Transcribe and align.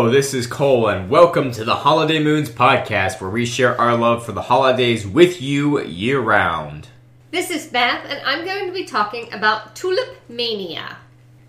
Hello, 0.00 0.10
this 0.10 0.32
is 0.32 0.46
Cole, 0.46 0.88
and 0.88 1.10
welcome 1.10 1.52
to 1.52 1.62
the 1.62 1.74
Holiday 1.74 2.24
Moons 2.24 2.48
podcast, 2.48 3.20
where 3.20 3.28
we 3.28 3.44
share 3.44 3.78
our 3.78 3.94
love 3.94 4.24
for 4.24 4.32
the 4.32 4.40
holidays 4.40 5.06
with 5.06 5.42
you 5.42 5.78
year 5.82 6.18
round. 6.18 6.88
This 7.30 7.50
is 7.50 7.66
Beth, 7.66 8.06
and 8.08 8.18
I'm 8.24 8.46
going 8.46 8.66
to 8.66 8.72
be 8.72 8.86
talking 8.86 9.30
about 9.30 9.76
Tulip 9.76 10.16
Mania. 10.26 10.96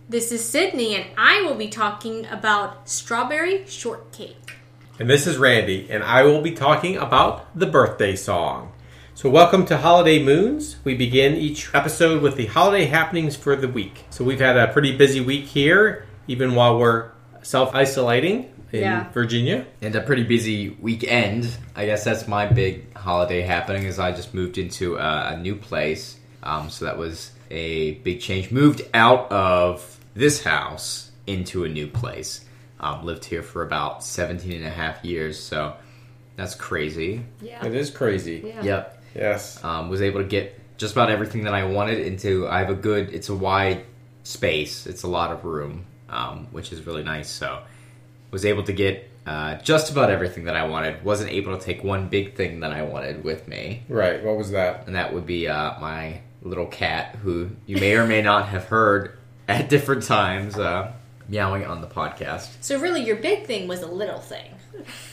This 0.10 0.34
is 0.34 0.44
Sydney, 0.44 0.96
and 0.96 1.06
I 1.18 1.44
will 1.44 1.56
be 1.56 1.70
talking 1.70 2.26
about 2.26 2.90
strawberry 2.90 3.66
shortcake. 3.68 4.58
And 5.00 5.10
this 5.10 5.28
is 5.28 5.38
Randy, 5.38 5.90
and 5.90 6.04
I 6.04 6.24
will 6.24 6.42
be 6.42 6.52
talking 6.52 6.98
about 6.98 7.58
the 7.58 7.68
birthday 7.68 8.18
song. 8.18 8.74
So, 9.14 9.30
welcome 9.30 9.66
to 9.68 9.78
Holiday 9.78 10.22
Moons. 10.22 10.76
We 10.84 10.94
begin 10.94 11.36
each 11.36 11.74
episode 11.74 12.22
with 12.22 12.36
the 12.36 12.48
holiday 12.48 12.84
happenings 12.84 13.38
for 13.38 13.56
the 13.56 13.70
week. 13.70 14.04
So, 14.10 14.26
we've 14.26 14.42
had 14.42 14.58
a 14.58 14.68
pretty 14.68 14.98
busy 14.98 15.22
week 15.22 15.46
here, 15.46 16.06
even 16.28 16.54
while 16.54 16.78
we're 16.78 17.12
self 17.44 17.74
isolating 17.74 18.51
in 18.72 18.82
Yeah. 18.82 19.10
Virginia. 19.12 19.66
And 19.82 19.96
a 19.96 20.02
pretty 20.02 20.24
busy 20.24 20.70
weekend. 20.70 21.50
I 21.76 21.86
guess 21.86 22.04
that's 22.04 22.28
my 22.28 22.46
big 22.48 22.96
holiday 22.96 23.42
happening, 23.42 23.84
is 23.84 24.00
I 24.00 24.12
just 24.12 24.34
moved 24.34 24.58
into 24.58 24.98
a, 24.98 25.34
a 25.34 25.38
new 25.38 25.56
place. 25.56 26.18
Um, 26.44 26.70
so 26.70 26.86
that 26.86 26.98
was 26.98 27.32
a 27.50 27.94
big 27.96 28.22
change. 28.22 28.52
Moved 28.52 28.82
out 28.94 29.32
of 29.32 30.00
this 30.14 30.44
house 30.44 31.12
into 31.28 31.64
a 31.66 31.70
new 31.70 31.88
place. 31.88 32.46
Um, 32.80 33.06
lived 33.06 33.26
here 33.26 33.44
for 33.44 33.62
about 33.64 34.04
17 34.04 34.52
and 34.54 34.66
a 34.66 34.70
half 34.70 35.06
years, 35.06 35.40
so 35.40 35.76
that's 36.36 36.56
crazy. 36.56 37.24
Yeah. 37.42 37.64
It 37.66 37.76
is 37.76 37.92
crazy. 37.92 38.42
Yeah. 38.44 38.64
Yep. 38.64 39.04
Yes. 39.14 39.64
um, 39.64 39.90
was 39.90 40.02
able 40.02 40.22
to 40.22 40.28
get 40.28 40.58
just 40.78 40.94
about 40.94 41.12
everything 41.12 41.44
that 41.44 41.54
I 41.54 41.66
wanted 41.66 42.00
into. 42.00 42.48
I 42.48 42.60
have 42.60 42.70
a 42.72 42.76
good. 42.76 43.14
It's 43.14 43.30
a 43.30 43.36
wide 43.36 43.86
space. 44.24 44.88
It's 44.88 45.04
a 45.04 45.08
lot 45.08 45.32
of 45.32 45.46
room, 45.46 45.86
um, 46.10 46.48
which 46.52 46.72
is 46.72 46.88
really 46.88 47.04
nice. 47.04 47.30
So 47.30 47.62
was 48.32 48.46
able 48.46 48.64
to 48.64 48.74
get 48.74 49.10
uh, 49.26 49.56
just 49.58 49.92
about 49.92 50.10
everything 50.10 50.46
that 50.46 50.56
I 50.56 50.66
wanted. 50.66 51.04
Wasn't 51.04 51.30
able 51.32 51.58
to 51.58 51.64
take 51.64 51.84
one 51.84 52.08
big 52.10 52.36
thing 52.36 52.62
that 52.62 52.72
I 52.72 52.82
wanted 52.84 53.24
with 53.24 53.48
me, 53.48 53.84
Right. 53.88 54.24
What 54.24 54.38
was 54.38 54.52
that? 54.52 54.88
and 54.88 54.96
that 54.96 55.14
would 55.14 55.26
be 55.28 55.48
uh, 55.48 55.80
my 55.80 56.22
little 56.42 56.66
cat, 56.66 57.16
who 57.22 57.50
you 57.68 57.78
may 57.78 57.94
or 57.96 58.06
may 58.08 58.22
not 58.22 58.48
have 58.48 58.66
heard 58.66 59.18
at 59.48 59.70
different 59.70 60.04
times 60.04 60.58
uh, 60.58 60.92
meowing 61.30 61.66
on 61.66 61.82
the 61.82 61.88
podcast. 61.88 62.50
So, 62.62 62.80
really, 62.80 63.04
your 63.04 63.18
big 63.18 63.46
thing 63.46 63.68
was 63.68 63.82
a 63.82 63.88
little 63.88 64.20
thing. 64.20 64.50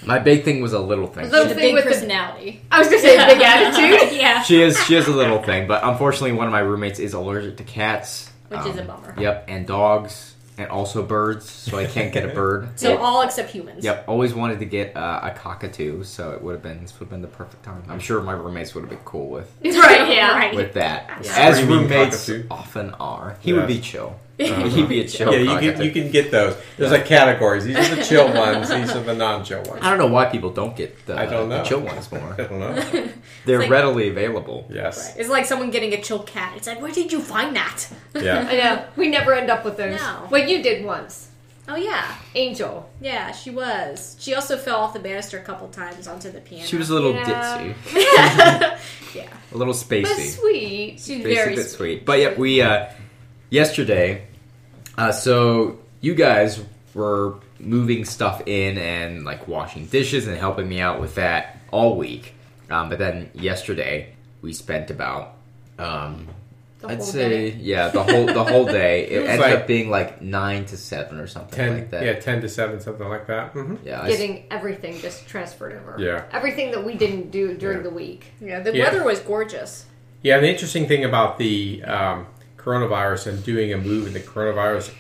My 0.07 0.19
big 0.19 0.45
thing 0.45 0.63
was 0.63 0.73
a 0.73 0.79
little 0.79 1.07
thing. 1.09 1.29
Little 1.31 1.49
The 1.49 1.55
thing 1.55 1.63
big 1.63 1.75
with 1.75 1.85
the- 1.85 1.91
personality. 1.91 2.63
I 2.73 2.79
was 2.79 2.89
going 2.89 3.03
to 3.03 3.07
say 3.09 3.27
big 3.27 3.43
attitude. 3.43 4.17
yeah. 4.19 4.43
she 4.43 4.63
is 4.63 4.83
she 4.87 4.95
is 4.95 5.07
a 5.07 5.13
little 5.13 5.43
thing, 5.43 5.67
but 5.69 5.85
unfortunately, 5.85 6.33
one 6.33 6.47
of 6.47 6.53
my 6.53 6.61
roommates 6.61 6.99
is 6.99 7.13
allergic 7.13 7.59
to 7.59 7.65
cats, 7.65 8.31
Which 8.49 8.61
is 8.65 8.77
a 8.79 8.83
bummer. 8.85 9.15
Yep, 9.19 9.45
and 9.49 9.67
dogs, 9.67 10.28
and 10.59 10.69
also 10.71 11.03
birds, 11.05 11.49
so 11.49 11.79
I 11.79 11.87
can't 11.87 12.13
get 12.13 12.25
a 12.25 12.35
bird. 12.35 12.69
So, 12.77 12.99
all 12.99 13.23
except 13.23 13.51
humans. 13.51 13.85
Yep, 13.85 14.05
always 14.09 14.35
wanted 14.35 14.59
to 14.59 14.65
get 14.65 14.97
uh, 14.97 15.21
a 15.23 15.31
cockatoo, 15.31 16.03
so 16.05 16.33
it 16.33 16.43
would 16.43 16.53
have 16.53 16.63
been 16.63 16.83
this 16.83 16.93
would 16.95 17.07
have 17.07 17.11
been 17.11 17.23
the 17.23 17.29
perfect 17.29 17.63
time. 17.65 17.83
I'm 17.89 18.01
sure 18.01 18.21
my 18.21 18.33
roommates 18.33 18.75
would 18.75 18.83
have 18.83 18.91
been 18.91 18.99
cool 19.05 19.29
with 19.29 19.51
right, 19.65 20.13
yeah. 20.15 20.37
Right. 20.37 20.55
with 20.55 20.75
that, 20.75 21.09
Yeah. 21.25 21.33
as 21.37 21.63
roommates 21.63 22.27
cockatoo. 22.27 22.47
often 22.51 22.91
are. 22.95 23.37
He 23.41 23.53
would 23.53 23.67
be 23.67 23.81
chill. 23.81 24.19
He'd 24.39 24.89
be 24.89 25.01
a 25.01 25.09
chill. 25.09 25.33
yeah, 25.35 25.59
you 25.61 25.73
can, 25.73 25.83
you 25.83 25.91
can 25.91 26.11
get 26.13 26.31
those. 26.31 26.57
There's 26.77 26.93
like 26.93 27.07
categories. 27.07 27.65
These 27.65 27.77
are 27.77 27.95
the 27.97 28.05
chill 28.05 28.27
ones, 28.35 28.69
these 28.69 28.91
are 28.95 29.03
the 29.03 29.15
non 29.15 29.45
chill 29.45 29.63
ones. 29.65 29.81
I 29.83 29.91
don't 29.91 29.99
know 29.99 30.07
why 30.07 30.27
people 30.27 30.51
don't 30.51 30.77
get 30.77 31.07
the, 31.07 31.19
I 31.19 31.27
don't 31.27 31.49
the 31.49 31.63
chill 31.65 31.81
ones 31.81 32.11
more. 32.13 32.35
I 32.39 32.45
don't 32.45 32.61
know. 32.61 33.09
They're 33.47 33.59
like- 33.61 33.71
readily 33.71 34.09
available. 34.09 34.67
Yes. 34.71 35.09
Right. 35.11 35.21
It's 35.21 35.29
like 35.29 35.45
someone 35.47 35.71
getting 35.71 35.93
a 35.93 36.01
chill 36.01 36.23
cat. 36.23 36.53
It's 36.57 36.69
like, 36.69 36.81
where 36.81 36.93
did 36.93 37.11
you 37.13 37.21
find 37.21 37.57
that? 37.57 37.89
Yeah. 38.15 38.47
I 38.49 38.57
know. 38.57 38.85
We 38.97 39.09
never 39.09 39.35
end 39.35 39.51
up 39.51 39.65
with 39.65 39.77
those. 39.77 39.99
No. 40.01 40.29
Well, 40.31 40.49
you 40.49 40.63
did 40.63 40.85
once. 40.85 41.25
Oh, 41.71 41.77
yeah. 41.77 42.15
Angel. 42.35 42.89
Yeah, 43.01 43.33
she 43.33 43.51
was. 43.51 44.17
She 44.19 44.35
also 44.35 44.57
fell 44.57 44.79
off 44.79 44.95
the 44.95 45.01
banister 45.01 45.37
a 45.39 45.43
couple 45.43 45.69
times 45.69 46.09
onto 46.09 46.31
the 46.31 46.41
piano. 46.41 46.65
She 46.65 46.77
was 46.77 46.89
a 46.89 46.95
little 46.95 47.13
Yeah. 47.13 47.25
ditzy, 47.25 48.79
yeah. 49.15 49.27
a 49.53 49.57
little 49.57 49.75
spacey. 49.75 50.03
But 50.05 50.17
sweet. 50.17 50.93
She's 50.93 51.23
Basic 51.23 51.25
very 51.25 51.57
sweet. 51.57 51.67
sweet. 51.69 52.05
But 52.07 52.21
yeah, 52.21 52.35
we 52.39 52.63
uh, 52.63 52.87
yesterday. 53.51 54.28
Uh, 54.99 55.13
so 55.13 55.79
you 56.01 56.15
guys 56.15 56.61
were 56.95 57.35
moving 57.61 58.05
stuff 58.05 58.43
in 58.47 58.77
and 58.79 59.25
like 59.25 59.47
washing 59.49 59.87
dishes 59.87 60.27
and 60.27 60.37
helping 60.37 60.69
me 60.69 60.81
out 60.81 61.01
with 61.01 61.15
that 61.15 61.59
all 61.71 61.97
week. 61.97 62.35
Um, 62.71 62.89
but 62.89 62.99
then 62.99 63.31
yesterday 63.35 64.13
we 64.43 64.53
spent 64.53 64.91
about 64.91 65.35
um, 65.79 66.27
I'd 66.85 67.03
say 67.03 67.51
day. 67.53 67.57
yeah 67.61 67.89
the 67.89 68.03
whole 68.03 68.27
the 68.27 68.45
whole 68.45 68.65
day. 68.65 69.07
It, 69.11 69.13
It 69.23 69.27
ended 69.29 69.41
like- 69.41 69.59
up 69.61 69.67
being 69.69 69.89
like 69.91 70.21
nine 70.21 70.65
to 70.67 70.77
seven 70.77 71.19
or 71.21 71.27
something 71.29 71.57
Ten, 71.57 71.75
like 71.75 71.91
that. 71.91 72.05
yeah, 72.05 72.15
ten 72.15 72.41
to 72.41 72.49
seven, 72.49 72.81
something 72.81 73.09
like 73.09 73.27
that. 73.29 73.53
hmm 73.53 73.77
yeah. 73.85 74.01
I 74.01 74.07
s- 74.11 74.19
Getting 74.19 74.45
everything 74.51 74.99
just 75.01 75.27
transferred 75.29 75.73
over. 75.75 75.97
Yeah. 75.99 76.25
Everything 76.33 76.71
that 76.73 76.85
we 76.85 76.95
didn't 76.95 77.31
do 77.31 77.55
during 77.57 77.79
Yeah. 77.79 77.83
the 77.85 77.91
week. 77.91 78.27
Yeah, 78.41 78.61
the 78.61 78.77
Yeah. 78.77 78.85
weather 78.85 79.05
was 79.05 79.21
gorgeous. 79.21 79.87
Yeah, 80.23 80.35
and 80.37 80.45
the 80.45 80.51
interesting 80.51 80.87
thing 80.89 81.05
about 81.05 81.39
the 81.39 81.83
um, 81.85 82.27
coronavirus 82.73 83.27
and 83.29 83.45
doing 83.45 83.73
a 83.73 83.79
move 83.79 84.07
in 84.07 84.13
the 84.13 84.21
coronavirus 84.21 84.91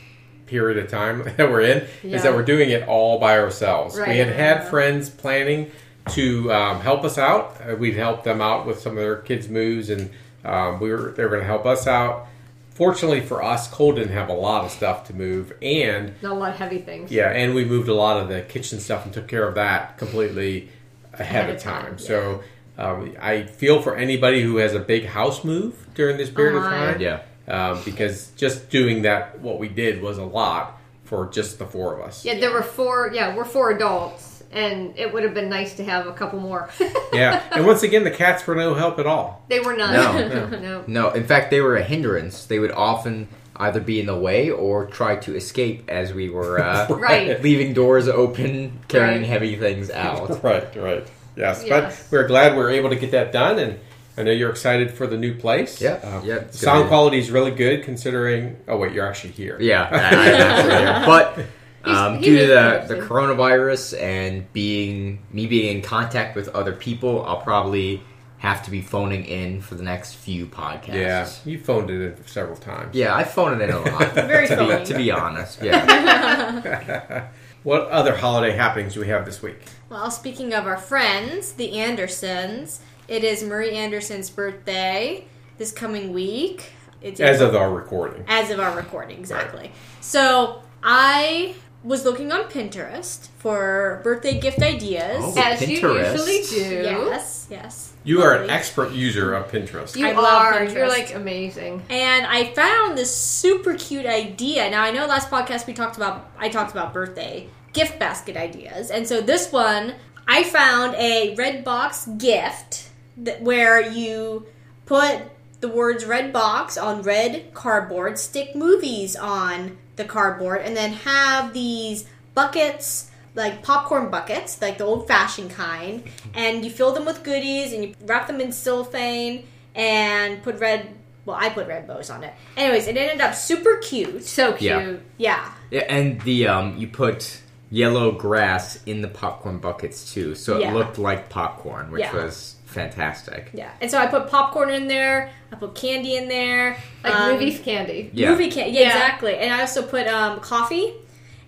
period 0.46 0.82
of 0.82 0.90
time 0.90 1.22
that 1.36 1.50
we're 1.50 1.60
in 1.60 1.86
Yeah. 2.02 2.16
is 2.16 2.22
that 2.22 2.34
we're 2.34 2.42
doing 2.44 2.70
it 2.70 2.88
all 2.88 3.18
by 3.18 3.38
ourselves. 3.38 3.98
Right. 3.98 4.08
We 4.10 4.16
had 4.18 4.28
had 4.28 4.68
friends 4.68 5.10
planning 5.10 5.70
to 6.12 6.50
um, 6.52 6.80
help 6.80 7.04
us 7.04 7.18
out. 7.18 7.56
Uh, 7.60 7.76
we'd 7.76 7.96
help 7.96 8.24
them 8.24 8.40
out 8.40 8.66
with 8.66 8.78
some 8.80 8.92
of 8.92 8.98
their 8.98 9.16
kids' 9.16 9.48
moves, 9.48 9.90
and 9.90 10.08
um, 10.44 10.80
we 10.80 10.90
were 10.90 11.12
they 11.12 11.22
were 11.22 11.28
going 11.28 11.40
to 11.42 11.46
help 11.46 11.66
us 11.66 11.86
out. 11.86 12.26
Fortunately 12.70 13.20
for 13.20 13.42
us, 13.42 13.68
Cole 13.68 13.92
didn't 13.92 14.12
have 14.12 14.28
a 14.30 14.32
lot 14.32 14.64
of 14.64 14.70
stuff 14.70 15.06
to 15.08 15.14
move, 15.14 15.52
and 15.60 16.14
Not 16.22 16.32
a 16.32 16.34
lot 16.34 16.50
of 16.50 16.56
heavy 16.56 16.78
things. 16.78 17.10
yeah, 17.10 17.28
and 17.30 17.54
we 17.54 17.64
moved 17.64 17.88
a 17.88 17.94
lot 17.94 18.18
of 18.22 18.28
the 18.28 18.40
kitchen 18.42 18.78
stuff 18.80 19.04
and 19.04 19.12
took 19.12 19.26
care 19.28 19.46
of 19.46 19.56
that 19.56 19.98
completely 19.98 20.70
ahead, 21.12 21.20
Ahead 21.20 21.50
of 21.50 21.56
of 21.56 21.62
time. 21.62 21.84
time, 21.86 21.98
So 21.98 22.42
um, 22.78 23.14
I 23.20 23.42
feel 23.42 23.82
for 23.82 23.96
anybody 23.96 24.40
who 24.42 24.58
has 24.58 24.74
a 24.74 24.78
big 24.80 25.06
house 25.06 25.42
move 25.44 25.74
during 25.94 26.16
this 26.16 26.30
period 26.30 26.56
Uh-huh. 26.56 26.66
of 26.74 26.92
time. 26.92 27.00
yeah. 27.02 27.20
Um, 27.48 27.80
because 27.84 28.28
just 28.36 28.68
doing 28.70 29.02
that, 29.02 29.40
what 29.40 29.58
we 29.58 29.68
did 29.68 30.02
was 30.02 30.18
a 30.18 30.24
lot 30.24 30.78
for 31.04 31.26
just 31.30 31.58
the 31.58 31.64
four 31.66 31.94
of 31.98 32.06
us. 32.06 32.24
Yeah, 32.24 32.38
there 32.38 32.52
were 32.52 32.62
four. 32.62 33.10
Yeah, 33.14 33.34
we're 33.34 33.44
four 33.46 33.70
adults, 33.70 34.42
and 34.52 34.96
it 34.98 35.12
would 35.12 35.22
have 35.24 35.32
been 35.34 35.48
nice 35.48 35.74
to 35.76 35.84
have 35.84 36.06
a 36.06 36.12
couple 36.12 36.38
more. 36.40 36.68
Yeah, 37.12 37.42
and 37.52 37.66
once 37.66 37.82
again, 37.82 38.04
the 38.04 38.10
cats 38.10 38.46
were 38.46 38.54
no 38.54 38.74
help 38.74 38.98
at 38.98 39.06
all. 39.06 39.42
they 39.48 39.60
were 39.60 39.74
not. 39.74 39.92
No, 40.30 40.46
no. 40.48 40.84
No, 40.86 41.10
in 41.12 41.24
fact, 41.26 41.50
they 41.50 41.62
were 41.62 41.76
a 41.76 41.82
hindrance. 41.82 42.44
They 42.44 42.58
would 42.58 42.70
often 42.70 43.28
either 43.56 43.80
be 43.80 43.98
in 43.98 44.04
the 44.06 44.14
way 44.18 44.50
or 44.50 44.84
try 44.86 45.16
to 45.16 45.34
escape 45.34 45.88
as 45.88 46.12
we 46.12 46.28
were 46.28 46.60
uh, 46.62 46.86
Right. 46.90 47.42
leaving 47.42 47.72
doors 47.72 48.06
open, 48.08 48.78
carrying 48.88 49.22
Right. 49.22 49.28
heavy 49.30 49.56
things 49.56 49.90
out. 49.90 50.42
Right, 50.44 50.76
right. 50.76 51.06
Yes, 51.34 51.64
Yes. 51.66 52.06
but 52.06 52.12
we're 52.12 52.26
glad 52.28 52.52
we 52.52 52.58
were 52.62 52.70
able 52.70 52.90
to 52.90 52.96
get 52.96 53.12
that 53.12 53.32
done, 53.32 53.58
and 53.58 53.78
I 54.18 54.22
know 54.24 54.32
you're 54.32 54.50
excited 54.50 54.90
for 54.90 55.06
the 55.06 55.16
new 55.16 55.34
place. 55.34 55.80
Yeah, 55.80 56.00
Uh, 56.02 56.20
yeah, 56.24 56.34
it's 56.36 56.58
Sound 56.60 56.78
gonna- 56.80 56.88
quality 56.88 57.18
is 57.18 57.30
really 57.30 57.52
good 57.52 57.84
considering. 57.84 58.56
Oh 58.66 58.76
wait, 58.76 58.92
you're 58.92 59.06
actually 59.06 59.32
here. 59.32 59.56
Yeah, 59.60 59.88
I, 59.90 59.96
actually 59.96 60.68
there. 60.68 61.04
But 61.06 61.38
um, 61.84 62.18
he 62.18 62.24
due 62.24 62.38
to 62.40 62.46
the, 62.48 62.84
the 62.88 63.00
coronavirus 63.00 63.98
and 64.00 64.52
being 64.52 65.22
me 65.32 65.46
being 65.46 65.76
in 65.76 65.82
contact 65.82 66.34
with 66.36 66.48
other 66.48 66.72
people, 66.72 67.24
I'll 67.24 67.40
probably 67.40 68.02
have 68.38 68.62
to 68.64 68.70
be 68.70 68.80
phoning 68.82 69.24
in 69.24 69.60
for 69.60 69.74
the 69.74 69.82
next 69.82 70.14
few 70.14 70.46
podcasts. 70.46 70.94
Yeah, 70.94 71.28
you 71.44 71.58
phoned 71.58 71.90
it 71.90 72.00
in 72.18 72.26
several 72.26 72.56
times. 72.56 72.94
Yeah, 72.94 73.14
I 73.14 73.24
phoned 73.24 73.60
it 73.60 73.68
in 73.68 73.74
a 73.74 73.80
lot. 73.80 74.12
Very 74.14 74.46
to, 74.48 74.56
phony. 74.56 74.78
be, 74.80 74.84
to 74.86 74.94
be 74.96 75.10
honest. 75.10 75.62
Yeah. 75.62 77.28
What 77.64 77.88
other 77.88 78.16
holiday 78.16 78.54
happenings 78.56 78.94
do 78.94 79.00
we 79.00 79.08
have 79.08 79.26
this 79.26 79.42
week? 79.42 79.58
Well, 79.90 80.12
speaking 80.12 80.54
of 80.54 80.66
our 80.66 80.76
friends, 80.78 81.52
the 81.52 81.72
Andersons, 81.80 82.80
it 83.08 83.24
is 83.24 83.42
Murray 83.42 83.72
Anderson's 83.76 84.30
birthday 84.30 85.24
this 85.56 85.72
coming 85.72 86.12
week. 86.12 86.72
It's 87.00 87.20
As 87.20 87.40
of 87.40 87.54
our 87.54 87.72
recording. 87.72 88.24
as 88.28 88.50
of 88.50 88.60
our 88.60 88.76
recording, 88.76 89.18
exactly. 89.18 89.70
So 90.00 90.62
I 90.82 91.54
was 91.84 92.04
looking 92.04 92.32
on 92.32 92.44
Pinterest 92.44 93.28
for 93.38 94.00
birthday 94.02 94.40
gift 94.40 94.60
ideas. 94.62 95.18
Oh. 95.20 95.34
As 95.40 95.66
you 95.66 95.80
Pinterest. 95.80 96.12
usually 96.12 96.42
do. 96.42 96.82
Yes, 96.82 97.46
yes. 97.50 97.92
You 98.02 98.22
are 98.22 98.34
an 98.42 98.50
expert 98.50 98.92
user 98.92 99.32
of 99.34 99.50
Pinterest. 99.50 99.94
You 99.96 100.06
I 100.08 100.12
love 100.12 100.24
are. 100.24 100.52
Pinterest. 100.54 100.74
You're 100.74 100.88
like 100.88 101.14
amazing. 101.14 101.82
And 101.88 102.26
I 102.26 102.52
found 102.52 102.98
this 102.98 103.14
super 103.16 103.74
cute 103.74 104.06
idea. 104.06 104.68
Now 104.70 104.82
I 104.82 104.90
know 104.90 105.06
last 105.06 105.30
podcast 105.30 105.66
we 105.68 105.72
talked 105.72 105.96
about 105.96 106.28
I 106.36 106.48
talked 106.48 106.72
about 106.72 106.92
birthday 106.92 107.48
gift 107.72 107.98
basket 108.00 108.36
ideas. 108.36 108.90
And 108.90 109.06
so 109.06 109.20
this 109.20 109.52
one 109.52 109.94
I 110.26 110.42
found 110.42 110.94
a 110.96 111.34
red 111.36 111.64
box 111.64 112.06
gift 112.18 112.87
that, 113.18 113.42
where 113.42 113.80
you 113.80 114.46
put 114.86 115.22
the 115.60 115.68
words 115.68 116.04
red 116.04 116.32
box 116.32 116.76
on 116.78 117.02
red 117.02 117.52
cardboard, 117.54 118.18
stick 118.18 118.54
movies 118.54 119.16
on 119.16 119.76
the 119.96 120.04
cardboard 120.04 120.60
and 120.62 120.76
then 120.76 120.92
have 120.92 121.52
these 121.52 122.06
buckets 122.34 123.10
like 123.34 123.62
popcorn 123.62 124.10
buckets, 124.10 124.60
like 124.60 124.78
the 124.78 124.84
old 124.84 125.06
fashioned 125.06 125.50
kind, 125.50 126.02
and 126.34 126.64
you 126.64 126.70
fill 126.70 126.92
them 126.92 127.04
with 127.04 127.22
goodies 127.22 127.72
and 127.72 127.84
you 127.84 127.94
wrap 128.04 128.26
them 128.26 128.40
in 128.40 128.50
cellophane 128.52 129.46
and 129.74 130.42
put 130.42 130.58
red. 130.58 130.88
Well, 131.24 131.36
I 131.38 131.50
put 131.50 131.68
red 131.68 131.86
bows 131.86 132.08
on 132.10 132.24
it. 132.24 132.32
Anyways, 132.56 132.86
it 132.88 132.96
ended 132.96 133.20
up 133.20 133.34
super 133.34 133.76
cute. 133.76 134.24
So 134.24 134.52
cute. 134.54 134.70
Yeah. 134.70 134.98
Yeah, 135.18 135.52
Yeah, 135.70 135.80
and 135.82 136.20
the 136.22 136.48
um, 136.48 136.76
you 136.78 136.88
put 136.88 137.42
yellow 137.70 138.12
grass 138.12 138.82
in 138.86 139.02
the 139.02 139.08
popcorn 139.08 139.58
buckets 139.58 140.12
too, 140.12 140.34
so 140.34 140.58
Yeah. 140.58 140.70
it 140.70 140.74
looked 140.74 140.98
like 140.98 141.28
popcorn, 141.28 141.90
which 141.90 142.00
Yeah. 142.00 142.14
was 142.14 142.56
fantastic. 142.68 143.50
Yeah, 143.52 143.70
and 143.80 143.90
so 143.90 143.98
I 143.98 144.06
put 144.06 144.28
popcorn 144.28 144.70
in 144.70 144.88
there. 144.88 145.30
I 145.52 145.56
put 145.56 145.74
candy 145.74 146.16
in 146.16 146.28
there, 146.28 146.76
Like 147.02 147.14
um, 147.14 147.32
movie 147.32 147.56
candy. 147.58 148.10
Yeah. 148.12 148.30
movie 148.30 148.50
candy. 148.50 148.72
Yeah, 148.72 148.80
Yeah. 148.82 148.88
exactly. 148.88 149.36
And 149.38 149.52
I 149.52 149.60
also 149.60 149.82
put 149.82 150.06
um, 150.06 150.40
coffee 150.40 150.92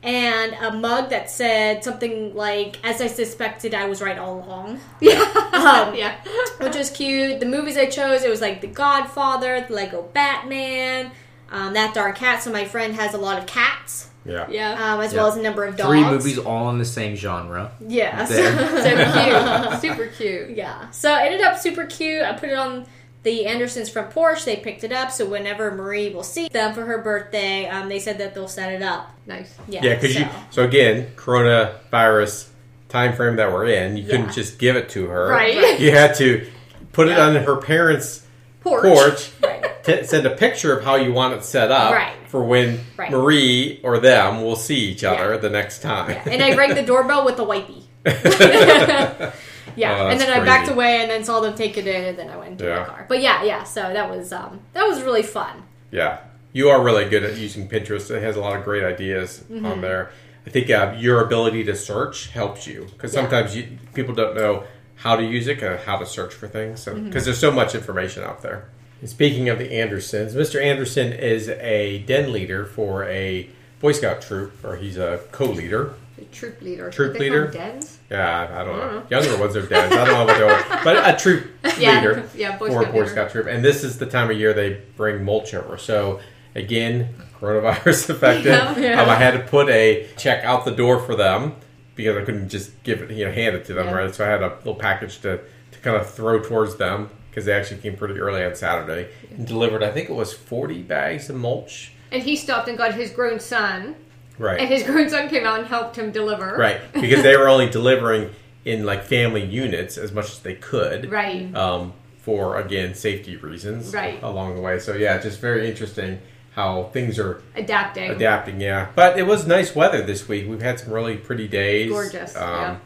and 0.03 0.55
a 0.55 0.73
mug 0.73 1.11
that 1.11 1.31
said 1.31 1.85
something 1.85 2.35
like, 2.35 2.77
"As 2.85 3.01
I 3.01 3.07
suspected, 3.07 3.75
I 3.75 3.87
was 3.87 4.01
right 4.01 4.19
all 4.19 4.43
along," 4.45 4.81
Yeah. 5.01 5.21
Um, 5.53 5.95
yeah. 6.03 6.17
which 6.61 6.77
was 6.77 6.91
cute. 6.91 7.41
The 7.41 7.47
movies 7.47 7.77
I 7.77 7.87
chose, 7.87 8.23
it 8.23 8.31
was 8.31 8.41
like 8.41 8.61
The 8.61 8.67
Godfather, 8.69 9.65
The 9.69 9.75
Lego 9.75 10.03
Batman, 10.15 11.11
um, 11.51 11.75
That 11.75 11.95
Dark 11.95 12.17
Cat. 12.17 12.43
So 12.43 12.51
my 12.53 12.65
friend 12.65 12.95
has 12.95 13.15
a 13.15 13.19
lot 13.19 13.39
of 13.39 13.47
cats, 13.47 14.10
Yeah. 14.31 14.47
Yeah. 14.50 14.94
um, 14.94 15.00
as 15.00 15.12
Yeah. 15.12 15.19
well 15.21 15.29
as 15.32 15.37
a 15.37 15.43
number 15.43 15.65
of 15.65 15.77
dogs. 15.77 15.88
Three 15.91 16.05
movies 16.05 16.38
all 16.38 16.71
in 16.71 16.79
the 16.79 16.85
same 16.85 17.17
genre. 17.17 17.73
Yeah. 17.87 18.25
There. 18.27 18.56
so 18.82 19.71
cute. 19.71 19.81
Super 19.81 20.06
cute. 20.06 20.50
Yeah. 20.56 20.91
So 20.91 21.12
it 21.15 21.23
ended 21.27 21.41
up 21.43 21.59
super 21.59 21.85
cute. 21.87 22.23
I 22.23 22.32
put 22.32 22.49
it 22.50 22.56
on 22.59 22.87
the 23.23 23.44
Andersons' 23.47 23.91
front 23.91 24.11
porch. 24.11 24.44
They 24.47 24.56
picked 24.56 24.82
it 24.85 24.93
up. 24.93 25.11
So 25.11 25.27
whenever 25.27 25.71
Marie 25.73 26.09
will 26.11 26.23
see 26.23 26.49
them 26.49 26.73
for 26.75 26.87
her 26.87 26.99
birthday, 27.03 27.67
um, 27.69 27.88
they 27.88 27.99
said 27.99 28.17
that 28.19 28.35
they'll 28.35 28.49
set 28.49 28.73
it 28.73 28.82
up. 28.82 29.11
Nice. 29.27 29.55
Yeah. 29.69 29.81
Yeah, 29.85 29.94
because 29.97 30.15
so. 30.15 30.21
you. 30.21 30.27
So 30.50 30.65
again, 30.65 31.09
coronavirus 31.17 32.49
time 32.88 33.15
frame 33.15 33.37
that 33.37 33.53
we're 33.53 33.67
in, 33.67 33.97
you 33.97 34.05
Yeah. 34.05 34.11
couldn't 34.11 34.33
just 34.33 34.59
give 34.59 34.76
it 34.76 34.88
to 34.91 35.06
her. 35.06 35.29
Right. 35.29 35.79
You 35.81 35.91
had 35.93 36.15
to 36.17 36.47
put 36.93 37.09
it 37.09 37.12
Yeah. 37.12 37.26
on 37.26 37.37
her 37.37 37.56
parents' 37.56 38.23
Porch. 38.62 38.83
porch. 38.83 39.31
Right. 39.43 39.80
Send 40.05 40.27
a 40.27 40.31
picture 40.37 40.77
of 40.77 40.85
how 40.85 40.97
you 40.97 41.13
want 41.13 41.35
it 41.35 41.45
set 41.45 41.71
up 41.71 41.93
Right. 41.93 42.15
for 42.29 42.43
when 42.43 42.81
Right. 42.97 43.11
Marie 43.11 43.81
or 43.83 43.99
them 43.99 44.43
will 44.43 44.57
see 44.57 44.77
each 44.91 45.05
other 45.05 45.33
Yeah. 45.35 45.37
the 45.39 45.51
next 45.51 45.81
time. 45.83 46.17
And 46.27 46.43
I 46.43 46.55
rang 46.57 46.75
the 46.75 46.83
doorbell 46.83 47.25
with 47.25 47.37
the 47.37 47.45
wipey. 47.47 47.85
Yeah, 49.77 49.97
Oh, 50.03 50.09
and 50.09 50.21
then 50.21 50.29
I 50.31 50.45
backed 50.45 50.69
away 50.69 51.01
and 51.01 51.09
then 51.11 51.23
saw 51.23 51.39
them 51.41 51.55
take 51.55 51.79
it 51.79 51.87
in, 51.87 52.05
and 52.05 52.19
then 52.19 52.29
I 52.29 52.37
went 52.37 52.51
into 52.53 52.65
Yeah. 52.65 52.81
the 52.81 52.85
car. 52.87 53.07
But 53.09 53.23
yeah, 53.23 53.45
yeah. 53.45 53.63
So 53.63 53.81
that 53.93 54.11
was 54.11 54.33
um, 54.33 54.61
that 54.73 54.83
was 54.87 55.01
really 55.03 55.23
fun. 55.23 55.63
Yeah, 55.93 56.19
you 56.53 56.69
are 56.71 56.83
really 56.83 57.09
good 57.09 57.23
at 57.23 57.37
using 57.37 57.69
Pinterest. 57.69 58.11
It 58.11 58.21
has 58.21 58.37
a 58.37 58.41
lot 58.41 58.57
of 58.59 58.65
great 58.65 58.83
ideas 58.83 59.45
Mm-hmm. 59.51 59.65
on 59.65 59.81
there. 59.81 60.11
I 60.47 60.51
think 60.51 60.71
uh, 60.71 60.95
your 60.99 61.23
ability 61.23 61.63
to 61.65 61.77
search 61.77 62.29
helps 62.31 62.67
you 62.67 62.89
because 62.93 63.15
Yeah. 63.15 63.21
sometimes 63.21 63.57
you, 63.57 63.79
people 63.95 64.13
don't 64.15 64.35
know 64.35 64.65
how 64.97 65.15
to 65.15 65.23
use 65.23 65.47
it 65.47 65.63
and 65.63 65.79
how 65.81 65.97
to 65.99 66.05
search 66.07 66.35
for 66.35 66.49
things. 66.49 66.83
So 66.83 66.93
Mm-hmm. 66.95 67.05
because 67.07 67.25
there's 67.25 67.39
so 67.39 67.53
much 67.53 67.75
information 67.77 68.25
out 68.25 68.43
there. 68.43 68.65
And 69.00 69.08
speaking 69.08 69.49
of 69.49 69.58
the 69.58 69.73
Andersons, 69.73 70.35
Mr. 70.35 70.62
Anderson 70.62 71.12
is 71.12 71.49
a 71.49 72.00
den 72.00 72.32
leader 72.32 72.67
for 72.67 73.05
a 73.05 73.49
Boy 73.81 73.93
Scout 73.93 74.20
troop, 74.20 74.62
or 74.62 74.76
he's 74.76 74.99
a 74.99 75.20
co-leader. 75.32 75.94
The 76.19 76.26
troop 76.26 76.61
leader. 76.61 76.91
Troop 76.91 77.19
leader? 77.19 77.47
Dens? 77.47 77.99
Yeah, 78.11 78.49
I 78.52 78.64
don't 78.64 78.76
know. 78.76 78.82
I 78.82 78.91
don't 78.91 79.11
Younger 79.11 79.38
ones 79.38 79.56
are 79.56 79.67
dads. 79.67 79.94
I 79.94 80.05
don't 80.05 80.14
know 80.14 80.25
what 80.26 80.37
they 80.37 80.43
are, 80.43 80.85
but 80.85 81.14
a 81.14 81.17
troop 81.19 81.47
Yeah. 81.79 81.94
leader 81.97 82.29
Yeah, 82.35 82.58
Boy 82.58 82.69
for 82.69 82.82
a 82.82 82.87
Boy 82.87 83.00
leader. 83.00 83.08
Scout 83.08 83.31
troop. 83.31 83.47
And 83.47 83.64
this 83.64 83.82
is 83.85 83.99
the 83.99 84.05
time 84.06 84.31
of 84.31 84.38
year 84.38 84.52
they 84.52 84.82
bring 84.97 85.25
mulch 85.25 85.55
over. 85.55 85.79
So 85.79 86.20
again, 86.55 87.08
coronavirus 87.41 88.11
affected. 88.11 88.47
Yeah, 88.47 88.79
yeah. 88.79 89.02
Um, 89.02 89.08
I 89.08 89.14
had 89.14 89.31
to 89.31 89.41
put 89.41 89.70
a 89.70 90.08
check 90.19 90.44
out 90.44 90.67
the 90.67 90.73
door 90.73 90.99
for 91.00 91.17
them 91.17 91.56
because 91.94 92.19
I 92.19 92.25
couldn't 92.26 92.50
just 92.50 92.82
give 92.82 93.00
it, 93.00 93.11
you 93.12 93.25
know, 93.25 93.32
hand 93.32 93.56
it 93.56 93.64
to 93.67 93.73
them, 93.75 93.94
right? 93.94 94.14
So 94.14 94.26
I 94.26 94.29
had 94.29 94.43
a 94.43 94.56
little 94.58 94.75
package 94.75 95.20
to, 95.20 95.38
to 95.73 95.79
kind 95.81 95.97
of 95.97 96.11
throw 96.11 96.43
towards 96.43 96.76
them 96.76 97.08
because 97.31 97.44
they 97.44 97.53
actually 97.53 97.81
came 97.81 97.97
pretty 97.97 98.19
early 98.19 98.44
on 98.44 98.55
Saturday 98.55 99.09
and 99.31 99.47
delivered. 99.47 99.82
I 99.82 99.91
think 99.91 100.11
it 100.11 100.15
was 100.15 100.32
forty 100.32 100.82
bags 100.82 101.31
of 101.31 101.37
mulch. 101.37 101.93
And 102.12 102.23
he 102.23 102.35
stopped 102.37 102.69
and 102.69 102.77
got 102.77 102.94
his 102.94 103.11
grown 103.11 103.38
son. 103.41 103.94
Right. 104.38 104.59
And 104.61 104.69
his 104.69 104.82
grown 104.82 105.09
son 105.09 105.29
came 105.29 105.44
out 105.47 105.59
and 105.61 105.69
helped 105.69 105.97
him 105.97 106.11
deliver. 106.12 106.56
Right, 106.56 106.81
because 106.93 107.23
they 107.23 107.37
were 107.37 107.49
only 107.49 107.69
delivering 107.71 108.31
in 108.65 108.85
like 108.85 109.05
family 109.05 109.44
units 109.44 109.97
as 109.97 110.12
much 110.12 110.27
as 110.27 110.38
they 110.41 110.55
could. 110.55 111.11
Right. 111.11 111.55
Um, 111.55 111.93
for 112.23 112.59
again 112.59 112.94
safety 112.94 113.37
reasons. 113.37 113.94
Right. 113.94 114.23
Along 114.23 114.55
the 114.55 114.61
way, 114.61 114.79
so 114.79 114.94
yeah, 114.94 115.19
just 115.19 115.41
very 115.41 115.69
interesting 115.69 116.21
how 116.55 116.85
things 116.93 117.17
are 117.19 117.41
Adapting. 117.55 118.11
adapting. 118.11 118.61
Yeah, 118.61 118.88
but 118.97 119.17
it 119.19 119.23
was 119.23 119.47
nice 119.47 119.75
weather 119.75 120.03
this 120.03 120.26
week. 120.29 120.49
We've 120.49 120.61
had 120.61 120.81
some 120.81 120.93
really 120.93 121.17
pretty 121.17 121.47
days. 121.47 121.91
Gorgeous, 121.91 122.35
Um, 122.37 122.43
yeah. 122.50 122.76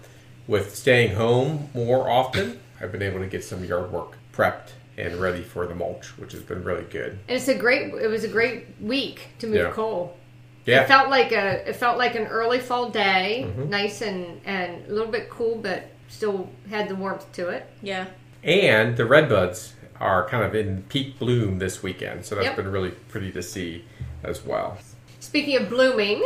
With 0.47 0.75
staying 0.77 1.17
home 1.17 1.71
more 1.73 2.11
often, 2.11 2.61
I've 2.81 2.93
been 2.93 3.01
able 3.03 3.21
to 3.21 3.27
get 3.27 3.43
some 3.43 3.65
yard 3.65 3.91
work 3.91 4.19
prepped 4.35 4.71
and 4.97 5.17
ready 5.17 5.43
for 5.43 5.67
the 5.67 5.75
mulch, 5.75 6.17
which 6.19 6.33
has 6.33 6.43
been 6.43 6.63
really 6.63 6.85
good. 6.85 7.13
And 7.29 7.37
it's 7.37 7.49
a 7.49 7.55
great. 7.55 7.93
It 7.95 8.07
was 8.09 8.25
a 8.25 8.29
great 8.29 8.67
week 8.81 9.29
to 9.41 9.47
move 9.47 9.57
Yeah. 9.57 9.71
Cole. 9.73 10.17
Yeah. 10.67 10.83
It 10.83 10.89
felt 10.89 11.11
like 11.11 11.33
a. 11.33 11.69
It 11.69 11.77
felt 11.77 11.99
like 11.99 12.15
an 12.15 12.27
early 12.27 12.61
fall 12.61 12.91
day, 12.91 13.45
Mm-hmm. 13.49 13.71
nice 13.71 14.03
and 14.03 14.41
and 14.45 14.87
a 14.87 14.93
little 14.93 15.11
bit 15.13 15.29
cool, 15.31 15.57
but 15.57 15.91
still 16.09 16.49
had 16.71 16.89
the 16.89 16.95
warmth 16.95 17.31
to 17.33 17.49
it. 17.49 17.67
Yeah. 17.83 18.07
And 18.43 18.97
the 18.97 19.03
redbuds 19.05 19.73
are 20.01 20.29
kind 20.29 20.45
of 20.45 20.55
in 20.55 20.83
peak 20.89 21.19
bloom 21.19 21.59
this 21.59 21.83
weekend, 21.83 22.25
so 22.25 22.35
that's 22.35 22.47
Yep. 22.49 22.57
been 22.57 22.71
really 22.73 22.91
pretty 22.91 23.33
to 23.33 23.43
see 23.43 23.85
as 24.23 24.45
well. 24.45 24.79
Speaking 25.21 25.57
of 25.57 25.69
blooming, 25.69 26.23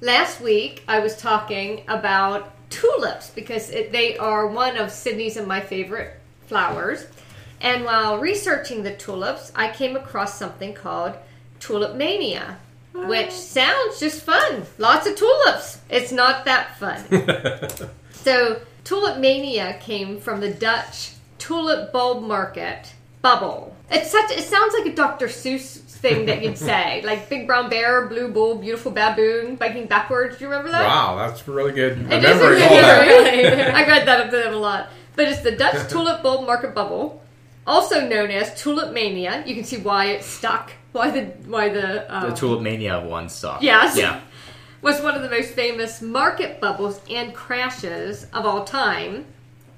last 0.00 0.40
week 0.40 0.82
I 0.88 0.98
was 1.00 1.16
talking 1.16 1.84
about 1.88 2.50
tulips 2.70 3.30
because 3.30 3.70
it, 3.70 3.92
they 3.92 4.16
are 4.18 4.46
one 4.48 4.76
of 4.76 4.90
Sydney's 4.90 5.36
and 5.36 5.46
my 5.46 5.60
favorite 5.60 6.14
flowers. 6.46 7.06
And 7.64 7.86
while 7.86 8.18
researching 8.18 8.82
the 8.82 8.94
tulips, 8.94 9.50
I 9.56 9.72
came 9.72 9.96
across 9.96 10.38
something 10.38 10.74
called 10.74 11.14
tulip 11.58 11.96
mania, 11.96 12.58
which 12.92 13.28
oh. 13.28 13.30
sounds 13.30 13.98
just 13.98 14.22
fun. 14.22 14.64
Lots 14.76 15.06
of 15.06 15.16
tulips. 15.16 15.80
It's 15.88 16.12
not 16.12 16.44
that 16.44 16.78
fun. 16.78 17.90
So, 18.24 18.62
tulip 18.84 19.18
mania 19.18 19.76
came 19.82 20.18
from 20.18 20.40
the 20.40 20.48
Dutch 20.48 21.12
tulip 21.36 21.92
bulb 21.92 22.22
market 22.22 22.94
bubble. 23.20 23.76
It's 23.90 24.10
such. 24.10 24.30
It 24.30 24.44
sounds 24.44 24.72
like 24.72 24.90
a 24.90 24.96
Dr. 24.96 25.26
Seuss 25.26 25.80
thing 25.80 26.24
that 26.24 26.42
you'd 26.42 26.56
say, 26.70 27.02
like 27.04 27.28
big 27.28 27.46
brown 27.46 27.68
bear, 27.68 28.06
blue 28.06 28.28
bull, 28.28 28.54
beautiful 28.54 28.92
baboon, 28.92 29.56
biking 29.56 29.86
backwards. 29.86 30.38
Do 30.38 30.44
you 30.44 30.50
remember 30.50 30.70
that? 30.70 30.86
Wow, 30.86 31.16
that's 31.16 31.46
really 31.46 31.72
good. 31.72 31.98
It 32.10 32.24
is 32.24 32.36
Remembering 32.38 32.60
really 32.60 32.64
all 32.64 32.80
that. 32.80 33.74
I 33.74 33.86
read 33.86 34.08
that 34.08 34.20
up 34.24 34.30
them 34.30 34.54
a 34.54 34.56
lot. 34.56 34.88
But 35.16 35.28
it's 35.28 35.42
the 35.42 35.52
Dutch 35.52 35.90
tulip 35.90 36.22
bulb 36.22 36.46
market 36.46 36.74
bubble, 36.74 37.22
also 37.66 38.06
known 38.06 38.30
as 38.30 38.60
tulip 38.60 38.92
mania. 38.92 39.42
You 39.46 39.54
can 39.54 39.64
see 39.64 39.78
why 39.78 40.06
it 40.06 40.24
stuck. 40.24 40.72
Why 40.92 41.10
the 41.10 41.24
why 41.48 41.70
the, 41.70 42.14
um, 42.14 42.30
The 42.30 42.36
Tulip 42.36 42.62
Mania 42.62 43.00
one 43.00 43.28
stuck. 43.28 43.60
Yes. 43.62 43.96
Yeah. 43.98 44.20
was 44.80 45.00
one 45.00 45.16
of 45.16 45.22
the 45.22 45.28
most 45.28 45.50
famous 45.50 46.00
market 46.00 46.60
bubbles 46.60 47.00
and 47.10 47.34
crashes 47.34 48.28
of 48.32 48.46
all 48.46 48.64
time, 48.64 49.24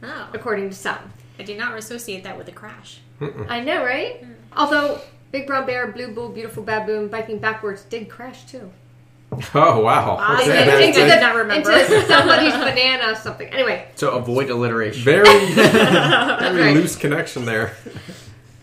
Oh, 0.03 0.29
according 0.35 0.69
to 0.69 0.77
some. 0.77 0.99
I 1.39 1.43
did 1.43 1.59
not 1.59 1.79
associate 1.79 2.23
that 2.25 2.37
with 2.37 2.49
a 2.49 2.53
crash. 2.53 3.01
I 3.49 3.61
know, 3.61 3.83
right? 3.83 4.23
Although 4.55 5.01
Big 5.33 5.47
Brown 5.47 5.65
Bear, 5.65 5.87
Blue 5.87 6.09
Bull, 6.09 6.29
Beautiful 6.29 6.63
Baboon, 6.63 7.09
biking 7.09 7.39
backwards 7.39 7.83
did 7.85 8.11
crash 8.11 8.45
too. 8.45 8.71
Oh 9.55 9.81
wow! 9.81 10.17
I 10.19 10.43
Into, 10.43 10.53
did- 10.53 10.81
into 10.89 11.01
I 11.01 11.05
the- 11.05 11.15
did 11.15 11.21
not 11.21 11.35
remember. 11.37 11.71
into 11.73 12.03
somebody's 12.07 12.53
banana 12.55 13.13
or 13.13 13.15
something. 13.17 13.49
Anyway, 13.49 13.87
So 13.97 14.13
avoid 14.13 14.51
alliteration. 14.51 15.03
Very, 15.03 15.47
very 15.55 16.61
right. 16.63 16.75
loose 16.75 16.97
connection 16.97 17.45
there. 17.45 17.75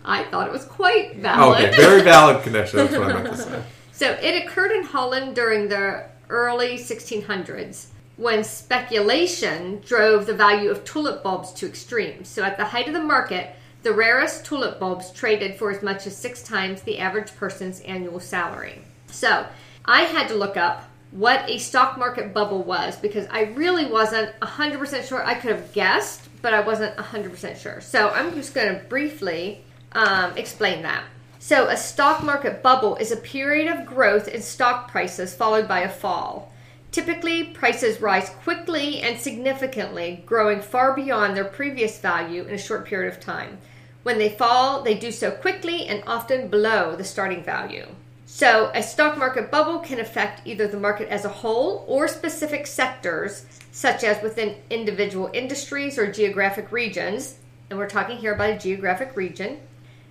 I 0.05 0.23
thought 0.25 0.47
it 0.47 0.53
was 0.53 0.65
quite 0.65 1.17
valid. 1.17 1.65
Okay, 1.65 1.75
very 1.77 2.01
valid 2.01 2.43
connection. 2.43 2.77
That's 2.77 2.93
what 2.97 3.09
I 3.15 3.21
meant 3.23 3.35
to 3.35 3.41
say. 3.41 3.63
So 3.91 4.11
it 4.21 4.43
occurred 4.45 4.71
in 4.71 4.83
Holland 4.83 5.35
during 5.35 5.67
the 5.69 6.05
early 6.29 6.77
1600s 6.77 7.87
when 8.17 8.43
speculation 8.43 9.81
drove 9.85 10.25
the 10.25 10.33
value 10.33 10.69
of 10.69 10.83
tulip 10.83 11.23
bulbs 11.23 11.51
to 11.53 11.65
extremes. 11.67 12.27
So 12.27 12.43
at 12.43 12.57
the 12.57 12.65
height 12.65 12.87
of 12.87 12.93
the 12.93 13.01
market, 13.01 13.55
the 13.83 13.93
rarest 13.93 14.45
tulip 14.45 14.79
bulbs 14.79 15.11
traded 15.11 15.55
for 15.57 15.71
as 15.71 15.81
much 15.83 16.05
as 16.07 16.15
six 16.17 16.41
times 16.43 16.81
the 16.81 16.99
average 16.99 17.35
person's 17.35 17.79
annual 17.81 18.19
salary. 18.19 18.81
So 19.07 19.45
I 19.85 20.01
had 20.03 20.27
to 20.29 20.35
look 20.35 20.57
up 20.57 20.89
what 21.11 21.47
a 21.47 21.59
stock 21.59 21.97
market 21.97 22.33
bubble 22.33 22.63
was 22.63 22.97
because 22.97 23.27
I 23.29 23.43
really 23.43 23.85
wasn't 23.85 24.37
100% 24.39 25.07
sure. 25.07 25.23
I 25.23 25.35
could 25.35 25.51
have 25.51 25.71
guessed, 25.73 26.27
but 26.41 26.53
I 26.53 26.61
wasn't 26.61 26.95
100% 26.97 27.57
sure. 27.57 27.81
So 27.81 28.09
I'm 28.09 28.33
just 28.33 28.55
going 28.55 28.73
to 28.73 28.83
briefly 28.85 29.63
um, 29.91 30.35
explain 30.37 30.81
that. 30.83 31.03
So, 31.37 31.67
a 31.67 31.75
stock 31.75 32.23
market 32.23 32.63
bubble 32.63 32.95
is 32.95 33.11
a 33.11 33.17
period 33.17 33.67
of 33.67 33.85
growth 33.85 34.29
in 34.29 34.41
stock 34.41 34.89
prices 34.89 35.35
followed 35.35 35.67
by 35.67 35.81
a 35.81 35.89
fall. 35.89 36.53
Typically, 36.91 37.43
prices 37.43 37.99
rise 37.99 38.29
quickly 38.43 39.01
and 39.01 39.19
significantly, 39.19 40.23
growing 40.25 40.61
far 40.61 40.95
beyond 40.95 41.35
their 41.35 41.43
previous 41.43 41.99
value 41.99 42.43
in 42.43 42.53
a 42.53 42.57
short 42.57 42.85
period 42.85 43.11
of 43.11 43.19
time. 43.19 43.57
When 44.03 44.19
they 44.19 44.29
fall, 44.29 44.83
they 44.83 44.93
do 44.93 45.11
so 45.11 45.31
quickly 45.31 45.85
and 45.87 46.01
often 46.07 46.47
below 46.47 46.95
the 46.95 47.03
starting 47.03 47.43
value. 47.43 47.87
So, 48.35 48.71
a 48.73 48.81
stock 48.81 49.15
market 49.15 49.51
bubble 49.51 49.77
can 49.77 49.99
affect 49.99 50.41
either 50.43 50.67
the 50.67 50.79
market 50.79 51.07
as 51.09 51.23
a 51.23 51.29
whole 51.29 51.85
or 51.87 52.07
specific 52.07 52.65
sectors, 52.65 53.45
such 53.71 54.03
as 54.03 54.23
within 54.23 54.55
individual 54.71 55.29
industries 55.35 55.99
or 55.99 56.11
geographic 56.11 56.71
regions. 56.71 57.37
And 57.69 57.77
we're 57.77 57.87
talking 57.87 58.17
here 58.17 58.33
about 58.33 58.49
a 58.49 58.57
geographic 58.57 59.15
region. 59.15 59.59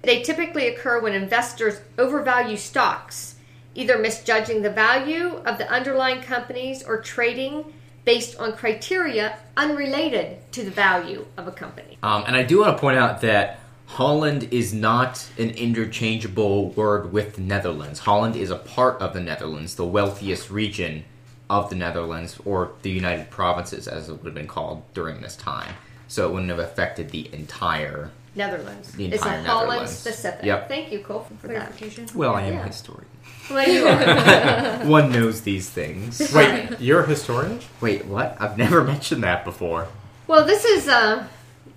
They 0.03 0.23
typically 0.23 0.69
occur 0.69 1.01
when 1.01 1.15
investors 1.15 1.81
overvalue 1.99 2.57
stocks, 2.57 3.35
either 3.75 3.99
misjudging 3.99 4.63
the 4.63 4.71
value 4.71 5.43
of 5.45 5.59
the 5.59 5.69
underlying 5.69 6.23
companies 6.23 6.85
or 6.85 7.01
trading 7.01 7.75
based 8.05 8.39
on 8.39 8.53
criteria 8.53 9.37
unrelated 9.57 10.39
to 10.53 10.63
the 10.63 10.71
value 10.71 11.27
of 11.37 11.49
a 11.49 11.53
company. 11.53 11.99
Um, 12.05 12.23
and 12.29 12.37
I 12.37 12.45
do 12.45 12.61
want 12.61 12.77
to 12.77 12.81
point 12.81 12.99
out 12.99 13.21
that 13.23 13.59
Holland 13.97 14.49
is 14.51 14.73
not 14.73 15.27
an 15.39 15.51
interchangeable 15.51 16.71
word 16.71 17.13
with 17.13 17.35
the 17.37 17.43
Netherlands. 17.43 18.01
Holland 18.01 18.37
is 18.37 18.51
a 18.51 18.57
part 18.57 19.01
of 19.03 19.13
the 19.13 19.21
Netherlands, 19.21 19.75
the 19.75 19.85
wealthiest 19.85 20.51
region 20.51 21.05
of 21.51 21.69
the 21.69 21.77
Netherlands, 21.77 22.39
or 22.47 22.73
the 22.81 22.91
United 22.91 23.29
Provinces, 23.29 23.87
as 23.87 24.09
it 24.09 24.13
would 24.13 24.25
have 24.25 24.35
been 24.35 24.47
called 24.47 24.83
during 24.95 25.21
this 25.21 25.37
time. 25.37 25.75
So 26.09 26.27
it 26.27 26.33
wouldn't 26.33 26.49
have 26.51 26.59
affected 26.59 27.11
the 27.11 27.29
entire. 27.35 28.11
Netherlands. 28.35 28.93
The 28.93 29.07
it's 29.13 29.23
a 29.23 29.27
entire 29.29 29.43
Holland 29.45 29.69
Netherlands. 29.69 29.93
specific. 29.99 30.45
Yep. 30.47 30.69
Thank 30.69 30.91
you, 30.91 31.01
Cole, 31.01 31.27
for 31.39 31.49
that. 31.49 31.57
Clarification. 31.57 32.07
Well, 32.15 32.35
I 32.35 32.43
am 32.45 32.55
Yeah. 32.55 32.63
a 32.65 32.67
historian. 32.69 33.07
Well. 33.51 34.87
One 34.89 35.13
knows 35.13 35.43
these 35.43 35.69
things. 35.69 36.33
Wait, 36.35 36.81
you're 36.81 37.03
a 37.03 37.07
historian? 37.07 37.61
Wait, 37.83 38.07
what? 38.07 38.37
I've 38.41 38.57
never 38.57 38.83
mentioned 38.95 39.23
that 39.25 39.45
before. 39.45 39.89
well, 40.27 40.47
this 40.47 40.65
is 40.65 40.89
uh, 40.89 41.27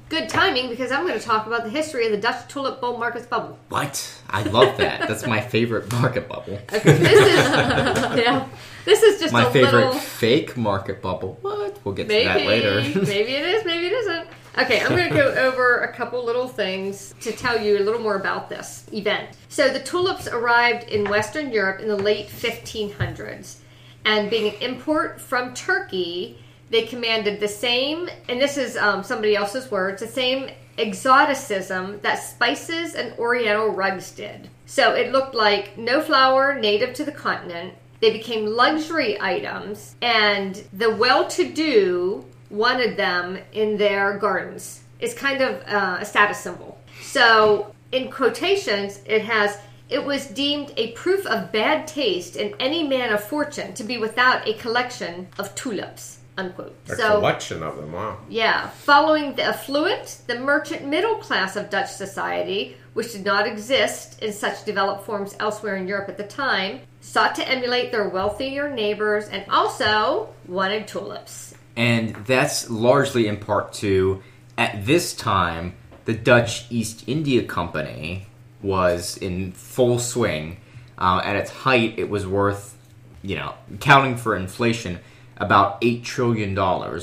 good 0.10 0.30
timing 0.30 0.70
because 0.70 0.92
I'm 0.92 1.06
going 1.08 1.20
to 1.20 1.26
talk 1.26 1.48
about 1.48 1.64
the 1.64 1.70
history 1.70 2.06
of 2.06 2.12
the 2.12 2.18
Dutch 2.18 2.48
tulip 2.48 2.80
bulb 2.80 3.00
market 3.00 3.30
bubble. 3.30 3.58
What? 3.70 4.22
I 4.30 4.44
love 4.44 4.78
that. 4.78 5.08
That's 5.08 5.26
my 5.26 5.42
favorite 5.42 5.92
market 5.92 6.28
bubble. 6.28 6.60
Okay, 6.74 6.94
this 6.94 7.12
is 7.12 7.48
yeah, 8.26 8.48
this 8.86 9.02
is 9.02 9.20
just 9.20 9.34
My 9.34 9.46
a 9.46 9.52
favorite 9.52 9.86
little. 9.86 9.94
fake 9.94 10.56
market 10.58 11.02
bubble. 11.02 11.38
What? 11.42 11.80
We'll 11.84 11.96
get 11.96 12.08
to 12.10 12.24
that 12.26 12.46
later. 12.46 12.82
maybe 13.02 13.34
it 13.34 13.46
is, 13.46 13.66
maybe 13.66 13.88
it 13.88 13.94
isn't. 13.94 14.28
Okay, 14.58 14.80
I'm 14.82 14.90
going 14.90 15.10
to 15.10 15.16
go 15.16 15.34
over 15.34 15.80
a 15.80 15.92
couple 15.94 16.24
little 16.24 16.48
things 16.48 17.14
to 17.22 17.34
tell 17.34 17.60
you 17.60 17.78
a 17.78 17.84
little 17.84 18.00
more 18.00 18.16
about 18.16 18.48
this 18.50 18.86
event. 18.94 19.30
So, 19.50 19.68
the 19.68 19.82
tulips 19.82 20.28
arrived 20.30 20.88
in 20.90 21.10
Western 21.10 21.52
Europe 21.52 21.82
in 21.82 21.90
the 21.90 21.98
late 21.98 22.30
1500s, 22.30 23.58
and 24.06 24.30
being 24.30 24.54
an 24.54 24.62
import 24.62 25.20
from 25.20 25.54
Turkey, 25.54 26.38
they 26.70 26.84
commanded 26.84 27.40
the 27.40 27.48
same, 27.48 28.10
and 28.28 28.42
this 28.42 28.58
is 28.58 28.76
um, 28.78 29.04
somebody 29.04 29.36
else's 29.36 29.70
words, 29.70 30.02
the 30.02 30.08
same 30.08 30.50
exoticism 30.78 32.00
that 32.02 32.16
spices 32.16 32.96
and 32.96 33.18
oriental 33.18 33.70
rugs 33.70 34.12
did. 34.12 34.50
So, 34.66 34.94
it 34.94 35.12
looked 35.12 35.36
like 35.36 35.78
no 35.78 36.02
flower 36.02 36.60
native 36.60 36.94
to 36.96 37.06
the 37.06 37.12
continent. 37.12 37.76
They 38.02 38.12
became 38.12 38.46
luxury 38.46 39.20
items, 39.22 39.96
and 40.02 40.64
the 40.74 40.96
well 40.96 41.28
to 41.30 41.52
do 41.52 42.26
wanted 42.50 42.98
them 42.98 43.38
in 43.54 43.78
their 43.78 44.18
gardens. 44.18 44.82
It's 45.00 45.14
kind 45.14 45.42
of 45.42 45.62
uh, 45.68 45.98
a 46.02 46.06
status 46.06 46.40
symbol. 46.40 46.78
So, 47.02 47.74
in 47.92 48.12
quotations, 48.12 49.02
it 49.06 49.24
has 49.24 49.58
it 49.88 50.04
was 50.04 50.26
deemed 50.28 50.74
a 50.78 50.94
proof 50.94 51.28
of 51.28 51.52
bad 51.52 51.88
taste 51.88 52.36
in 52.36 52.56
any 52.60 52.88
man 52.88 53.14
of 53.14 53.24
fortune 53.24 53.74
to 53.76 53.84
be 53.84 54.00
without 54.00 54.48
a 54.48 54.54
collection 54.56 55.28
of 55.38 55.54
tulips. 55.54 56.20
Unquote. 56.38 56.76
A 56.90 56.96
so, 56.96 57.16
collection 57.16 57.64
of 57.64 57.78
them, 57.78 57.94
wow. 57.94 58.18
yeah, 58.28 58.68
following 58.70 59.36
the 59.36 59.44
affluent, 59.44 60.22
the 60.28 60.38
merchant 60.38 60.86
middle 60.86 61.16
class 61.16 61.56
of 61.56 61.70
Dutch 61.70 61.90
society, 61.90 62.76
which 62.94 63.14
did 63.14 63.24
not 63.24 63.48
exist 63.48 64.22
in 64.22 64.34
such 64.34 64.66
developed 64.66 65.06
forms 65.06 65.36
elsewhere 65.40 65.78
in 65.78 65.88
Europe 65.88 66.10
at 66.10 66.18
the 66.18 66.28
time, 66.28 66.82
sought 67.00 67.36
to 67.36 67.48
emulate 67.48 67.92
their 67.92 68.10
wealthier 68.10 68.70
neighbors 68.70 69.30
and 69.30 69.46
also 69.50 70.28
wanted 70.48 70.88
tulips. 70.88 71.54
And 71.78 72.16
that's 72.26 72.70
largely 72.70 73.28
in 73.28 73.38
part 73.38 73.74
to, 73.76 74.22
at 74.58 74.86
this 74.86 75.14
time, 75.14 75.76
the 76.06 76.14
Dutch 76.14 76.66
East 76.70 77.04
India 77.08 77.44
Company 77.44 78.28
was 78.62 79.18
in 79.18 79.52
full 79.54 80.00
swing. 80.00 80.58
Uh, 80.98 81.22
at 81.24 81.36
its 81.36 81.52
height, 81.52 81.96
it 81.98 82.10
was 82.10 82.26
worth, 82.26 82.78
you 83.22 83.36
know, 83.36 83.54
counting 83.80 84.16
for 84.16 84.36
inflation, 84.36 85.00
about 85.38 85.82
$8 85.82 86.04
trillion, 86.04 86.56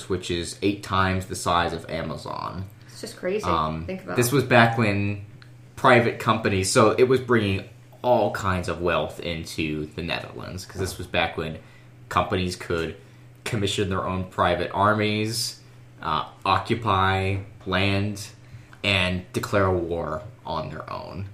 which 0.09 0.31
is 0.31 0.59
eight 0.63 0.83
times 0.83 1.27
the 1.27 1.37
size 1.37 1.73
of 1.73 1.89
Amazon. 1.91 2.67
It's 2.89 3.01
just 3.01 3.17
crazy. 3.17 3.45
Um, 3.45 3.85
Think 3.87 4.05
about 4.05 4.17
this 4.17 4.33
was 4.33 4.45
back 4.45 4.79
when 4.79 5.25
private 5.77 6.19
companies, 6.19 6.71
so 6.71 6.93
it 6.93 7.05
was 7.05 7.21
bringing 7.21 7.69
all 8.01 8.33
kinds 8.33 8.69
of 8.69 8.81
wealth 8.81 9.21
into 9.21 9.87
the 9.95 10.03
Netherlands 10.03 10.65
because 10.65 10.81
this 10.81 10.99
was 10.99 11.07
back 11.07 11.37
when 11.37 11.59
companies 12.09 12.57
could 12.57 12.97
commission 13.45 13.89
their 13.89 14.05
own 14.05 14.25
private 14.25 14.71
armies, 14.73 15.61
uh, 16.01 16.27
occupy 16.45 17.39
land, 17.67 18.29
and 18.83 19.31
declare 19.33 19.67
a 19.67 19.77
war 19.77 20.23
on 20.47 20.71
their 20.71 20.91
own. 20.93 21.27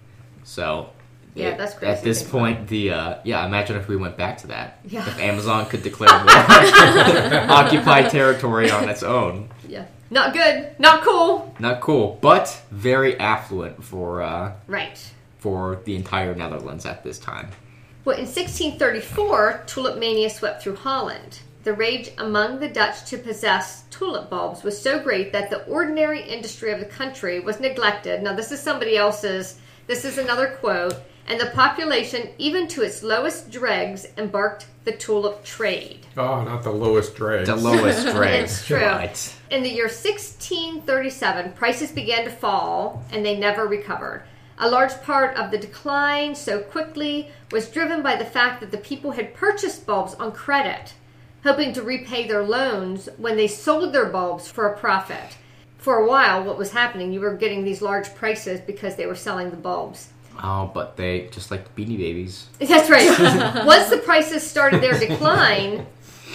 So. 0.45 0.91
Yeah, 1.35 1.57
that's 1.57 1.75
crazy 1.75 1.93
At 1.93 2.03
this 2.03 2.23
point, 2.23 2.67
the 2.69 2.91
uh, 2.91 3.19
yeah, 3.25 3.47
imagine 3.47 3.77
if 3.77 3.87
we 3.89 3.97
went 3.97 4.17
back 4.17 4.39
to 4.39 4.47
that. 4.49 4.81
Yeah. 4.85 5.07
If 5.07 5.19
Amazon 5.21 5.67
could 5.67 5.83
declare 5.83 6.11
war, 6.11 6.25
occupy 7.51 8.09
territory 8.09 8.71
on 8.71 8.89
its 8.89 9.03
own. 9.03 9.49
Yeah. 9.69 9.87
Not 10.11 10.33
good. 10.33 10.75
Not 10.79 11.03
cool. 11.03 11.55
Not 11.59 11.81
cool, 11.81 12.19
but 12.21 12.63
very 12.71 13.19
affluent 13.21 13.85
for 13.85 14.23
uh, 14.23 14.53
Right. 14.67 14.99
for 15.39 15.81
the 15.85 15.95
entire 15.97 16.35
Netherlands 16.35 16.87
at 16.87 17.05
this 17.05 17.19
time. 17.19 17.51
Well, 18.05 18.17
in 18.17 18.25
1634, 18.25 19.65
tulip 19.67 19.99
mania 19.99 20.31
swept 20.31 20.63
through 20.63 20.77
Holland. 20.77 21.41
The 21.65 21.75
rage 21.75 22.11
among 22.17 22.61
the 22.61 22.69
Dutch 22.69 23.05
to 23.11 23.19
possess 23.19 23.83
tulip 23.91 24.31
bulbs 24.31 24.63
was 24.63 24.81
so 24.81 24.99
great 24.99 25.33
that 25.33 25.51
the 25.51 25.63
ordinary 25.67 26.23
industry 26.23 26.73
of 26.73 26.79
the 26.81 26.87
country 26.87 27.41
was 27.41 27.61
neglected. 27.61 28.23
Now, 28.23 28.33
this 28.35 28.51
is 28.53 28.61
somebody 28.61 28.97
else's, 28.97 29.59
this 29.87 30.07
is 30.07 30.17
another 30.17 30.57
quote, 30.61 30.95
and 31.29 31.39
the 31.39 31.51
population, 31.51 32.31
even 32.39 32.67
to 32.69 32.83
its 32.83 33.03
lowest 33.03 33.51
dregs, 33.51 34.07
embarked 34.17 34.67
the 34.85 34.93
tulip 34.93 35.45
trade. 35.45 36.07
Oh, 36.17 36.43
not 36.43 36.63
the 36.63 36.71
lowest 36.71 37.15
dregs. 37.15 37.49
The 37.49 37.57
lowest 37.57 38.07
dregs. 38.15 38.53
It's 38.53 38.67
true. 38.67 38.79
Right. 38.79 39.35
In 39.51 39.63
the 39.63 39.69
year 39.69 39.85
1637, 39.85 41.53
prices 41.53 41.93
began 41.93 42.25
to 42.25 42.31
fall 42.31 43.05
and 43.13 43.25
they 43.25 43.39
never 43.39 43.67
recovered. 43.67 44.25
A 44.57 44.71
large 44.71 45.01
part 45.03 45.37
of 45.37 45.51
the 45.51 45.59
decline 45.59 46.35
so 46.35 46.61
quickly 46.61 47.31
was 47.53 47.69
driven 47.69 48.03
by 48.03 48.17
the 48.17 48.25
fact 48.25 48.61
that 48.61 48.71
the 48.71 48.79
people 48.79 49.13
had 49.13 49.35
purchased 49.35 49.87
bulbs 49.87 50.15
on 50.15 50.33
credit, 50.33 50.95
hoping 51.45 51.75
to 51.75 51.83
repay 51.83 52.27
their 52.27 52.43
loans 52.43 53.09
when 53.19 53.37
they 53.37 53.47
sold 53.47 53.93
their 53.93 54.07
bulbs 54.07 54.51
for 54.51 54.67
a 54.67 54.77
profit. 54.77 55.37
For 55.77 55.97
a 55.97 56.09
while, 56.09 56.43
what 56.43 56.59
was 56.59 56.73
happening, 56.73 57.13
you 57.13 57.21
were 57.21 57.35
getting 57.35 57.63
these 57.63 57.83
large 57.83 58.15
prices 58.15 58.61
because 58.61 58.97
they 58.97 59.07
were 59.07 59.15
selling 59.15 59.51
the 59.51 59.57
bulbs. 59.57 60.09
Oh, 60.43 60.71
but 60.73 60.97
they 60.97 61.29
just 61.29 61.51
like 61.51 61.75
the 61.75 61.85
Beanie 61.85 61.99
Babies. 61.99 62.47
That's 62.59 62.91
right. 62.91 63.09
Once 63.67 63.91
the 63.91 63.99
prices 63.99 64.49
started 64.49 64.81
their 64.81 64.99
decline, 64.99 65.87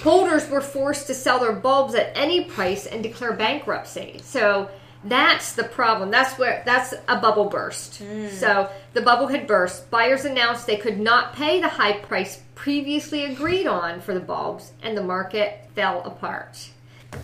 holders 0.02 0.50
were 0.50 0.62
forced 0.62 1.08
to 1.08 1.14
sell 1.14 1.40
their 1.40 1.54
bulbs 1.54 1.96
at 1.96 2.12
any 2.16 2.44
price 2.44 2.86
and 2.86 3.02
declare 3.02 3.34
bankruptcy. 3.34 4.20
So 4.24 4.70
that's 5.06 5.54
the 5.54 5.64
problem. 5.64 6.12
That's 6.12 6.38
where 6.38 6.64
that's 6.66 6.94
a 7.08 7.18
bubble 7.18 7.46
burst. 7.46 7.98
Hmm. 7.98 8.30
So 8.30 8.70
the 8.94 9.02
bubble 9.02 9.28
had 9.28 9.48
burst. 9.48 9.90
Buyers 9.90 10.26
announced 10.26 10.66
they 10.66 10.78
could 10.78 11.00
not 11.00 11.34
pay 11.34 11.60
the 11.60 11.68
high 11.68 11.94
price 11.94 12.42
previously 12.56 13.26
agreed 13.26 13.68
on 13.68 14.00
for 14.02 14.14
the 14.14 14.20
bulbs, 14.20 14.72
and 14.82 14.96
the 14.98 15.04
market 15.04 15.68
fell 15.76 16.02
apart. 16.04 16.70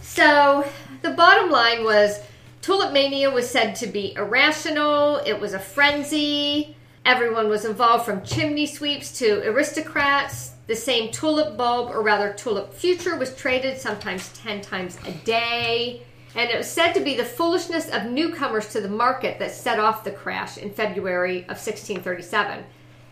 So 0.02 0.68
the 1.02 1.12
bottom 1.12 1.50
line 1.50 1.84
was 1.84 2.20
tulip 2.62 2.92
mania 2.94 3.30
was 3.30 3.50
said 3.50 3.76
to 3.76 3.88
be 3.88 4.14
irrational, 4.16 5.18
it 5.26 5.40
was 5.40 5.54
a 5.54 5.60
frenzy. 5.60 6.76
Everyone 7.06 7.50
was 7.50 7.66
involved 7.66 8.06
from 8.06 8.24
chimney 8.24 8.66
sweeps 8.66 9.18
to 9.20 9.48
aristocrats. 9.48 10.52
The 10.68 10.76
same 10.76 11.12
tulip 11.12 11.58
bulb, 11.58 11.90
or 11.90 12.04
rather 12.04 12.34
tulip 12.34 12.74
future, 12.74 13.18
was 13.18 13.36
traded 13.36 13.80
sometimes 13.80 14.32
10 14.34 14.62
times 14.62 14.98
a 15.06 15.12
day. 15.26 16.04
And 16.36 16.50
it 16.50 16.58
was 16.58 16.70
said 16.70 16.94
to 16.94 17.00
be 17.00 17.16
the 17.16 17.26
foolishness 17.26 17.90
of 17.90 18.06
newcomers 18.06 18.68
to 18.74 18.82
the 18.82 18.90
market 18.90 19.40
that 19.40 19.52
set 19.52 19.80
off 19.80 20.04
the 20.04 20.12
crash 20.12 20.58
in 20.58 20.72
February 20.72 21.40
of 21.44 21.58
1637. 21.58 22.64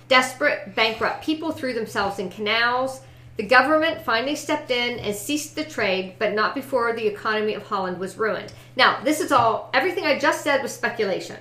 Desperate, 0.08 0.76
bankrupt 0.76 1.24
people 1.24 1.52
threw 1.52 1.74
themselves 1.74 2.20
in 2.20 2.30
canals. 2.30 3.02
The 3.38 3.44
government 3.44 4.02
finally 4.02 4.36
stepped 4.36 4.72
in 4.72 5.00
and 5.00 5.16
ceased 5.16 5.56
the 5.56 5.64
trade, 5.64 6.16
but 6.18 6.34
not 6.34 6.56
before 6.56 6.94
the 6.94 7.06
economy 7.06 7.54
of 7.54 7.64
Holland 7.64 8.00
was 8.00 8.18
ruined. 8.18 8.52
Now, 8.76 9.00
this 9.04 9.22
is 9.22 9.32
all, 9.32 9.70
everything 9.74 10.06
I 10.06 10.18
just 10.18 10.44
said 10.44 10.64
was 10.64 10.74
speculation. 10.74 11.38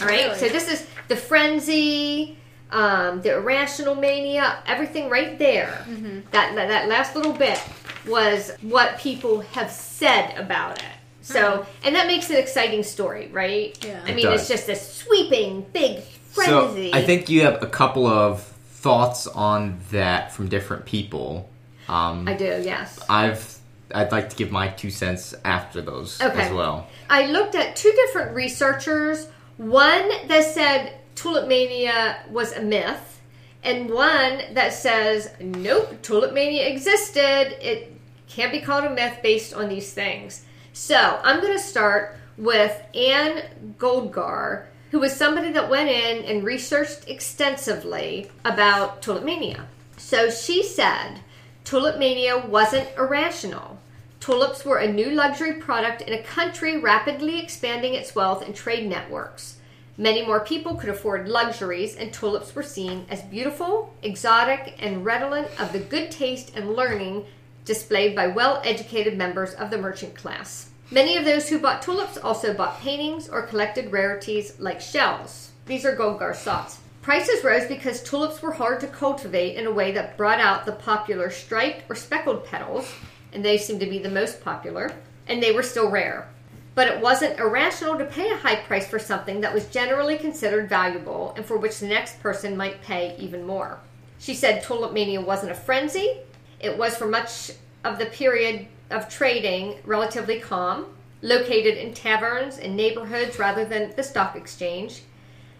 All 0.00 0.06
right? 0.06 0.26
Really? 0.26 0.38
So, 0.38 0.48
this 0.48 0.68
is 0.68 0.86
the 1.08 1.16
frenzy, 1.16 2.38
um, 2.70 3.20
the 3.20 3.36
irrational 3.36 3.94
mania, 3.94 4.58
everything 4.66 5.10
right 5.10 5.38
there. 5.38 5.84
That, 6.32 6.54
that, 6.54 6.68
that 6.68 6.88
last 6.88 7.14
little 7.14 7.32
bit 7.32 7.62
was 8.06 8.52
what 8.62 8.98
people 8.98 9.40
have 9.40 9.70
said 9.70 10.38
about 10.38 10.78
it. 10.78 10.88
So, 11.20 11.66
and 11.82 11.94
that 11.96 12.06
makes 12.06 12.30
an 12.30 12.36
exciting 12.36 12.84
story, 12.84 13.28
right? 13.32 13.76
Yeah. 13.84 14.00
I 14.06 14.10
It 14.10 14.14
mean, 14.14 14.28
it's 14.28 14.46
just 14.48 14.68
a 14.68 14.76
sweeping, 14.76 15.66
big 15.72 16.00
frenzy. 16.00 16.50
So 16.50 16.68
frenzy. 16.68 16.94
I 16.94 17.02
think 17.02 17.28
you 17.28 17.42
have 17.42 17.62
a 17.62 17.66
couple 17.66 18.06
of 18.06 18.55
thoughts 18.86 19.26
on 19.26 19.80
that 19.90 20.30
from 20.32 20.46
different 20.48 20.84
people. 20.86 21.48
Um, 21.88 22.28
I 22.28 22.34
do, 22.34 22.44
yes. 22.44 23.00
I've 23.08 23.58
I'd 23.92 24.12
like 24.12 24.30
to 24.30 24.36
give 24.36 24.52
my 24.52 24.68
two 24.68 24.90
cents 24.90 25.34
after 25.44 25.80
those 25.82 26.20
Okay. 26.20 26.42
as 26.42 26.52
well. 26.52 26.86
I 27.10 27.26
looked 27.26 27.56
at 27.56 27.74
two 27.74 27.90
different 27.92 28.34
researchers. 28.36 29.26
One 29.56 30.08
that 30.28 30.44
said 30.44 30.92
tulip 31.16 31.48
mania 31.48 32.18
was 32.30 32.52
a 32.52 32.62
myth, 32.62 33.20
and 33.64 33.90
one 33.90 34.54
that 34.54 34.72
says 34.72 35.30
nope, 35.40 36.00
tulip 36.02 36.32
mania 36.32 36.68
existed. 36.68 37.56
It 37.60 37.92
can't 38.28 38.52
be 38.52 38.60
called 38.60 38.84
a 38.84 38.90
myth 38.90 39.18
based 39.20 39.52
on 39.52 39.68
these 39.68 39.92
things. 39.92 40.44
So 40.72 41.20
I'm 41.24 41.40
going 41.40 41.54
to 41.54 41.58
start 41.74 42.16
with 42.38 42.80
Anne 42.94 43.74
Goldgar, 43.78 44.66
who 44.90 45.00
was 45.00 45.14
somebody 45.14 45.50
that 45.52 45.68
went 45.68 45.90
in 45.90 46.24
and 46.24 46.44
researched 46.44 47.08
extensively 47.08 48.30
about 48.44 49.02
tulip 49.02 49.24
mania. 49.24 49.66
So 49.96 50.30
she 50.30 50.62
said 50.62 51.20
tulip 51.64 51.98
mania 51.98 52.38
wasn't 52.38 52.88
irrational. 52.96 53.78
Tulips 54.20 54.64
were 54.64 54.78
a 54.78 54.92
new 54.92 55.10
luxury 55.10 55.54
product 55.54 56.02
in 56.02 56.12
a 56.12 56.22
country 56.22 56.78
rapidly 56.78 57.40
expanding 57.40 57.94
its 57.94 58.14
wealth 58.14 58.44
and 58.44 58.54
trade 58.54 58.88
networks. 58.88 59.58
Many 59.98 60.26
more 60.26 60.40
people 60.40 60.74
could 60.74 60.90
afford 60.90 61.28
luxuries, 61.28 61.96
and 61.96 62.12
tulips 62.12 62.54
were 62.54 62.62
seen 62.62 63.06
as 63.08 63.22
beautiful, 63.22 63.94
exotic, 64.02 64.74
and 64.78 65.04
redolent 65.04 65.48
of 65.58 65.72
the 65.72 65.78
good 65.78 66.10
taste 66.10 66.52
and 66.54 66.74
learning 66.74 67.24
displayed 67.64 68.14
by 68.14 68.26
well 68.26 68.60
educated 68.64 69.16
members 69.16 69.54
of 69.54 69.70
the 69.70 69.78
merchant 69.78 70.14
class. 70.14 70.70
Many 70.90 71.16
of 71.16 71.24
those 71.24 71.48
who 71.48 71.58
bought 71.58 71.82
tulips 71.82 72.16
also 72.16 72.54
bought 72.54 72.80
paintings 72.80 73.28
or 73.28 73.42
collected 73.42 73.90
rarities 73.90 74.54
like 74.60 74.80
shells. 74.80 75.50
These 75.66 75.84
are 75.84 75.96
thoughts. 76.32 76.78
Prices 77.02 77.42
rose 77.42 77.66
because 77.66 78.04
tulips 78.04 78.40
were 78.40 78.52
hard 78.52 78.78
to 78.80 78.86
cultivate 78.86 79.56
in 79.56 79.66
a 79.66 79.72
way 79.72 79.90
that 79.92 80.16
brought 80.16 80.38
out 80.38 80.64
the 80.64 80.72
popular 80.72 81.28
striped 81.28 81.90
or 81.90 81.96
speckled 81.96 82.46
petals, 82.46 82.88
and 83.32 83.44
they 83.44 83.58
seemed 83.58 83.80
to 83.80 83.86
be 83.86 83.98
the 83.98 84.08
most 84.08 84.40
popular, 84.40 84.92
and 85.26 85.42
they 85.42 85.50
were 85.50 85.64
still 85.64 85.90
rare. 85.90 86.28
But 86.76 86.86
it 86.86 87.00
wasn't 87.00 87.40
irrational 87.40 87.98
to 87.98 88.04
pay 88.04 88.30
a 88.30 88.36
high 88.36 88.56
price 88.56 88.86
for 88.86 89.00
something 89.00 89.40
that 89.40 89.54
was 89.54 89.66
generally 89.66 90.18
considered 90.18 90.68
valuable 90.68 91.32
and 91.36 91.44
for 91.44 91.56
which 91.56 91.80
the 91.80 91.88
next 91.88 92.20
person 92.20 92.56
might 92.56 92.82
pay 92.82 93.16
even 93.18 93.44
more. 93.44 93.80
She 94.20 94.34
said 94.34 94.62
tulip 94.62 94.92
mania 94.92 95.20
wasn't 95.20 95.50
a 95.50 95.56
frenzy, 95.56 96.18
it 96.60 96.78
was 96.78 96.96
for 96.96 97.06
much 97.06 97.50
of 97.84 97.98
the 97.98 98.06
period 98.06 98.68
of 98.90 99.08
trading 99.08 99.76
relatively 99.84 100.38
calm, 100.38 100.86
located 101.22 101.76
in 101.76 101.94
taverns 101.94 102.58
and 102.58 102.76
neighborhoods 102.76 103.38
rather 103.38 103.64
than 103.64 103.94
the 103.96 104.02
stock 104.02 104.36
exchange. 104.36 105.02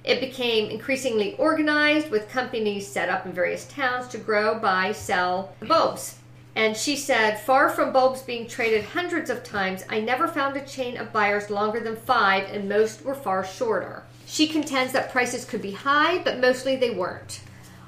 It 0.04 0.21
became 0.21 0.71
increasingly 0.71 1.35
organized 1.37 2.11
with 2.11 2.28
companies 2.28 2.87
set 2.87 3.09
up 3.09 3.26
in 3.26 3.33
various 3.33 3.66
towns 3.66 4.06
to 4.09 4.18
grow, 4.18 4.59
buy, 4.59 4.92
sell 4.92 5.54
bulbs. 5.61 6.18
And 6.54 6.76
she 6.76 6.97
said, 6.97 7.38
far 7.40 7.68
from 7.68 7.92
bulbs 7.92 8.23
being 8.23 8.47
traded 8.47 8.85
hundreds 8.85 9.28
of 9.28 9.45
times, 9.45 9.85
I 9.90 10.00
never 10.00 10.26
found 10.26 10.56
a 10.56 10.64
chain 10.64 10.97
of 10.97 11.12
buyers 11.12 11.50
longer 11.50 11.80
than 11.80 11.97
five, 11.97 12.49
and 12.50 12.68
most 12.68 13.04
were 13.04 13.14
far 13.14 13.45
shorter. 13.45 14.04
She 14.26 14.47
contends 14.47 14.92
that 14.92 15.12
prices 15.12 15.45
could 15.45 15.61
be 15.61 15.73
high, 15.73 16.18
but 16.23 16.40
mostly 16.40 16.76
they 16.76 16.90
weren't. 16.90 17.40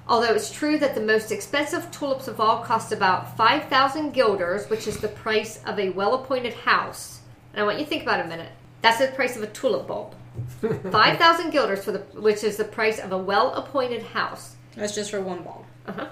Although 0.08 0.34
it's 0.34 0.50
true 0.50 0.78
that 0.78 0.94
the 0.94 1.02
most 1.02 1.30
expensive 1.30 1.90
tulips 1.90 2.28
of 2.28 2.40
all 2.40 2.62
cost 2.62 2.92
about 2.92 3.36
5,000 3.36 4.12
guilders, 4.12 4.70
which 4.70 4.86
is 4.86 4.98
the 4.98 5.08
price 5.08 5.62
of 5.64 5.78
a 5.78 5.90
well 5.90 6.14
appointed 6.14 6.54
house. 6.54 7.20
And 7.52 7.60
I 7.60 7.64
want 7.64 7.78
you 7.78 7.84
to 7.84 7.88
think 7.88 8.02
about 8.02 8.20
it 8.20 8.26
a 8.26 8.28
minute. 8.28 8.50
That's 8.80 8.98
the 8.98 9.08
price 9.08 9.36
of 9.36 9.42
a 9.42 9.48
tulip 9.48 9.86
bulb. 9.86 10.14
5,000 10.60 11.50
guilders, 11.50 11.84
for 11.84 11.92
the, 11.92 11.98
which 12.20 12.42
is 12.42 12.56
the 12.56 12.64
price 12.64 12.98
of 12.98 13.12
a 13.12 13.18
well 13.18 13.52
appointed 13.54 14.02
house. 14.02 14.56
That's 14.76 14.94
just 14.94 15.10
for 15.10 15.20
one 15.20 15.42
bulb. 15.42 15.64
Uh 15.86 15.92
huh. 15.92 16.08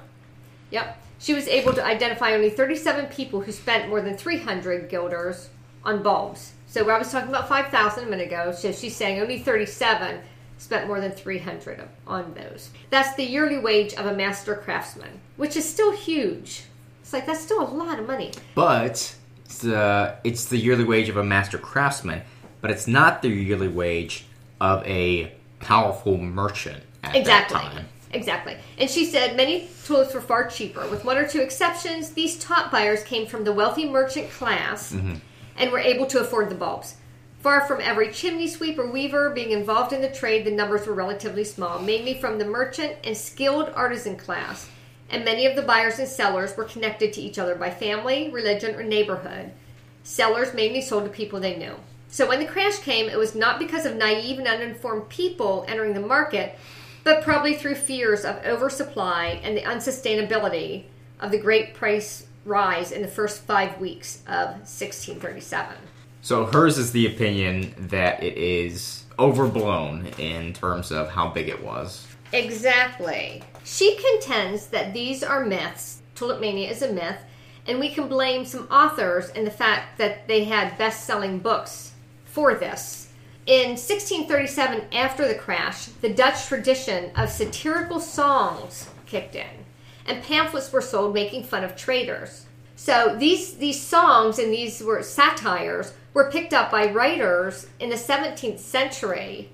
Yep. 0.71 1.03
She 1.19 1.33
was 1.33 1.49
able 1.49 1.73
to 1.73 1.85
identify 1.85 2.35
only 2.35 2.50
37 2.50 3.07
people 3.07 3.41
who 3.41 3.53
spent 3.53 3.88
more 3.88 4.03
than 4.03 4.17
300 4.17 4.91
guilders 4.91 5.49
on 5.85 6.03
bulbs. 6.03 6.53
So 6.67 6.88
I 6.91 6.99
was 6.99 7.11
talking 7.11 7.31
about 7.31 7.49
5,000 7.49 8.05
a 8.05 8.11
minute 8.11 8.26
ago. 8.26 8.53
So 8.53 8.73
she's 8.73 8.95
saying 8.95 9.21
only 9.21 9.38
37 9.38 10.21
spent 10.59 10.87
more 10.87 11.01
than 11.01 11.12
300 11.12 11.88
on 12.07 12.35
those. 12.35 12.71
That's 12.90 13.14
the 13.14 13.25
yearly 13.25 13.59
wage 13.59 13.95
of 13.95 14.07
a 14.07 14.14
master 14.14 14.55
craftsman, 14.55 15.21
which 15.37 15.57
is 15.57 15.69
still 15.69 15.92
huge. 15.92 16.64
It's 17.03 17.12
like 17.12 17.27
that's 17.27 17.40
still 17.40 17.62
a 17.62 17.71
lot 17.71 17.99
of 17.99 18.07
money. 18.07 18.33
But 18.55 19.16
it's 19.45 19.59
the 19.59 20.16
it's 20.25 20.47
the 20.47 20.57
yearly 20.57 20.85
wage 20.85 21.09
of 21.09 21.16
a 21.16 21.25
master 21.25 21.59
craftsman, 21.59 22.23
but 22.61 22.71
it's 22.71 22.87
not 22.87 23.23
the 23.23 23.29
yearly 23.29 23.69
wage 23.69 24.27
of 24.61 24.85
a 24.87 25.33
powerful 25.61 26.19
merchant 26.19 26.83
at 27.05 27.14
exactly. 27.14 27.59
that 27.59 27.73
time. 27.73 27.87
Exactly. 28.12 28.57
And 28.79 28.88
she 28.88 29.05
said 29.05 29.37
many 29.37 29.69
tulips 29.85 30.14
were 30.14 30.21
far 30.21 30.49
cheaper. 30.49 30.88
With 30.88 31.05
one 31.05 31.19
or 31.19 31.29
two 31.29 31.40
exceptions, 31.40 32.11
these 32.11 32.38
top 32.38 32.71
buyers 32.71 33.03
came 33.03 33.27
from 33.27 33.45
the 33.45 33.53
wealthy 33.53 33.88
merchant 33.88 34.31
class 34.31 34.92
mm-hmm. 34.92 35.16
and 35.57 35.71
were 35.71 35.79
able 35.79 36.07
to 36.07 36.21
afford 36.21 36.49
the 36.49 36.55
bulbs. 36.55 36.97
Far 37.46 37.61
from 37.61 37.80
every 37.80 38.11
chimney 38.11 38.48
sweep 38.48 38.76
or 38.76 38.90
weaver 38.90 39.30
being 39.30 39.52
involved 39.52 39.92
in 39.92 40.00
the 40.00 40.11
trade, 40.11 40.44
the 40.44 40.50
numbers 40.50 40.85
were 40.85 40.94
relatively 40.94 41.44
small, 41.44 41.78
mainly 41.78 42.14
from 42.14 42.40
the 42.40 42.44
merchant 42.44 42.96
and 43.04 43.16
skilled 43.16 43.70
artisan 43.76 44.16
class. 44.16 44.68
And 45.11 45.24
many 45.24 45.46
of 45.46 45.54
the 45.54 45.62
buyers 45.62 46.00
and 46.00 46.09
sellers 46.09 46.56
were 46.56 46.64
connected 46.64 47.12
to 47.12 47.20
each 47.20 47.38
other 47.38 47.54
by 47.54 47.70
family, 47.70 48.30
religion, 48.32 48.74
or 48.74 48.82
neighborhood. 48.82 49.52
Sellers 50.02 50.54
mainly 50.54 50.82
sold 50.82 51.04
to 51.04 51.11
people 51.11 51.38
they 51.38 51.56
knew. 51.56 51.76
So 52.09 52.26
when 52.26 52.40
the 52.40 52.46
crash 52.46 52.80
came, 52.80 53.09
it 53.09 53.16
was 53.16 53.37
not 53.37 53.61
because 53.61 53.87
of 53.87 53.94
naive 53.94 54.40
and 54.40 54.48
uninformed 54.48 55.09
people 55.09 55.64
entering 55.68 55.94
the 55.94 56.00
market, 56.00 56.59
but 57.04 57.22
probably 57.22 57.54
through 57.54 57.76
fears 57.76 58.24
of 58.24 58.44
oversupply 58.44 59.40
and 59.44 59.56
the 59.56 59.62
unsustainability 59.62 60.87
of 61.20 61.30
the 61.30 61.38
great 61.38 61.74
price 61.74 62.26
rise 62.44 62.90
in 62.90 63.02
the 63.02 63.06
first 63.06 63.42
five 63.42 63.78
weeks 63.78 64.24
of 64.26 64.48
1637. 64.66 65.76
So 66.27 66.45
hers 66.47 66.77
is 66.77 66.91
the 66.91 67.07
opinion 67.07 67.73
that 67.79 68.21
it 68.21 68.37
is 68.37 69.05
overblown 69.17 70.09
in 70.19 70.55
terms 70.55 70.91
of 70.91 71.09
how 71.09 71.29
big 71.29 71.49
it 71.49 71.62
was. 71.62 72.05
Exactly. 72.33 73.45
She 73.62 73.97
contends 73.97 74.67
that 74.67 74.93
these 74.93 75.23
are 75.23 75.47
myths. 75.47 76.03
Tulip 76.17 76.41
mania 76.41 76.69
is 76.69 76.83
a 76.83 76.93
myth, 76.93 77.21
and 77.69 77.79
we 77.79 77.91
can 77.91 78.09
blame 78.09 78.45
some 78.45 78.67
authors 78.73 79.29
and 79.37 79.47
the 79.47 79.53
fact 79.53 79.99
that 79.99 80.27
they 80.27 80.43
had 80.43 80.77
best 80.77 81.05
selling 81.05 81.39
books 81.39 81.93
for 82.25 82.55
this. 82.57 83.12
In 83.47 83.77
1637, 83.77 84.87
after 84.95 85.29
the 85.29 85.37
crash, 85.37 85.85
the 86.01 86.12
Dutch 86.12 86.47
tradition 86.47 87.12
of 87.15 87.29
satirical 87.29 88.01
songs 88.01 88.91
kicked 89.07 89.37
in, 89.37 89.65
and 90.05 90.25
pamphlets 90.25 90.73
were 90.73 90.83
sold 90.83 91.15
making 91.15 91.45
fun 91.45 91.62
of 91.62 91.77
traders. 91.77 92.47
So 92.75 93.17
these 93.17 93.55
these 93.55 93.81
songs 93.81 94.39
and 94.39 94.53
these 94.53 94.83
were 94.83 95.03
satires 95.03 95.95
were 96.16 96.31
picked 96.31 96.55
up 96.55 96.70
by 96.70 96.90
writers 96.90 97.66
in 97.79 97.90
the 97.90 97.94
17th 97.94 98.59
century 98.59 99.50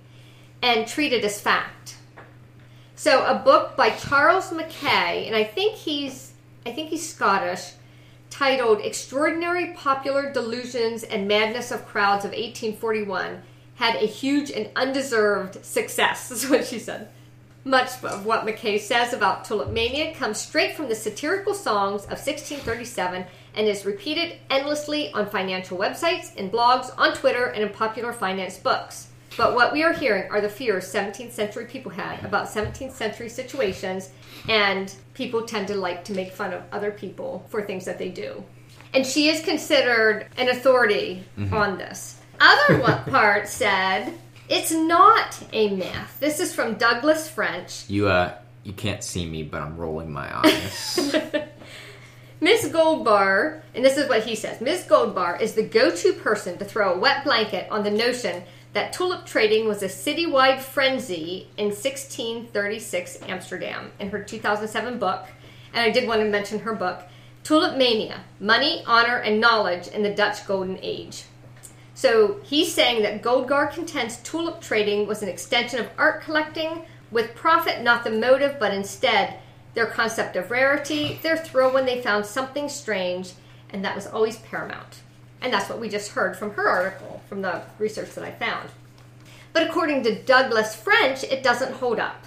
and 0.63 0.87
treated 0.87 1.25
as 1.25 1.41
fact. 1.41 1.97
So 2.95 3.27
a 3.27 3.35
book 3.35 3.77
by 3.77 3.91
Charles 3.91 4.53
Mackay, 4.53 5.27
and 5.27 5.35
I 5.35 5.43
think 5.43 5.75
he's 5.75 6.35
I 6.65 6.71
think 6.71 6.91
he's 6.91 7.13
Scottish, 7.13 7.73
titled 8.31 8.81
Extraordinary 8.81 9.73
Popular 9.73 10.33
Delusions 10.33 11.03
and 11.03 11.27
Madness 11.27 11.73
of 11.73 11.85
Crowds 11.85 12.25
of 12.25 12.31
1841, 12.31 13.43
had 13.75 13.97
a 13.97 14.07
huge 14.07 14.53
and 14.53 14.71
undeserved 14.77 15.65
success, 15.65 16.31
is 16.31 16.49
what 16.49 16.65
she 16.65 16.79
said. 16.79 17.09
Much 17.65 18.05
of 18.05 18.25
what 18.25 18.45
Mackay 18.45 18.79
says 18.79 19.13
about 19.13 19.45
tulip 19.45 19.71
mania 19.71 20.15
comes 20.15 20.39
straight 20.39 20.77
from 20.77 20.89
the 20.89 20.95
satirical 20.95 21.55
songs 21.55 22.03
of 22.05 22.21
1637 22.25 23.25
and 23.55 23.67
is 23.67 23.85
repeated 23.85 24.39
endlessly 24.51 25.13
on 25.13 25.29
financial 25.29 25.79
websites, 25.79 26.35
in 26.37 26.51
blogs, 26.51 26.91
on 26.99 27.15
Twitter, 27.15 27.47
and 27.47 27.63
in 27.63 27.69
popular 27.71 28.13
finance 28.13 28.59
books. 28.59 29.09
But 29.37 29.55
what 29.55 29.73
we 29.73 29.83
are 29.83 29.93
hearing 29.93 30.31
are 30.31 30.41
the 30.41 30.49
fears 30.49 30.93
17th 30.93 31.33
century 31.33 31.65
people 31.65 31.91
had 31.91 32.25
about 32.25 32.49
17th 32.49 32.93
century 32.93 33.29
situations, 33.29 34.11
and 34.49 34.95
people 35.15 35.43
tend 35.43 35.69
to 35.69 35.75
like 35.75 36.05
to 36.05 36.13
make 36.13 36.33
fun 36.33 36.53
of 36.53 36.63
other 36.73 36.91
people 36.91 37.47
for 37.49 37.63
things 37.63 37.85
that 37.85 37.99
they 37.99 38.09
do. 38.09 38.45
And 38.95 39.07
she 39.07 39.29
is 39.29 39.43
considered 39.43 40.27
an 40.37 40.49
authority 40.49 41.25
on 41.51 41.79
this. 41.79 42.21
Other 42.41 42.79
part 43.11 43.49
said 43.49 44.13
it's 44.49 44.73
not 44.73 45.43
a 45.53 45.75
myth. 45.75 46.17
This 46.21 46.41
is 46.41 46.55
from 46.55 46.75
Douglas 46.75 47.29
French. 47.29 47.89
You 47.89 48.09
uh 48.09 48.35
you 48.65 48.73
can't 48.73 49.03
see 49.03 49.27
me, 49.27 49.43
but 49.43 49.61
I'm 49.61 49.77
rolling 49.77 50.13
my 50.13 50.37
eyes. 50.37 51.17
Miss 52.43 52.67
Goldgar, 52.71 53.61
and 53.73 53.85
this 53.85 53.97
is 53.97 54.09
what 54.09 54.25
he 54.25 54.35
says 54.35 54.61
Miss 54.61 54.85
Goldgar 54.85 55.41
is 55.41 55.55
the 55.55 55.63
go 55.63 55.95
to 55.95 56.13
person 56.13 56.59
to 56.59 56.65
throw 56.65 56.93
a 56.93 56.99
wet 56.99 57.23
blanket 57.23 57.71
on 57.71 57.85
the 57.85 57.91
notion 57.91 58.43
that 58.73 58.93
tulip 58.93 59.25
trading 59.25 59.69
was 59.69 59.81
a 59.81 59.87
citywide 59.87 60.59
frenzy 60.59 61.47
in 61.57 61.67
1636 61.67 63.21
Amsterdam 63.29 63.93
in 64.01 64.11
her 64.11 64.21
2007 64.21 64.99
book. 64.99 65.29
And 65.73 65.85
I 65.85 65.91
did 65.91 66.09
want 66.09 66.21
to 66.21 66.29
mention 66.29 66.59
her 66.59 66.75
book, 66.75 67.05
Tulip 67.45 67.77
Mania 67.77 68.25
Money, 68.41 68.83
Honor, 68.89 69.19
and 69.19 69.41
Knowledge 69.41 69.87
in 69.87 70.03
the 70.03 70.13
Dutch 70.13 70.45
Golden 70.45 70.81
Age. 70.83 71.23
So 71.95 72.41
he's 72.43 72.75
saying 72.75 73.05
that 73.05 73.23
Goldgar 73.23 73.73
contends 73.73 74.17
tulip 74.25 74.61
trading 74.61 75.07
was 75.07 75.23
an 75.23 75.29
extension 75.29 75.79
of 75.79 75.91
art 75.97 76.23
collecting, 76.23 76.87
with 77.13 77.37
profit 77.37 77.83
not 77.83 78.03
the 78.03 78.11
motive, 78.11 78.57
but 78.59 78.75
instead 78.75 79.39
their 79.75 79.87
concept 79.87 80.37
of 80.37 80.51
rarity, 80.51 81.19
their 81.23 81.37
thrill 81.37 81.73
when 81.73 81.87
they 81.87 82.03
found 82.03 82.27
something 82.27 82.69
strange, 82.69 83.33
and 83.71 83.85
that 83.85 83.95
was 83.95 84.07
always 84.07 84.37
paramount. 84.37 85.01
And 85.41 85.53
that's 85.53 85.69
what 85.69 85.81
we 85.81 85.89
just 85.89 86.13
heard 86.13 86.37
from 86.37 86.53
her 86.53 86.69
article, 86.69 87.23
from 87.29 87.43
the 87.43 87.63
research 87.79 88.15
that 88.15 88.25
I 88.25 88.31
found. 88.31 88.71
But 89.53 89.67
according 89.67 90.03
to 90.05 90.23
Douglas 90.23 90.75
French, 90.75 91.25
it 91.25 91.43
doesn't 91.43 91.75
hold 91.75 91.99
up. 91.99 92.25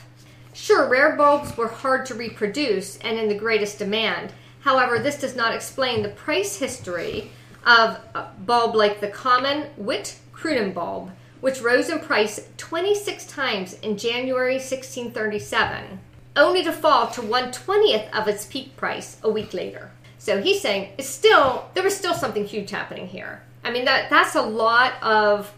Sure, 0.53 0.87
rare 0.87 1.15
bulbs 1.15 1.55
were 1.57 1.67
hard 1.67 2.05
to 2.05 2.13
reproduce 2.13 2.97
and 2.97 3.17
in 3.17 3.27
the 3.27 3.35
greatest 3.35 3.79
demand. 3.79 4.31
However, 4.61 4.99
this 4.99 5.19
does 5.19 5.35
not 5.35 5.53
explain 5.53 6.01
the 6.01 6.09
price 6.09 6.57
history 6.57 7.31
of 7.65 7.99
a 8.13 8.27
bulb 8.45 8.75
like 8.75 8.99
the 9.01 9.07
common 9.07 9.67
Witte 9.77 10.17
Croonen 10.33 10.73
bulb, 10.73 11.11
which 11.41 11.61
rose 11.61 11.89
in 11.89 11.99
price 11.99 12.47
26 12.57 13.25
times 13.27 13.73
in 13.81 13.97
January 13.97 14.55
1637, 14.55 15.99
only 16.35 16.63
to 16.63 16.71
fall 16.71 17.07
to 17.07 17.21
120th 17.21 18.11
of 18.11 18.27
its 18.27 18.45
peak 18.45 18.75
price 18.75 19.17
a 19.23 19.29
week 19.29 19.53
later. 19.53 19.91
So 20.17 20.41
he's 20.41 20.61
saying 20.61 20.93
it's 20.97 21.09
still 21.09 21.69
there 21.73 21.83
was 21.83 21.95
still 21.95 22.13
something 22.13 22.45
huge 22.45 22.71
happening 22.71 23.07
here. 23.07 23.43
I 23.63 23.71
mean 23.71 23.85
that 23.85 24.09
that's 24.09 24.35
a 24.35 24.41
lot 24.41 24.93
of 25.01 25.53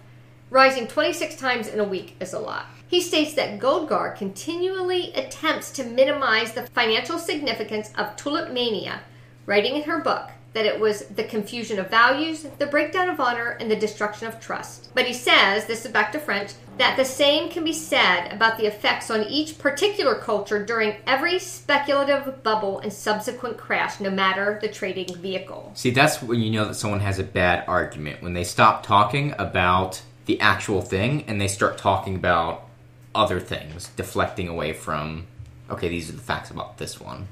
rising 0.50 0.88
26 0.88 1.36
times 1.36 1.68
in 1.68 1.80
a 1.80 1.84
week 1.84 2.16
is 2.20 2.34
a 2.34 2.40
lot. 2.40 2.66
He 2.88 3.02
states 3.02 3.34
that 3.34 3.60
Goldgar 3.60 4.16
continually 4.16 5.12
attempts 5.14 5.72
to 5.72 5.84
minimize 5.84 6.54
the 6.54 6.68
financial 6.68 7.20
significance 7.20 7.92
of 7.98 8.16
tulip 8.16 8.52
mania, 8.52 9.02
writing 9.46 9.76
in 9.76 9.84
her 9.84 10.00
book 10.00 10.30
that 10.58 10.66
it 10.66 10.80
was 10.80 11.02
the 11.02 11.24
confusion 11.24 11.78
of 11.78 11.88
values, 11.88 12.48
the 12.58 12.66
breakdown 12.66 13.10
of 13.10 13.20
honor, 13.20 13.58
and 13.60 13.70
the 13.70 13.76
destruction 13.76 14.28
of 14.28 14.40
trust. 14.40 14.90
But 14.96 15.06
he 15.06 15.14
says, 15.14 15.68
this 15.68 15.86
is 15.86 15.92
back 15.92 16.12
to 16.14 16.20
French, 16.20 16.54
that 16.80 16.98
the 16.98 17.06
same 17.06 17.52
can 17.52 17.64
be 17.64 17.74
said 17.74 18.34
about 18.34 18.58
the 18.58 18.66
effects 18.66 19.12
on 19.12 19.22
each 19.26 19.60
particular 19.60 20.16
culture 20.16 20.66
during 20.66 20.96
every 21.06 21.38
speculative 21.38 22.42
bubble 22.42 22.80
and 22.80 22.92
subsequent 22.92 23.60
crash, 23.60 24.00
no 24.00 24.10
matter 24.10 24.58
the 24.60 24.68
trading 24.68 25.14
vehicle. 25.18 25.72
See, 25.76 25.92
that's 25.92 26.24
when 26.24 26.40
you 26.40 26.50
know 26.50 26.66
that 26.66 26.74
someone 26.74 27.02
has 27.02 27.20
a 27.20 27.24
bad 27.24 27.64
argument 27.68 28.24
when 28.24 28.34
they 28.34 28.44
stop 28.44 28.84
talking 28.84 29.36
about 29.38 30.02
the 30.26 30.42
actual 30.42 30.82
thing 30.82 31.24
and 31.28 31.40
they 31.40 31.48
start 31.48 31.78
talking 31.78 32.16
about 32.16 32.66
other 33.14 33.40
things, 33.40 33.90
deflecting 33.90 34.48
away 34.48 34.74
from. 34.74 35.28
Okay, 35.70 35.90
these 35.90 36.10
are 36.10 36.14
the 36.14 36.18
facts 36.18 36.50
about 36.50 36.80
this 36.80 37.00
one. 37.00 37.28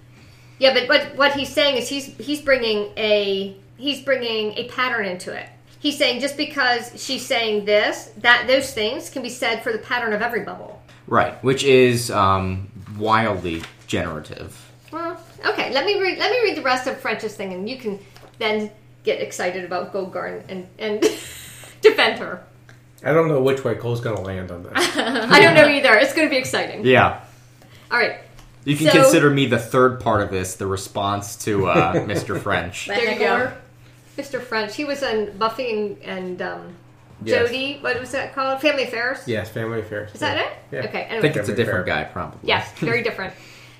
Yeah, 0.59 0.73
but 0.73 0.87
what 0.87 1.15
what 1.15 1.33
he's 1.33 1.49
saying 1.49 1.77
is 1.77 1.89
he's 1.89 2.05
he's 2.17 2.41
bringing 2.41 2.91
a 2.97 3.57
he's 3.77 4.01
bringing 4.01 4.53
a 4.57 4.67
pattern 4.69 5.05
into 5.05 5.33
it. 5.33 5.49
He's 5.79 5.97
saying 5.97 6.21
just 6.21 6.37
because 6.37 6.91
she's 7.01 7.25
saying 7.25 7.65
this, 7.65 8.11
that 8.17 8.47
those 8.47 8.73
things 8.73 9.09
can 9.09 9.21
be 9.21 9.29
said 9.29 9.61
for 9.61 9.71
the 9.71 9.77
pattern 9.77 10.13
of 10.13 10.21
every 10.21 10.43
bubble. 10.43 10.81
Right, 11.07 11.41
which 11.43 11.63
is 11.63 12.09
um, 12.09 12.71
wildly 12.97 13.61
generative. 13.85 14.59
Well, 14.91 15.21
okay. 15.45 15.71
Let 15.73 15.85
me 15.85 15.99
read. 15.99 16.17
Let 16.17 16.31
me 16.31 16.39
read 16.39 16.57
the 16.57 16.63
rest 16.63 16.87
of 16.87 16.99
French's 16.99 17.35
thing, 17.35 17.53
and 17.53 17.69
you 17.69 17.77
can 17.77 17.99
then 18.39 18.71
get 19.03 19.21
excited 19.21 19.65
about 19.65 19.93
Goldgar 19.93 20.43
and 20.49 20.67
and 20.79 21.01
defend 21.81 22.19
her. 22.19 22.43
I 23.03 23.13
don't 23.13 23.27
know 23.27 23.41
which 23.41 23.63
way 23.63 23.75
Cole's 23.75 24.01
going 24.01 24.15
to 24.15 24.23
land 24.23 24.49
on 24.49 24.63
this. 24.63 24.73
I 24.75 25.39
don't 25.39 25.53
know 25.53 25.67
either. 25.67 25.93
It's 25.95 26.13
going 26.13 26.27
to 26.27 26.31
be 26.31 26.37
exciting. 26.37 26.83
Yeah. 26.85 27.23
All 27.91 27.99
right. 27.99 28.21
You 28.65 28.75
can 28.75 28.87
So- 28.87 29.01
consider 29.03 29.29
me 29.29 29.45
the 29.45 29.59
third 29.59 29.99
part 30.01 30.21
of 30.21 30.31
this, 30.31 30.55
the 30.55 30.67
response 30.67 31.35
to 31.45 31.67
uh, 31.67 31.93
Mr. 32.05 32.39
French. 32.39 32.87
There 32.87 33.13
you 33.13 33.17
go. 33.19 33.51
Mr. 34.17 34.41
French. 34.41 34.75
He 34.75 34.85
was 34.85 35.01
in 35.03 35.37
Buffy 35.37 35.71
and, 35.71 35.97
and 36.03 36.41
um, 36.41 36.73
Yes. 37.23 37.47
Jody. 37.47 37.77
What 37.79 37.97
was 37.99 38.11
that 38.11 38.33
called? 38.35 38.59
Family 38.61 38.83
Affairs. 38.83 39.19
Yes, 39.25 39.49
Family 39.49 39.79
Affairs. 39.79 40.11
Is 40.13 40.19
that 40.19 40.37
it? 40.37 40.51
Yeah. 40.71 40.79
Okay. 40.85 40.99
I 40.99 41.03
Anyway. 41.03 41.21
think 41.21 41.35
it's 41.37 41.47
a 41.49 41.55
different 41.55 41.85
fair. 41.87 42.03
guy, 42.03 42.09
probably. 42.11 42.39
Yes, 42.43 42.71
very 42.79 43.03
different. 43.09 43.33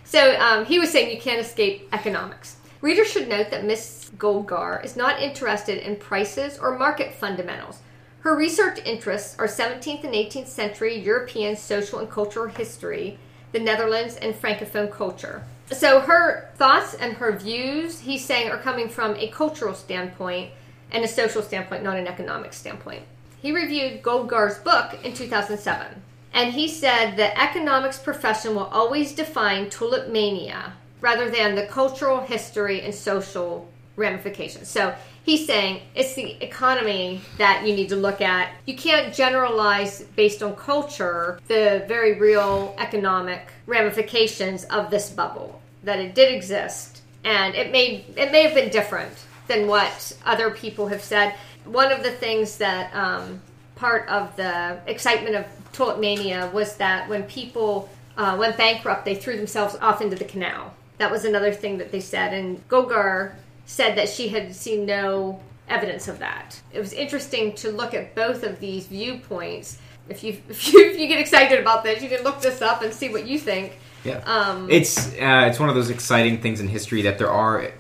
So 0.05 0.39
um, 0.39 0.65
he 0.65 0.79
was 0.79 0.89
saying 0.91 1.13
you 1.13 1.19
can't 1.21 1.39
escape 1.41 1.89
economics. 1.91 2.55
Readers 2.81 3.09
should 3.11 3.27
note 3.27 3.49
that 3.51 3.65
Miss 3.65 4.11
Goldgar 4.17 4.83
is 4.85 4.95
not 4.95 5.21
interested 5.21 5.79
in 5.79 5.95
prices 5.97 6.57
or 6.59 6.77
market 6.77 7.13
fundamentals. 7.15 7.79
Her 8.19 8.35
research 8.35 8.79
interests 8.85 9.35
are 9.39 9.47
17th 9.47 10.03
and 10.03 10.13
18th 10.13 10.47
century 10.47 10.97
European 10.97 11.55
social 11.55 11.99
and 11.99 12.09
cultural 12.09 12.47
history, 12.47 13.17
the 13.55 13.61
Netherlands, 13.61 14.17
and 14.17 14.35
Francophone 14.35 14.91
culture. 14.91 15.41
So 15.71 16.01
her 16.01 16.49
thoughts 16.57 16.93
and 16.93 17.13
her 17.13 17.31
views, 17.31 18.01
he's 18.01 18.25
saying, 18.25 18.51
are 18.51 18.57
coming 18.57 18.89
from 18.89 19.15
a 19.15 19.29
cultural 19.29 19.73
standpoint 19.73 20.51
and 20.91 21.05
a 21.05 21.07
social 21.07 21.41
standpoint, 21.41 21.81
not 21.81 21.95
an 21.95 22.05
economic 22.05 22.51
standpoint. 22.51 23.03
He 23.41 23.53
reviewed 23.53 24.03
Goldgar's 24.03 24.57
book 24.57 24.99
in 25.05 25.13
2007. 25.13 26.01
And 26.33 26.51
he 26.51 26.67
said 26.67 27.15
the 27.15 27.41
economics 27.41 27.97
profession 27.97 28.55
will 28.55 28.65
always 28.65 29.15
define 29.15 29.69
tulip 29.69 30.09
mania 30.09 30.73
rather 30.99 31.29
than 31.29 31.55
the 31.55 31.65
cultural 31.65 32.19
history 32.19 32.81
and 32.81 32.93
social 32.93 33.69
ramifications. 33.95 34.67
So 34.67 34.93
he's 35.25 35.45
saying 35.45 35.81
it's 35.95 36.13
the 36.13 36.41
economy 36.43 37.19
that 37.37 37.65
you 37.65 37.75
need 37.75 37.89
to 37.89 37.95
look 37.95 38.21
at. 38.21 38.53
You 38.65 38.75
can't 38.75 39.13
generalize 39.13 40.03
based 40.15 40.41
on 40.41 40.55
culture 40.55 41.39
the 41.47 41.83
very 41.87 42.17
real 42.19 42.75
economic 42.77 43.51
ramifications 43.65 44.63
of 44.65 44.89
this 44.89 45.09
bubble. 45.09 45.61
That 45.83 45.99
it 45.99 46.15
did 46.15 46.33
exist 46.33 47.01
and 47.23 47.55
it 47.55 47.71
may 47.71 48.05
it 48.15 48.31
may 48.31 48.43
have 48.43 48.53
been 48.53 48.69
different 48.69 49.13
than 49.47 49.67
what 49.67 50.15
other 50.25 50.51
people 50.51 50.87
have 50.87 51.01
said. 51.01 51.35
One 51.65 51.91
of 51.91 52.03
the 52.03 52.11
things 52.11 52.57
that 52.57 52.95
um, 52.95 53.41
part 53.75 54.07
of 54.07 54.35
the 54.35 54.79
excitement 54.87 55.35
of 55.35 55.45
tulip 55.73 55.99
mania 55.99 56.49
was 56.53 56.77
that 56.77 57.09
when 57.09 57.23
people 57.23 57.89
uh, 58.17 58.35
went 58.39 58.57
bankrupt, 58.57 59.05
they 59.05 59.15
threw 59.15 59.35
themselves 59.35 59.75
off 59.81 60.01
into 60.01 60.15
the 60.15 60.25
canal. 60.25 60.73
That 60.97 61.11
was 61.11 61.25
another 61.25 61.51
thing 61.51 61.77
that 61.79 61.91
they 61.91 61.99
said, 61.99 62.33
and 62.33 62.67
Goldgar 62.69 63.35
said 63.65 63.97
that 63.97 64.09
she 64.09 64.29
had 64.29 64.55
seen 64.55 64.85
no 64.85 65.39
evidence 65.67 66.07
of 66.07 66.19
that. 66.19 66.61
It 66.71 66.79
was 66.79 66.93
interesting 66.93 67.53
to 67.55 67.71
look 67.71 67.93
at 67.93 68.15
both 68.15 68.43
of 68.43 68.59
these 68.59 68.87
viewpoints. 68.87 69.79
If 70.09 70.23
you 70.23 70.37
if 70.49 70.71
you, 70.71 70.79
if 70.85 70.99
you 70.99 71.07
get 71.07 71.19
excited 71.19 71.59
about 71.59 71.83
this, 71.83 72.01
you 72.01 72.09
can 72.09 72.23
look 72.23 72.41
this 72.41 72.61
up 72.61 72.81
and 72.81 72.93
see 72.93 73.09
what 73.09 73.27
you 73.27 73.39
think. 73.39 73.77
Yeah. 74.03 74.21
Um, 74.25 74.69
It's 74.69 75.07
uh, 75.13 75.47
it's 75.49 75.59
one 75.59 75.69
of 75.69 75.75
those 75.75 75.89
exciting 75.89 76.39
things 76.41 76.59
in 76.59 76.67
history 76.67 77.01
that 77.03 77.17
there 77.17 77.31
are 77.31 77.71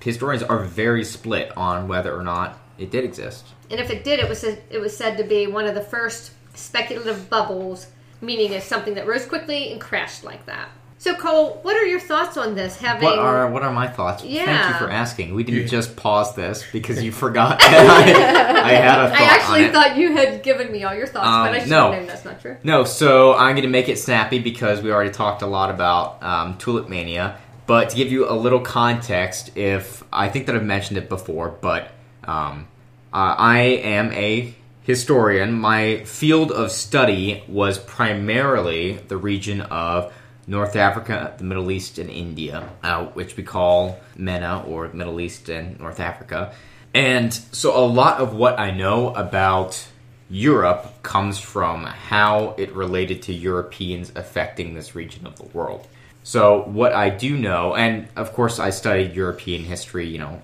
historians 0.00 0.42
are 0.42 0.64
very 0.64 1.04
split 1.04 1.56
on 1.56 1.86
whether 1.86 2.16
or 2.16 2.22
not 2.22 2.58
it 2.78 2.90
did 2.90 3.04
exist. 3.04 3.46
And 3.70 3.78
if 3.78 3.90
it 3.90 4.02
did, 4.02 4.18
it 4.18 4.28
was 4.28 4.42
it 4.44 4.80
was 4.80 4.96
said 4.96 5.16
to 5.18 5.24
be 5.24 5.46
one 5.46 5.66
of 5.66 5.74
the 5.74 5.82
first 5.82 6.32
speculative 6.54 7.30
bubbles, 7.30 7.86
meaning 8.20 8.52
it's 8.52 8.66
something 8.66 8.94
that 8.94 9.06
rose 9.06 9.24
quickly 9.24 9.72
and 9.72 9.80
crashed 9.80 10.24
like 10.24 10.44
that. 10.46 10.68
So 11.02 11.16
Cole, 11.16 11.58
what 11.62 11.74
are 11.74 11.84
your 11.84 11.98
thoughts 11.98 12.36
on 12.36 12.54
this? 12.54 12.76
Having 12.76 13.02
What 13.02 13.18
are 13.18 13.50
what 13.50 13.64
are 13.64 13.72
my 13.72 13.88
thoughts? 13.88 14.22
Yeah. 14.22 14.44
Thank 14.44 14.68
you 14.68 14.86
for 14.86 14.88
asking. 14.88 15.34
We 15.34 15.42
didn't 15.42 15.62
Yeah. 15.62 15.66
just 15.66 15.96
pause 15.96 16.36
this 16.36 16.64
because 16.70 17.02
you 17.02 17.10
forgot 17.24 17.58
that 17.58 18.54
I, 18.64 18.68
I 18.70 18.72
had 18.74 18.98
a 19.06 19.08
thought 19.08 19.20
I 19.20 19.24
actually 19.24 19.64
on 19.64 19.70
it. 19.70 19.72
thought 19.72 19.96
you 19.96 20.12
had 20.12 20.44
given 20.44 20.70
me 20.70 20.84
all 20.84 20.94
your 20.94 21.08
thoughts, 21.08 21.26
Um, 21.26 21.46
but 21.48 21.54
I 21.56 21.58
should 21.58 21.70
no. 21.70 21.90
have 21.90 21.98
known 21.98 22.06
that's 22.06 22.24
not 22.24 22.40
true. 22.40 22.56
No, 22.62 22.84
so 22.84 23.34
I'm 23.34 23.56
going 23.56 23.64
to 23.64 23.68
make 23.68 23.88
it 23.88 23.98
snappy 23.98 24.38
because 24.38 24.80
we 24.80 24.92
already 24.92 25.10
talked 25.10 25.42
a 25.42 25.46
lot 25.48 25.70
about 25.70 26.22
um, 26.22 26.56
Tulip 26.58 26.88
Mania. 26.88 27.36
But 27.66 27.90
to 27.90 27.96
give 27.96 28.12
you 28.12 28.30
a 28.30 28.34
little 28.36 28.60
context, 28.60 29.56
if 29.56 30.04
I 30.12 30.28
think 30.28 30.46
that 30.46 30.54
I've 30.54 30.62
mentioned 30.64 30.98
it 30.98 31.08
before, 31.08 31.48
but 31.60 31.90
um, 32.22 32.68
uh, 33.12 33.34
I 33.36 33.58
am 33.82 34.12
a 34.12 34.54
historian. 34.82 35.52
My 35.58 36.04
field 36.04 36.52
of 36.52 36.70
study 36.70 37.42
was 37.48 37.76
primarily 37.78 38.98
the 39.08 39.16
region 39.16 39.62
of 39.62 40.12
North 40.46 40.76
Africa, 40.76 41.34
the 41.38 41.44
Middle 41.44 41.70
East, 41.70 41.98
and 41.98 42.10
India, 42.10 42.68
uh, 42.82 43.06
which 43.06 43.36
we 43.36 43.42
call 43.42 43.98
MENA 44.16 44.64
or 44.66 44.88
Middle 44.88 45.20
East 45.20 45.48
and 45.48 45.78
North 45.78 46.00
Africa. 46.00 46.52
And 46.94 47.32
so 47.32 47.76
a 47.76 47.86
lot 47.86 48.20
of 48.20 48.34
what 48.34 48.58
I 48.58 48.70
know 48.70 49.14
about 49.14 49.86
Europe 50.28 51.02
comes 51.02 51.38
from 51.38 51.84
how 51.84 52.54
it 52.58 52.72
related 52.72 53.22
to 53.22 53.32
Europeans 53.32 54.12
affecting 54.14 54.74
this 54.74 54.94
region 54.94 55.26
of 55.26 55.36
the 55.36 55.44
world. 55.56 55.86
So, 56.24 56.62
what 56.62 56.92
I 56.92 57.10
do 57.10 57.36
know, 57.36 57.74
and 57.74 58.08
of 58.14 58.32
course, 58.32 58.58
I 58.58 58.70
studied 58.70 59.14
European 59.14 59.64
history, 59.64 60.06
you 60.06 60.18
know, 60.18 60.40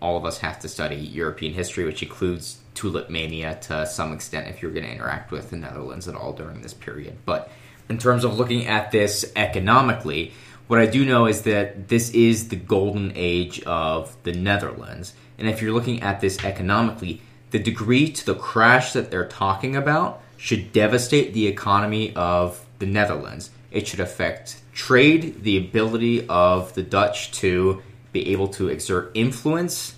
all 0.00 0.16
of 0.16 0.24
us 0.24 0.38
have 0.38 0.60
to 0.60 0.68
study 0.68 0.96
European 0.96 1.52
history, 1.52 1.84
which 1.84 2.02
includes 2.02 2.60
tulip 2.74 3.10
mania 3.10 3.58
to 3.62 3.86
some 3.86 4.12
extent 4.12 4.48
if 4.48 4.62
you're 4.62 4.70
going 4.70 4.84
to 4.84 4.92
interact 4.92 5.32
with 5.32 5.50
the 5.50 5.56
Netherlands 5.56 6.06
at 6.06 6.14
all 6.14 6.32
during 6.32 6.62
this 6.62 6.74
period. 6.74 7.16
But 7.24 7.50
in 7.88 7.98
terms 7.98 8.24
of 8.24 8.38
looking 8.38 8.66
at 8.66 8.90
this 8.90 9.32
economically, 9.36 10.32
what 10.66 10.80
I 10.80 10.86
do 10.86 11.04
know 11.04 11.26
is 11.26 11.42
that 11.42 11.88
this 11.88 12.10
is 12.10 12.48
the 12.48 12.56
golden 12.56 13.12
age 13.14 13.62
of 13.62 14.16
the 14.24 14.32
Netherlands. 14.32 15.14
And 15.38 15.48
if 15.48 15.62
you're 15.62 15.72
looking 15.72 16.02
at 16.02 16.20
this 16.20 16.44
economically, 16.44 17.22
the 17.50 17.58
degree 17.58 18.10
to 18.10 18.26
the 18.26 18.34
crash 18.34 18.92
that 18.92 19.10
they're 19.10 19.28
talking 19.28 19.76
about 19.76 20.22
should 20.36 20.72
devastate 20.72 21.32
the 21.32 21.46
economy 21.46 22.14
of 22.16 22.64
the 22.78 22.86
Netherlands. 22.86 23.50
It 23.70 23.86
should 23.86 24.00
affect 24.00 24.60
trade, 24.72 25.42
the 25.42 25.56
ability 25.56 26.26
of 26.28 26.74
the 26.74 26.82
Dutch 26.82 27.30
to 27.32 27.82
be 28.12 28.32
able 28.32 28.48
to 28.48 28.68
exert 28.68 29.12
influence. 29.14 29.94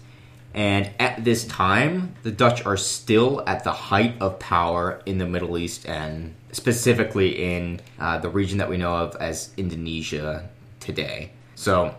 And 0.55 0.91
at 0.99 1.25
this 1.25 1.47
time, 1.47 2.15
the 2.23 2.31
Dutch 2.31 2.65
are 2.67 2.77
still 2.77 3.43
at 3.47 3.65
the 3.65 3.73
height 3.73 4.17
of 4.21 4.39
power 4.39 5.01
in 5.07 5.19
the 5.19 5.27
Middle 5.27 5.57
East 5.57 5.87
and 5.87 6.35
specifically 6.53 7.57
in 7.57 7.81
uh, 7.99 8.19
the 8.19 8.29
region 8.29 8.59
that 8.59 8.69
we 8.69 8.77
know 8.77 8.95
of 8.95 9.17
as 9.17 9.51
Indonesia 9.57 10.49
today. 10.81 11.31
So 11.55 11.95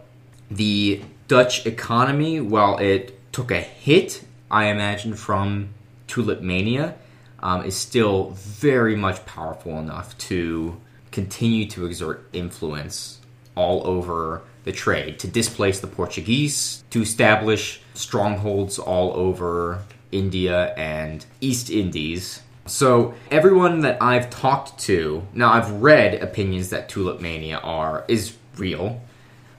the 0.50 1.02
Dutch 1.28 1.66
economy, 1.66 2.40
while 2.40 2.78
it 2.78 3.32
took 3.32 3.52
a 3.52 3.60
hit, 3.60 4.24
I 4.50 4.66
imagine, 4.66 5.14
from 5.14 5.70
tulip 6.08 6.42
mania, 6.42 6.96
um, 7.42 7.64
is 7.64 7.76
still 7.76 8.32
very 8.32 8.96
much 8.96 9.26
powerful 9.26 9.78
enough 9.78 10.18
to 10.30 10.80
continue 11.12 11.68
to 11.68 11.86
exert 11.86 12.28
influence 12.34 13.20
all 13.56 13.86
over 13.86 14.42
the 14.42 14.50
the 14.70 14.76
trade 14.76 15.18
to 15.18 15.28
displace 15.28 15.80
the 15.80 15.88
Portuguese, 15.88 16.84
to 16.92 17.02
establish 17.02 17.82
strongholds 17.96 18.78
all 18.78 19.14
over 19.16 19.84
India 20.12 20.74
and 20.76 21.26
East 21.42 21.72
Indies. 21.72 22.42
So 22.70 23.16
everyone 23.32 23.82
that 23.82 24.02
I've 24.02 24.30
talked 24.30 24.80
to, 24.82 25.24
now 25.34 25.52
I've 25.52 25.72
read 25.72 26.22
opinions 26.22 26.70
that 26.70 26.88
tulip 26.88 27.20
mania 27.20 27.58
are 27.58 28.06
is 28.08 28.36
real, 28.58 29.02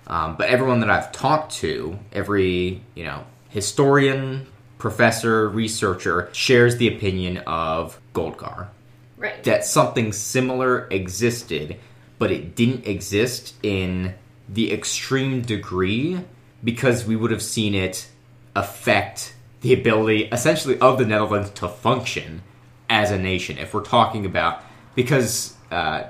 um, 0.07 0.37
but 0.37 0.49
everyone 0.49 0.81
that 0.81 0.91
I've 0.91 1.13
talked 1.13 1.53
to, 1.57 1.99
every 2.13 2.83
you 2.95 3.05
know 3.05 3.25
historian, 3.49 4.47
professor, 4.79 5.49
researcher 5.49 6.29
shares 6.33 6.77
the 6.77 6.89
opinion 6.89 7.39
of 7.39 8.01
Goldgar 8.15 8.69
Right. 9.17 9.43
that 9.45 9.65
something 9.65 10.13
similar 10.13 10.87
existed, 10.91 11.77
but 12.19 12.31
it 12.31 12.55
didn't 12.55 12.87
exist 12.87 13.55
in 13.63 14.15
the 14.49 14.73
extreme 14.73 15.43
degree 15.43 16.21
because 16.65 17.05
we 17.05 17.17
would 17.17 17.31
have 17.31 17.43
seen 17.43 17.75
it 17.75 18.09
affect 18.57 19.35
the 19.61 19.75
ability, 19.75 20.25
essentially, 20.33 20.79
of 20.79 20.99
the 20.99 21.05
Netherlands 21.05 21.51
to 21.51 21.69
function 21.69 22.43
as 22.91 23.11
a 23.13 23.19
nation. 23.19 23.57
If 23.57 23.73
we're 23.73 23.85
talking 23.85 24.27
about, 24.27 24.63
because 24.95 25.55
uh, 25.71 26.03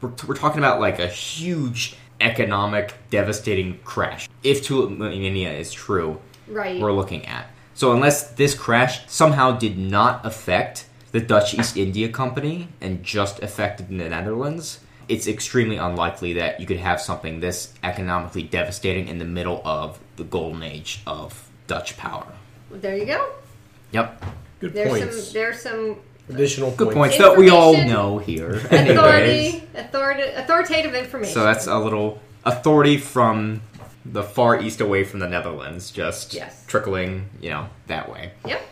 we're, 0.00 0.12
we're 0.26 0.34
talking 0.34 0.58
about 0.58 0.80
like 0.80 0.98
a 0.98 1.06
huge 1.06 1.94
economic, 2.20 2.94
devastating 3.10 3.78
crash. 3.84 4.28
If 4.42 4.66
Tulipmania 4.66 5.56
is 5.58 5.72
true, 5.72 6.20
Right. 6.48 6.80
we're 6.80 6.92
looking 6.92 7.26
at. 7.26 7.46
So 7.74 7.92
unless 7.92 8.30
this 8.32 8.54
crash 8.54 9.06
somehow 9.08 9.52
did 9.52 9.78
not 9.78 10.24
affect 10.24 10.86
the 11.12 11.20
Dutch 11.20 11.54
East 11.54 11.76
India 11.76 12.08
Company 12.08 12.68
and 12.80 13.02
just 13.02 13.42
affected 13.42 13.88
the 13.88 13.94
Netherlands, 14.08 14.80
it's 15.08 15.26
extremely 15.26 15.76
unlikely 15.76 16.32
that 16.34 16.58
you 16.60 16.66
could 16.66 16.78
have 16.78 17.00
something 17.00 17.40
this 17.40 17.74
economically 17.82 18.42
devastating 18.42 19.08
in 19.08 19.18
the 19.18 19.24
middle 19.24 19.60
of 19.64 19.98
the 20.16 20.24
golden 20.24 20.62
age 20.62 21.00
of 21.06 21.50
Dutch 21.66 21.96
power. 21.96 22.26
There 22.70 22.96
you 22.96 23.04
go. 23.06 23.32
Yep. 23.92 24.24
Good 24.60 24.72
There's 24.72 24.88
points. 24.88 25.24
some 25.24 25.32
there's 25.34 25.60
some 25.60 25.96
Additional 26.28 26.70
Good 26.70 26.94
points. 26.94 27.16
points 27.16 27.18
that 27.18 27.36
we 27.36 27.50
all 27.50 27.74
know 27.76 28.18
here. 28.18 28.60
Anyways. 28.70 28.90
authority, 28.98 29.62
authority 29.74 30.22
authoritative 30.22 30.94
information. 30.94 31.34
So 31.34 31.44
that's 31.44 31.66
a 31.66 31.78
little 31.78 32.20
authority 32.44 32.96
from 32.96 33.60
the 34.06 34.22
far 34.22 34.60
east 34.60 34.80
away 34.80 35.04
from 35.04 35.20
the 35.20 35.28
Netherlands, 35.28 35.90
just 35.90 36.32
Yes. 36.34 36.64
trickling, 36.66 37.28
you 37.40 37.50
know, 37.50 37.68
that 37.88 38.10
way. 38.10 38.32
Yep. 38.46 38.62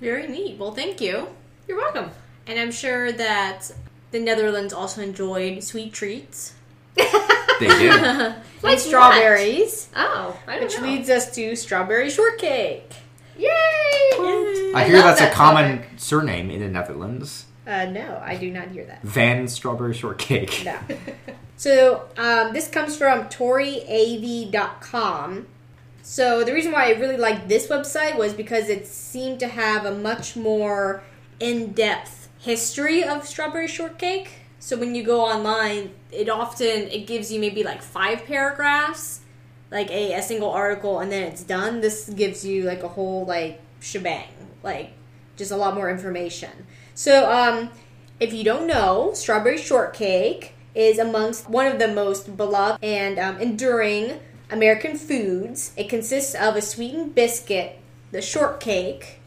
Very 0.00 0.26
neat. 0.28 0.58
Well, 0.58 0.72
thank 0.72 1.00
you. 1.00 1.28
You're 1.68 1.78
welcome. 1.78 2.10
And 2.46 2.58
I'm 2.58 2.72
sure 2.72 3.12
that 3.12 3.70
the 4.12 4.18
Netherlands 4.20 4.72
also 4.72 5.02
enjoyed 5.02 5.62
sweet 5.62 5.92
treats 5.92 6.52
They 6.96 7.68
did. 7.68 7.92
and 8.04 8.34
Like 8.62 8.78
strawberries, 8.78 9.88
Oh, 9.96 10.36
I 10.46 10.54
don't 10.54 10.64
which 10.64 10.76
know. 10.78 10.86
leads 10.86 11.10
us 11.10 11.32
to 11.34 11.54
strawberry 11.56 12.08
shortcake. 12.10 12.92
Yay! 13.40 14.72
I, 14.72 14.74
I 14.74 14.84
hear 14.84 14.98
love 14.98 15.16
that's 15.16 15.20
a 15.20 15.30
common 15.30 15.78
topic. 15.78 15.90
surname 15.96 16.50
in 16.50 16.60
the 16.60 16.68
Netherlands. 16.68 17.46
Uh, 17.66 17.86
no, 17.86 18.20
I 18.24 18.36
do 18.36 18.50
not 18.50 18.68
hear 18.68 18.84
that. 18.86 19.02
Van 19.02 19.48
Strawberry 19.48 19.94
Shortcake. 19.94 20.62
No. 20.64 20.78
so 21.56 22.08
um, 22.16 22.52
this 22.52 22.68
comes 22.68 22.96
from 22.96 23.24
ToriAvey.com. 23.24 25.46
So 26.02 26.44
the 26.44 26.52
reason 26.52 26.72
why 26.72 26.86
I 26.86 26.98
really 26.98 27.16
liked 27.16 27.48
this 27.48 27.68
website 27.68 28.16
was 28.16 28.32
because 28.32 28.68
it 28.68 28.86
seemed 28.86 29.40
to 29.40 29.48
have 29.48 29.84
a 29.84 29.94
much 29.94 30.36
more 30.36 31.02
in-depth 31.38 32.28
history 32.38 33.04
of 33.04 33.26
strawberry 33.26 33.68
shortcake. 33.68 34.30
So 34.58 34.76
when 34.76 34.94
you 34.94 35.02
go 35.02 35.22
online, 35.22 35.92
it 36.10 36.28
often 36.28 36.66
it 36.66 37.06
gives 37.06 37.32
you 37.32 37.40
maybe 37.40 37.62
like 37.62 37.82
five 37.82 38.26
paragraphs, 38.26 39.19
like 39.70 39.90
a, 39.90 40.14
a 40.14 40.22
single 40.22 40.50
article, 40.50 41.00
and 41.00 41.10
then 41.10 41.22
it's 41.24 41.42
done. 41.42 41.80
This 41.80 42.08
gives 42.08 42.44
you 42.44 42.64
like 42.64 42.82
a 42.82 42.88
whole 42.88 43.24
like 43.24 43.60
shebang, 43.80 44.28
like 44.62 44.92
just 45.36 45.50
a 45.50 45.56
lot 45.56 45.74
more 45.74 45.90
information. 45.90 46.66
So 46.94 47.30
um, 47.30 47.70
if 48.18 48.32
you 48.32 48.44
don't 48.44 48.66
know, 48.66 49.12
strawberry 49.14 49.58
shortcake 49.58 50.54
is 50.74 50.98
amongst 50.98 51.48
one 51.48 51.66
of 51.66 51.78
the 51.78 51.88
most 51.88 52.36
beloved 52.36 52.82
and 52.84 53.18
um, 53.18 53.38
enduring 53.38 54.20
American 54.50 54.96
foods. 54.96 55.72
It 55.76 55.88
consists 55.88 56.34
of 56.34 56.56
a 56.56 56.62
sweetened 56.62 57.14
biscuit, 57.14 57.78
the 58.10 58.22
shortcake, 58.22 59.20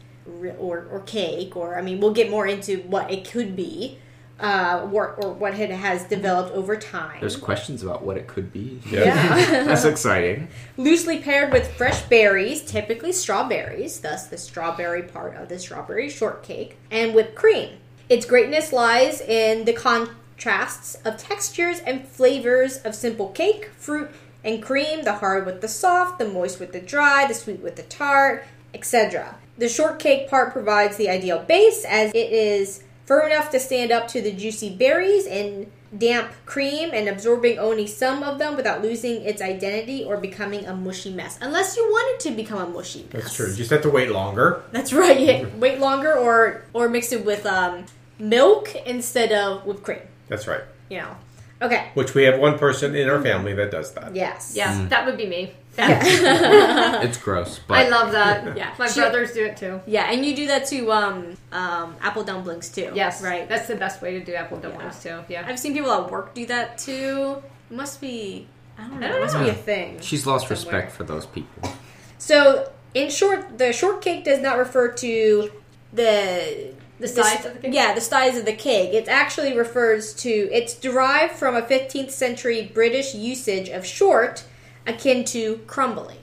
or, 0.58 0.86
or 0.90 1.00
cake, 1.00 1.56
or 1.56 1.76
I 1.76 1.82
mean, 1.82 2.00
we'll 2.00 2.12
get 2.12 2.30
more 2.30 2.46
into 2.46 2.78
what 2.82 3.10
it 3.10 3.28
could 3.30 3.56
be, 3.56 3.98
uh, 4.40 4.88
or, 4.92 5.14
or 5.14 5.32
what 5.32 5.58
it 5.58 5.70
has 5.70 6.04
developed 6.04 6.54
over 6.54 6.76
time. 6.76 7.18
There's 7.20 7.36
questions 7.36 7.82
about 7.82 8.02
what 8.02 8.16
it 8.16 8.26
could 8.26 8.52
be. 8.52 8.80
yeah. 8.90 9.04
That's 9.64 9.84
exciting. 9.84 10.48
Loosely 10.76 11.18
paired 11.18 11.52
with 11.52 11.72
fresh 11.76 12.02
berries, 12.02 12.62
typically 12.62 13.12
strawberries, 13.12 14.00
thus 14.00 14.26
the 14.26 14.36
strawberry 14.36 15.02
part 15.02 15.36
of 15.36 15.48
the 15.48 15.58
strawberry 15.58 16.10
shortcake, 16.10 16.76
and 16.90 17.14
whipped 17.14 17.34
cream. 17.34 17.78
Its 18.08 18.26
greatness 18.26 18.72
lies 18.72 19.20
in 19.20 19.64
the 19.64 19.72
contrasts 19.72 20.96
of 21.04 21.16
textures 21.16 21.78
and 21.80 22.06
flavors 22.06 22.78
of 22.78 22.94
simple 22.94 23.28
cake, 23.28 23.70
fruit, 23.78 24.10
and 24.42 24.62
cream, 24.62 25.04
the 25.04 25.14
hard 25.14 25.46
with 25.46 25.60
the 25.60 25.68
soft, 25.68 26.18
the 26.18 26.28
moist 26.28 26.60
with 26.60 26.72
the 26.72 26.80
dry, 26.80 27.26
the 27.26 27.34
sweet 27.34 27.60
with 27.60 27.76
the 27.76 27.82
tart, 27.82 28.44
etc. 28.74 29.36
The 29.56 29.68
shortcake 29.68 30.28
part 30.28 30.52
provides 30.52 30.96
the 30.96 31.08
ideal 31.08 31.38
base 31.38 31.84
as 31.88 32.10
it 32.12 32.32
is 32.32 32.82
firm 33.04 33.30
enough 33.30 33.50
to 33.50 33.60
stand 33.60 33.92
up 33.92 34.08
to 34.08 34.22
the 34.22 34.32
juicy 34.32 34.74
berries 34.74 35.26
and 35.26 35.70
damp 35.96 36.30
cream 36.44 36.90
and 36.92 37.08
absorbing 37.08 37.58
only 37.58 37.86
some 37.86 38.22
of 38.22 38.38
them 38.38 38.56
without 38.56 38.82
losing 38.82 39.22
its 39.22 39.40
identity 39.40 40.04
or 40.04 40.16
becoming 40.16 40.66
a 40.66 40.74
mushy 40.74 41.12
mess. 41.12 41.38
Unless 41.40 41.76
you 41.76 41.84
want 41.84 42.14
it 42.14 42.28
to 42.28 42.34
become 42.34 42.58
a 42.58 42.66
mushy 42.66 43.02
mess. 43.12 43.22
That's 43.22 43.34
true. 43.34 43.50
You 43.50 43.56
just 43.56 43.70
have 43.70 43.82
to 43.82 43.90
wait 43.90 44.10
longer. 44.10 44.62
That's 44.72 44.92
right. 44.92 45.20
Yeah, 45.20 45.46
Wait 45.58 45.78
longer 45.78 46.12
or 46.12 46.64
or 46.72 46.88
mix 46.88 47.12
it 47.12 47.24
with 47.24 47.46
um, 47.46 47.86
milk 48.18 48.74
instead 48.86 49.32
of 49.32 49.64
whipped 49.64 49.82
cream. 49.82 50.00
That's 50.28 50.46
right. 50.46 50.62
You 50.90 50.98
know. 50.98 51.16
Okay. 51.62 51.90
Which 51.94 52.14
we 52.14 52.24
have 52.24 52.38
one 52.38 52.58
person 52.58 52.94
in 52.94 53.08
our 53.08 53.22
family 53.22 53.54
that 53.54 53.70
does 53.70 53.94
that. 53.94 54.14
Yes. 54.14 54.52
Yes, 54.54 54.90
that 54.90 55.06
would 55.06 55.16
be 55.16 55.26
me. 55.26 55.52
Yeah. 55.76 57.02
It's 57.02 57.18
gross, 57.18 57.58
but 57.66 57.78
I 57.78 57.88
love 57.88 58.12
that. 58.12 58.56
Yeah. 58.56 58.72
My 58.78 58.86
She- 58.88 59.00
brothers 59.00 59.32
do 59.32 59.44
it 59.44 59.56
too. 59.56 59.80
yeah, 59.86 60.10
and 60.10 60.24
you 60.24 60.34
do 60.36 60.46
that 60.48 60.66
to 60.68 60.92
um, 60.92 61.36
um, 61.52 61.96
apple 62.00 62.22
dumplings 62.24 62.68
too. 62.68 62.90
Yes, 62.94 63.22
Right. 63.22 63.48
That's 63.48 63.66
the 63.68 63.76
best 63.76 64.00
way 64.02 64.18
to 64.18 64.24
do 64.24 64.34
apple 64.34 64.58
dumplings 64.58 65.02
too. 65.02 65.20
Yeah. 65.28 65.44
I've 65.46 65.58
seen 65.58 65.72
people 65.74 65.90
at 65.92 66.10
work 66.10 66.34
do 66.34 66.46
that 66.46 66.78
too. 66.78 67.42
It 67.70 67.74
must 67.74 68.00
be. 68.00 68.46
I 68.78 68.82
don't 68.88 69.00
know. 69.00 69.06
I 69.06 69.10
don't 69.10 69.18
it 69.18 69.22
must 69.22 69.34
know. 69.34 69.44
be 69.44 69.50
a 69.50 69.54
thing. 69.54 70.00
she's 70.00 70.26
lost 70.26 70.48
somewhere. 70.48 70.64
respect 70.82 70.92
for 70.92 71.04
those 71.04 71.26
people. 71.26 71.72
So, 72.18 72.70
in 72.94 73.10
short, 73.10 73.58
the 73.58 73.72
shortcake 73.72 74.24
does 74.24 74.40
not 74.40 74.58
refer 74.58 74.88
to 74.92 75.50
the 75.92 76.72
The 76.98 77.08
size 77.08 77.44
of 77.46 77.54
the 77.54 77.58
cake? 77.60 77.74
Yeah, 77.74 77.94
the 77.94 78.00
size 78.00 78.36
of 78.38 78.44
the 78.44 78.52
cake. 78.54 78.92
It 78.94 79.08
actually 79.08 79.56
refers 79.56 80.14
to. 80.14 80.30
It's 80.30 80.74
derived 80.74 81.34
from 81.34 81.54
a 81.56 81.62
15th 81.62 82.10
century 82.10 82.70
British 82.72 83.14
usage 83.14 83.68
of 83.68 83.84
short, 83.86 84.44
akin 84.86 85.24
to 85.24 85.58
crumbly. 85.66 86.16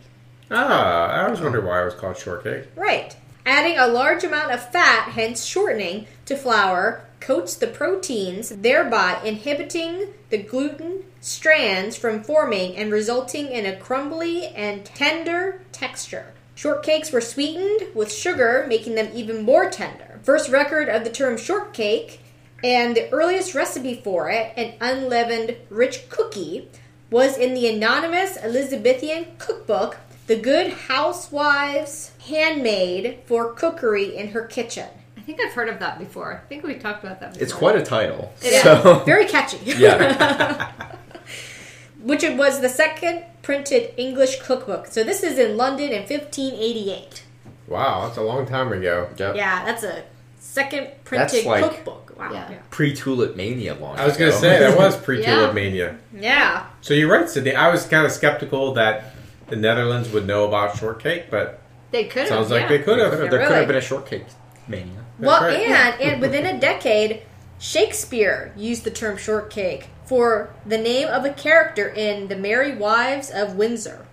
Ah, 0.50 1.08
I 1.08 1.24
always 1.24 1.42
wondered 1.42 1.66
why 1.66 1.82
it 1.82 1.86
was 1.86 1.94
called 1.94 2.18
shortcake. 2.18 2.68
Right. 2.76 3.16
Adding 3.46 3.78
a 3.78 3.88
large 3.88 4.24
amount 4.24 4.52
of 4.52 4.72
fat, 4.72 5.10
hence 5.14 5.46
shortening, 5.46 6.08
to 6.26 6.36
flour 6.36 7.06
coats 7.20 7.56
the 7.56 7.68
proteins, 7.68 8.50
thereby 8.50 9.20
inhibiting 9.24 10.08
the 10.30 10.38
gluten 10.38 11.04
strands 11.22 11.96
from 11.96 12.24
forming 12.24 12.76
and 12.76 12.92
resulting 12.92 13.48
in 13.48 13.66
a 13.66 13.76
crumbly 13.78 14.48
and 14.48 14.84
tender 14.84 15.62
texture. 15.72 16.34
Shortcakes 16.56 17.12
were 17.12 17.22
sweetened 17.22 17.96
with 17.96 18.14
sugar, 18.14 18.66
making 18.68 18.96
them 18.96 19.10
even 19.14 19.44
more 19.44 19.70
tender. 19.70 20.20
First 20.24 20.50
record 20.50 20.90
of 20.90 21.04
the 21.04 21.10
term 21.10 21.38
shortcake 21.38 22.20
and 22.64 22.96
the 22.96 23.10
earliest 23.12 23.56
recipe 23.56 24.02
for 24.04 24.30
it, 24.30 24.54
an 24.56 24.74
unleavened 24.82 25.56
rich 25.70 26.10
cookie, 26.10 26.70
was 27.12 27.38
in 27.38 27.54
the 27.54 27.68
anonymous 27.68 28.38
Elizabethan 28.38 29.28
cookbook, 29.38 29.98
The 30.28 30.38
Good 30.38 30.72
Housewife's 30.88 32.12
Handmaid 32.28 33.20
for 33.26 33.54
Cookery 33.54 34.16
in 34.16 34.30
Her 34.30 34.46
Kitchen. 34.46 34.88
I 35.18 35.22
think 35.22 35.40
I've 35.42 35.52
heard 35.54 35.70
of 35.70 35.80
that 35.80 36.00
before. 36.00 36.42
I 36.44 36.48
think 36.48 36.64
we 36.64 36.74
talked 36.76 37.04
about 37.04 37.20
that 37.20 37.34
before. 37.34 37.44
It's 37.44 37.54
quite 37.54 37.76
a 37.76 37.84
title. 37.84 38.34
It 38.42 38.54
is. 38.54 38.64
so 38.64 39.00
Very 39.06 39.26
catchy. 39.28 39.60
yeah, 39.66 40.72
Which 42.02 42.24
it 42.24 42.36
was 42.38 42.62
the 42.62 42.70
second 42.70 43.26
printed 43.44 43.94
English 43.98 44.42
cookbook. 44.42 44.88
So 44.88 45.04
this 45.04 45.22
is 45.22 45.38
in 45.38 45.58
London 45.58 45.90
in 45.92 46.00
1588. 46.08 47.24
Wow, 47.68 48.06
that's 48.08 48.18
a 48.18 48.22
long 48.24 48.48
time 48.48 48.72
ago. 48.72 49.10
Yep. 49.18 49.36
Yeah, 49.36 49.64
that's 49.66 49.84
a 49.84 50.04
second 50.40 50.88
printed 51.04 51.30
That's 51.30 51.46
like- 51.46 51.64
cookbook. 51.64 52.11
Wow. 52.22 52.32
Yeah. 52.34 52.52
Yeah. 52.52 52.58
pre 52.70 52.94
Tulip 52.96 53.36
Mania 53.36 53.76
long. 53.76 53.98
I 54.00 54.06
was 54.06 54.16
going 54.18 54.32
to 54.32 54.38
say, 54.38 54.60
that 54.60 54.78
was 54.78 54.96
pre 55.04 55.22
Yeah. 55.22 55.36
Tulip 55.36 55.54
Mania. 55.56 55.98
Yeah. 56.16 56.66
So 56.82 56.94
you're 56.94 57.12
right, 57.12 57.28
Sydney. 57.30 57.56
I 57.56 57.70
was 57.70 57.86
kind 57.86 58.06
of 58.06 58.12
skeptical 58.12 58.74
that 58.76 59.14
the 59.48 59.56
Netherlands 59.56 60.10
would 60.10 60.26
know 60.28 60.48
about 60.48 60.78
shortcake, 60.78 61.30
but 61.30 61.62
They 61.92 62.06
could 62.06 62.22
have. 62.22 62.30
sounds 62.30 62.50
like 62.52 62.62
yeah. 62.64 62.68
they 62.70 62.80
could 62.80 63.00
There 63.00 63.10
have. 63.10 63.12
could 63.14 63.22
have, 63.24 63.32
there 63.32 63.40
could 63.42 63.46
really. 63.48 63.56
have 63.60 63.68
been 63.68 63.78
a 63.78 63.82
shortcake 63.82 64.26
mania. 64.68 65.04
Well, 65.20 65.42
right. 65.42 65.58
and, 65.60 66.02
and 66.02 66.22
within 66.22 66.46
a 66.46 66.60
decade, 66.60 67.22
Shakespeare 67.60 68.54
used 68.58 68.84
the 68.84 68.92
term 68.92 69.18
shortcake 69.18 69.90
for 70.06 70.54
the 70.66 70.78
name 70.78 71.08
of 71.08 71.26
a 71.26 71.32
character 71.34 71.88
in 71.88 72.28
The 72.28 72.36
Merry 72.36 72.76
Wives 72.76 73.30
of 73.30 73.56
Windsor. 73.56 74.06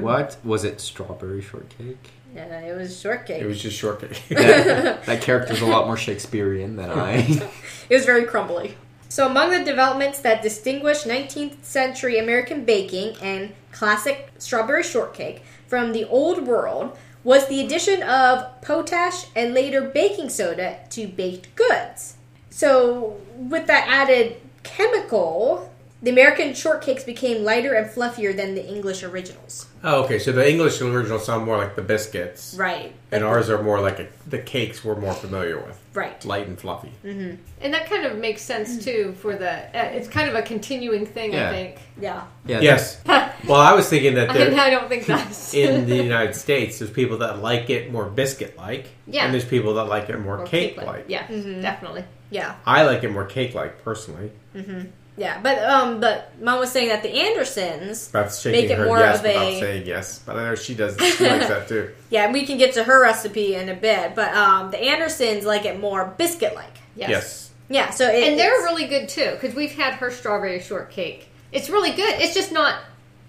What 0.00 0.36
was 0.42 0.64
it? 0.64 0.80
Strawberry 0.80 1.40
shortcake. 1.42 2.10
Yeah, 2.36 2.60
it 2.60 2.76
was 2.76 3.00
shortcake. 3.00 3.42
It 3.42 3.46
was 3.46 3.60
just 3.60 3.78
shortcake. 3.78 4.22
that, 4.28 5.04
that 5.06 5.22
character's 5.22 5.62
a 5.62 5.66
lot 5.66 5.86
more 5.86 5.96
Shakespearean 5.96 6.76
than 6.76 6.90
I. 6.90 7.26
It 7.88 7.94
was 7.94 8.04
very 8.04 8.24
crumbly. 8.24 8.76
So, 9.08 9.28
among 9.28 9.52
the 9.52 9.62
developments 9.62 10.18
that 10.18 10.42
distinguish 10.42 11.04
19th 11.04 11.62
century 11.62 12.18
American 12.18 12.64
baking 12.64 13.16
and 13.22 13.54
classic 13.70 14.32
strawberry 14.38 14.82
shortcake 14.82 15.44
from 15.68 15.92
the 15.92 16.04
old 16.04 16.48
world 16.48 16.98
was 17.22 17.46
the 17.46 17.60
addition 17.60 18.02
of 18.02 18.60
potash 18.60 19.26
and 19.36 19.54
later 19.54 19.82
baking 19.82 20.30
soda 20.30 20.80
to 20.90 21.06
baked 21.06 21.54
goods. 21.54 22.16
So, 22.50 23.20
with 23.36 23.68
that 23.68 23.86
added 23.86 24.40
chemical, 24.64 25.72
the 26.02 26.10
American 26.10 26.50
shortcakes 26.50 27.04
became 27.06 27.42
lighter 27.42 27.72
and 27.74 27.88
fluffier 27.90 28.36
than 28.36 28.54
the 28.54 28.66
English 28.66 29.02
originals. 29.02 29.66
oh, 29.82 30.04
okay. 30.04 30.18
So 30.18 30.30
the 30.32 30.48
English 30.48 30.80
original 30.82 31.18
sound 31.18 31.46
more 31.46 31.56
like 31.56 31.74
the 31.74 31.82
biscuits, 31.82 32.54
Right. 32.58 32.92
and 33.10 33.24
ours 33.24 33.48
are 33.48 33.62
more 33.62 33.80
like 33.80 33.98
a, 34.00 34.06
the 34.28 34.38
cakes 34.38 34.84
we're 34.84 34.96
more 34.96 35.14
familiar 35.14 35.56
with, 35.58 35.78
Right. 35.94 36.22
light 36.24 36.48
and 36.48 36.58
fluffy. 36.60 36.92
Mm-hmm. 37.04 37.36
And 37.62 37.72
that 37.74 37.88
kind 37.88 38.04
of 38.04 38.18
makes 38.18 38.42
sense 38.42 38.84
too 38.84 39.14
for 39.22 39.36
the. 39.36 39.50
Uh, 39.50 39.84
it's 39.96 40.06
kind 40.08 40.28
of 40.28 40.34
a 40.34 40.42
continuing 40.42 41.06
thing, 41.06 41.32
Yeah. 41.32 41.48
I 41.48 41.52
think. 41.52 41.76
Yeah. 41.98 42.24
yeah, 42.46 42.60
Yes. 42.60 43.00
well, 43.06 43.60
I 43.60 43.72
was 43.72 43.88
thinking 43.88 44.14
that 44.16 44.28
I, 44.30 44.34
there, 44.34 44.60
I 44.60 44.68
don't 44.70 44.88
think 44.90 45.06
that's 45.06 45.54
in 45.64 45.86
the 45.86 45.96
United 46.10 46.34
States, 46.34 46.78
there's 46.78 46.90
people 46.90 47.18
that 47.18 47.40
like 47.40 47.70
it 47.70 47.90
more 47.90 48.04
biscuit-like, 48.04 48.88
Yeah. 49.06 49.24
and 49.24 49.32
there's 49.32 49.46
people 49.46 49.74
that 49.74 49.84
like 49.84 50.10
it 50.10 50.18
more 50.18 50.40
Or 50.40 50.46
cake-like. 50.46 51.06
Yeah, 51.08 51.26
mm-hmm. 51.26 51.62
definitely. 51.62 52.04
Yeah. 52.30 52.56
I 52.66 52.82
like 52.82 53.02
it 53.04 53.10
more 53.10 53.24
cake-like 53.24 53.82
personally. 53.82 54.30
Mm-hmm. 54.54 54.88
Yeah. 55.16 55.40
But 55.42 55.58
um 55.64 56.00
but 56.00 56.32
mom 56.40 56.58
was 56.60 56.70
saying 56.70 56.88
that 56.88 57.02
the 57.02 57.10
Andersons 57.10 58.08
Beth's 58.08 58.40
shaking 58.40 58.62
Make 58.62 58.70
it 58.70 58.78
her 58.78 58.86
more 58.86 58.98
yes 58.98 59.18
of 59.18 59.22
without 59.24 59.42
a- 59.48 59.60
saying 59.60 59.86
yes, 59.86 60.18
but 60.24 60.36
I 60.36 60.44
know 60.44 60.54
she 60.54 60.74
does. 60.74 60.96
She 60.96 61.24
likes 61.28 61.48
that 61.48 61.68
too. 61.68 61.90
Yeah, 62.10 62.24
and 62.24 62.32
we 62.32 62.46
can 62.46 62.56
get 62.58 62.74
to 62.74 62.84
her 62.84 63.02
recipe 63.02 63.54
in 63.56 63.68
a 63.68 63.74
bit, 63.74 64.14
but 64.14 64.32
um, 64.34 64.70
the 64.70 64.78
Andersons 64.78 65.44
like 65.44 65.64
it 65.64 65.80
more 65.80 66.04
biscuit 66.18 66.54
like. 66.54 66.72
Yes. 66.94 67.10
Yes. 67.10 67.50
Yeah, 67.68 67.90
so 67.90 68.08
it, 68.08 68.28
And 68.28 68.38
they're 68.38 68.54
it's- 68.54 68.62
really 68.72 68.86
good 68.86 69.08
too 69.08 69.32
because 69.32 69.54
we've 69.56 69.74
had 69.74 69.94
her 69.94 70.10
strawberry 70.10 70.60
shortcake. 70.60 71.28
It's 71.52 71.68
really 71.70 71.90
good. 71.92 72.20
It's 72.20 72.34
just 72.34 72.52
not 72.52 72.80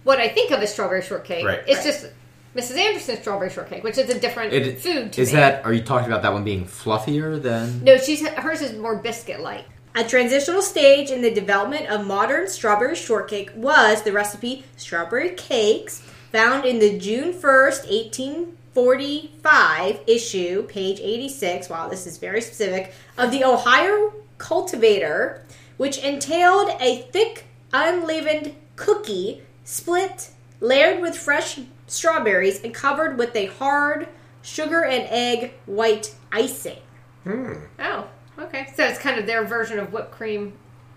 what 0.03 0.19
I 0.19 0.27
think 0.27 0.51
of 0.51 0.59
as 0.61 0.71
strawberry 0.73 1.01
shortcake. 1.01 1.45
Right. 1.45 1.61
It's 1.67 1.77
Right. 1.77 1.85
just 1.85 2.07
Mrs. 2.55 2.77
Anderson's 2.77 3.19
strawberry 3.19 3.49
shortcake, 3.49 3.83
which 3.83 3.97
is 3.97 4.09
a 4.09 4.19
different 4.19 4.51
It, 4.53 4.79
food. 4.81 5.13
To 5.13 5.21
is 5.21 5.31
me. 5.31 5.37
that? 5.39 5.63
Are 5.65 5.73
you 5.73 5.81
talking 5.83 6.07
about 6.07 6.21
that 6.23 6.33
one 6.33 6.43
being 6.43 6.65
fluffier 6.65 7.41
than? 7.41 7.83
No, 7.83 7.97
she's 7.97 8.27
hers 8.27 8.61
is 8.61 8.77
more 8.77 8.95
biscuit 8.97 9.39
like. 9.39 9.65
A 9.97 10.03
transitional 10.03 10.61
stage 10.61 11.09
in 11.09 11.23
the 11.23 11.31
development 11.31 11.87
of 11.87 12.05
modern 12.05 12.47
strawberry 12.47 12.95
shortcake 12.95 13.49
was 13.55 14.03
the 14.03 14.11
recipe 14.11 14.63
strawberry 14.75 15.31
cakes 15.31 16.03
found 16.31 16.65
in 16.65 16.77
the 16.77 16.99
June 16.99 17.33
1st, 17.33 17.89
1845 17.89 20.01
issue, 20.05 20.61
page 20.67 20.99
86. 20.99 21.69
Wow, 21.69 21.87
this 21.87 22.05
is 22.05 22.19
very 22.19 22.41
specific 22.41 22.93
of 23.17 23.31
the 23.31 23.43
Ohio 23.43 24.13
Cultivator, 24.37 25.43
which 25.77 25.97
entailed 25.97 26.69
a 26.79 27.01
thick 27.11 27.45
unleavened 27.73 28.53
cookie 28.75 29.41
split 29.63 30.29
layered 30.59 31.01
with 31.01 31.17
fresh 31.17 31.57
strawberries 31.87 32.63
and 32.63 32.71
covered 32.71 33.17
with 33.17 33.35
a 33.35 33.47
hard 33.47 34.07
sugar 34.43 34.85
and 34.85 35.07
egg 35.09 35.53
white 35.65 36.13
icing. 36.31 36.77
Hmm. 37.23 37.53
Oh, 37.79 38.07
okay. 38.39 38.71
So 38.75 38.83
it's 38.85 38.99
kind 38.99 39.19
of 39.19 39.25
their 39.25 39.43
version 39.45 39.79
of 39.79 39.91
whipped 39.93 40.11
cream 40.11 40.53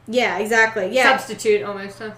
Yeah, 0.06 0.38
exactly. 0.38 0.88
Yeah. 0.92 1.16
substitute 1.16 1.62
almost. 1.62 1.98
Huh? 1.98 2.12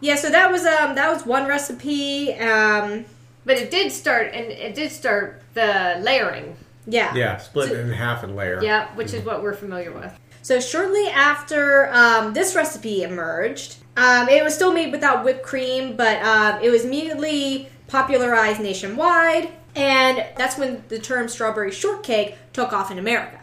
Yeah, 0.00 0.16
so 0.16 0.30
that 0.30 0.50
was 0.50 0.64
um 0.64 0.94
that 0.94 1.10
was 1.12 1.24
one 1.26 1.46
recipe. 1.46 2.32
Um 2.34 3.04
But 3.44 3.58
it 3.58 3.70
did 3.70 3.90
start, 3.92 4.30
and 4.32 4.46
it 4.52 4.74
did 4.74 4.90
start 4.92 5.42
the 5.54 5.98
layering. 6.00 6.56
yeah. 6.86 7.14
Yeah, 7.14 7.38
split 7.38 7.72
it 7.72 7.80
in 7.80 7.90
half 7.92 8.22
and 8.22 8.36
layer. 8.36 8.62
Yeah, 8.62 8.86
which 8.94 9.12
is 9.12 9.24
what 9.24 9.42
we're 9.42 9.54
familiar 9.54 9.90
with. 9.92 10.12
So 10.42 10.58
shortly 10.60 11.06
after 11.08 11.88
um, 11.92 12.32
this 12.32 12.54
recipe 12.56 13.02
emerged, 13.04 13.76
um, 13.96 14.28
it 14.28 14.42
was 14.42 14.54
still 14.54 14.72
made 14.72 14.90
without 14.90 15.24
whipped 15.24 15.44
cream, 15.44 15.94
but 15.96 16.20
um, 16.22 16.60
it 16.62 16.70
was 16.70 16.84
immediately 16.84 17.68
popularized 17.86 18.60
nationwide, 18.60 19.50
and 19.76 20.24
that's 20.36 20.56
when 20.58 20.82
the 20.88 20.98
term 20.98 21.28
strawberry 21.28 21.70
shortcake 21.70 22.34
took 22.52 22.72
off 22.72 22.90
in 22.90 22.98
America. 22.98 23.38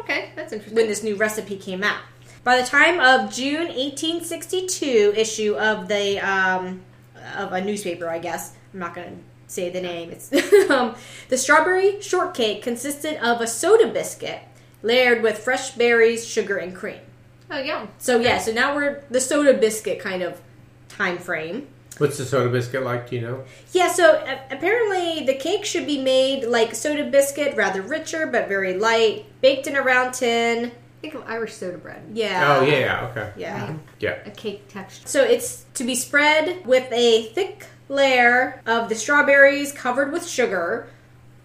Okay, 0.00 0.30
that's 0.34 0.52
interesting. 0.52 0.76
when 0.76 0.86
this 0.88 1.02
new 1.02 1.16
recipe 1.16 1.56
came 1.56 1.82
out. 1.82 2.00
By 2.44 2.60
the 2.60 2.66
time 2.66 2.98
of 2.98 3.32
June 3.32 3.68
1862 3.68 5.14
issue 5.16 5.54
of 5.56 5.88
the 5.88 6.18
um, 6.20 6.82
of 7.36 7.52
a 7.52 7.60
newspaper, 7.60 8.08
I 8.08 8.18
guess 8.18 8.54
I'm 8.72 8.80
not 8.80 8.94
going 8.94 9.08
to 9.08 9.16
say 9.46 9.70
the 9.70 9.80
name. 9.80 10.10
It's 10.10 10.32
um, 10.70 10.94
the 11.28 11.36
strawberry 11.38 12.00
shortcake 12.00 12.62
consisted 12.62 13.16
of 13.24 13.40
a 13.40 13.46
soda 13.46 13.88
biscuit 13.88 14.40
layered 14.82 15.22
with 15.22 15.38
fresh 15.38 15.72
berries, 15.72 16.26
sugar, 16.26 16.56
and 16.56 16.74
cream. 16.74 16.98
oh, 17.50 17.58
yeah. 17.58 17.86
So 17.98 18.18
yeah, 18.18 18.38
so 18.38 18.52
now 18.52 18.74
we're 18.74 19.04
the 19.10 19.20
soda 19.20 19.54
biscuit 19.54 20.00
kind 20.00 20.22
of 20.22 20.40
time 20.88 21.18
frame. 21.18 21.68
What's 21.98 22.16
the 22.18 22.24
soda 22.24 22.48
biscuit 22.50 22.82
like? 22.82 23.10
Do 23.10 23.16
you 23.16 23.22
know? 23.22 23.44
Yeah, 23.72 23.92
so 23.92 24.14
a- 24.14 24.40
apparently 24.54 25.24
the 25.26 25.34
cake 25.34 25.64
should 25.64 25.86
be 25.86 26.02
made 26.02 26.44
like 26.44 26.74
soda 26.74 27.04
biscuit, 27.08 27.54
rather 27.54 27.82
richer 27.82 28.26
but 28.26 28.48
very 28.48 28.74
light, 28.74 29.26
baked 29.42 29.66
in 29.66 29.76
a 29.76 29.82
round 29.82 30.14
tin. 30.14 30.72
Think 31.02 31.14
of 31.14 31.24
Irish 31.26 31.52
soda 31.54 31.76
bread. 31.78 32.02
Yeah. 32.14 32.56
Oh 32.58 32.64
yeah, 32.64 32.78
yeah, 32.78 33.08
okay, 33.10 33.32
Yeah. 33.36 33.74
yeah. 33.98 34.18
A 34.24 34.30
cake 34.30 34.68
texture. 34.68 35.06
So 35.06 35.22
it's 35.22 35.66
to 35.74 35.84
be 35.84 35.94
spread 35.96 36.64
with 36.64 36.90
a 36.92 37.24
thick 37.34 37.66
layer 37.88 38.62
of 38.66 38.88
the 38.88 38.94
strawberries 38.94 39.72
covered 39.72 40.12
with 40.12 40.26
sugar 40.26 40.88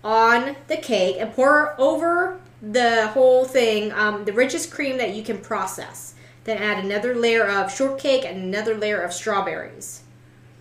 on 0.04 0.56
the 0.68 0.78
cake 0.78 1.18
and 1.20 1.34
pour 1.34 1.76
over 1.82 2.40
the 2.62 3.08
whole 3.08 3.46
thing 3.46 3.92
um, 3.92 4.26
the 4.26 4.34
richest 4.34 4.72
cream 4.72 4.98
that 5.00 5.14
you 5.16 5.24
can 5.24 5.40
process. 5.40 6.14
Then 6.44 6.60
add 6.60 6.86
another 6.86 7.14
layer 7.16 7.46
of 7.46 7.74
shortcake 7.76 8.24
and 8.26 8.38
another 8.38 8.76
layer 8.78 9.02
of 9.02 9.12
strawberries. 9.12 10.04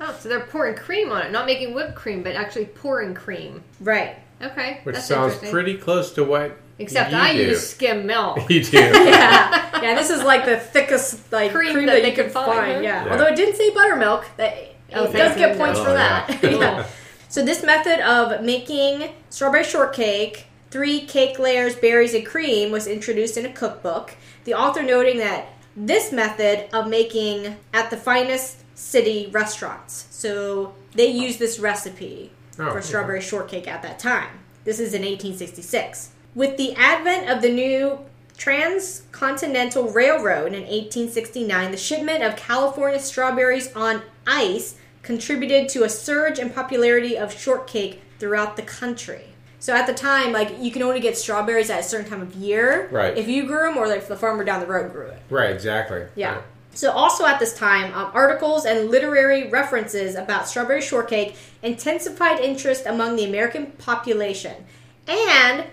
Oh, 0.00 0.16
so 0.18 0.28
they're 0.28 0.40
pouring 0.40 0.74
cream 0.74 1.10
on 1.12 1.22
it, 1.26 1.32
not 1.32 1.46
making 1.46 1.74
whipped 1.74 1.94
cream, 1.94 2.22
but 2.22 2.34
actually 2.34 2.66
pouring 2.66 3.14
cream. 3.14 3.62
Right. 3.80 4.16
Okay, 4.42 4.80
Which 4.82 4.96
that's 4.96 5.06
sounds 5.06 5.36
pretty 5.36 5.76
close 5.78 6.12
to 6.14 6.24
what 6.24 6.58
Except 6.78 7.10
you 7.10 7.16
I 7.16 7.32
do. 7.32 7.38
use 7.38 7.70
skim 7.70 8.06
milk. 8.06 8.38
You 8.50 8.62
do. 8.62 8.76
Yeah. 8.78 9.80
yeah, 9.82 9.94
this 9.94 10.10
is 10.10 10.22
like 10.22 10.44
the 10.44 10.58
thickest 10.58 11.32
like 11.32 11.52
Cream 11.52 11.72
cream, 11.74 11.86
that 11.86 11.94
that, 11.94 12.02
they 12.02 12.10
you 12.10 12.14
can 12.14 12.24
could 12.24 12.32
find, 12.32 12.52
find. 12.52 12.84
Yeah. 12.84 13.04
Yeah. 13.06 13.12
Although 13.12 13.26
it 13.26 13.36
didn't 13.36 13.56
say 13.56 13.70
buttermilk, 13.72 14.26
that 14.36 14.54
Oh, 14.94 15.04
it 15.04 15.12
does 15.12 15.36
get 15.36 15.56
goodness. 15.56 15.58
points 15.58 15.80
for 15.80 15.90
Oh, 15.90 15.94
that. 15.94 16.38
yeah. 16.42 16.50
Yeah. 16.50 16.86
So 17.28 17.44
this 17.44 17.62
method 17.64 18.00
of 18.06 18.42
making 18.42 19.10
strawberry 19.30 19.64
shortcake, 19.64 20.46
three 20.70 21.00
cake 21.00 21.38
layers, 21.38 21.74
berries, 21.74 22.14
and 22.14 22.24
cream 22.24 22.70
was 22.70 22.86
introduced 22.86 23.36
in 23.36 23.44
a 23.46 23.52
cookbook. 23.52 24.14
The 24.44 24.54
author 24.54 24.82
noting 24.82 25.18
that 25.18 25.46
this 25.76 26.12
method 26.12 26.68
of 26.72 26.88
making 26.88 27.56
at 27.74 27.90
the 27.90 27.96
finest 27.96 28.62
city 28.78 29.28
restaurants. 29.32 30.06
So 30.10 30.74
they 30.94 31.06
used 31.08 31.38
this 31.38 31.58
recipe 31.58 32.30
Oh, 32.58 32.70
for 32.70 32.78
okay. 32.78 32.80
strawberry 32.86 33.20
shortcake 33.20 33.66
at 33.68 33.82
that 33.82 33.98
time. 33.98 34.30
This 34.64 34.78
is 34.80 34.94
in 34.94 35.02
1866. 35.02 36.10
With 36.36 36.58
the 36.58 36.74
advent 36.74 37.30
of 37.30 37.40
the 37.40 37.48
new 37.48 37.98
Transcontinental 38.36 39.88
Railroad 39.88 40.48
in 40.52 40.64
1869, 40.64 41.70
the 41.70 41.78
shipment 41.78 42.22
of 42.22 42.36
California 42.36 43.00
strawberries 43.00 43.74
on 43.74 44.02
ice 44.26 44.76
contributed 45.00 45.70
to 45.70 45.84
a 45.84 45.88
surge 45.88 46.38
in 46.38 46.50
popularity 46.50 47.16
of 47.16 47.32
shortcake 47.32 48.02
throughout 48.18 48.56
the 48.56 48.62
country. 48.62 49.28
So 49.60 49.74
at 49.74 49.86
the 49.86 49.94
time, 49.94 50.32
like 50.32 50.60
you 50.60 50.70
can 50.70 50.82
only 50.82 51.00
get 51.00 51.16
strawberries 51.16 51.70
at 51.70 51.80
a 51.80 51.82
certain 51.82 52.10
time 52.10 52.20
of 52.20 52.34
year, 52.34 52.90
Right. 52.92 53.16
If 53.16 53.28
you 53.28 53.46
grew 53.46 53.70
them, 53.70 53.78
or 53.78 53.88
like 53.88 54.00
if 54.02 54.08
the 54.08 54.16
farmer 54.16 54.44
down 54.44 54.60
the 54.60 54.66
road 54.66 54.92
grew 54.92 55.06
it. 55.06 55.18
Right, 55.30 55.50
exactly. 55.50 56.04
Yeah. 56.16 56.42
So, 56.74 56.92
also 56.92 57.24
at 57.24 57.40
this 57.40 57.56
time, 57.56 57.94
um, 57.94 58.10
articles 58.12 58.66
and 58.66 58.90
literary 58.90 59.48
references 59.48 60.14
about 60.14 60.46
strawberry 60.46 60.82
shortcake 60.82 61.34
intensified 61.62 62.40
interest 62.40 62.84
among 62.84 63.16
the 63.16 63.24
American 63.24 63.68
population. 63.78 64.66
And, 65.08 65.64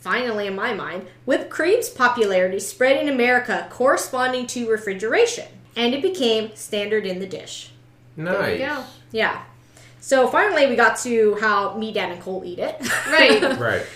finally, 0.00 0.46
in 0.46 0.56
my 0.56 0.74
mind, 0.74 1.06
whipped 1.24 1.50
cream's 1.50 1.88
popularity 1.88 2.58
spread 2.58 3.00
in 3.00 3.08
America 3.08 3.66
corresponding 3.70 4.46
to 4.48 4.68
refrigeration. 4.68 5.46
And 5.76 5.94
it 5.94 6.02
became 6.02 6.54
standard 6.56 7.06
in 7.06 7.20
the 7.20 7.26
dish. 7.26 7.70
Nice. 8.16 8.36
There 8.36 8.52
you 8.52 8.58
go. 8.58 8.84
Yeah. 9.12 9.42
So, 10.00 10.26
finally, 10.28 10.66
we 10.66 10.76
got 10.76 10.98
to 10.98 11.36
how 11.40 11.76
me, 11.76 11.92
Dad, 11.92 12.12
and 12.12 12.20
Cole 12.20 12.42
eat 12.44 12.58
it. 12.58 12.76
Right. 13.06 13.58
Right. 13.58 13.86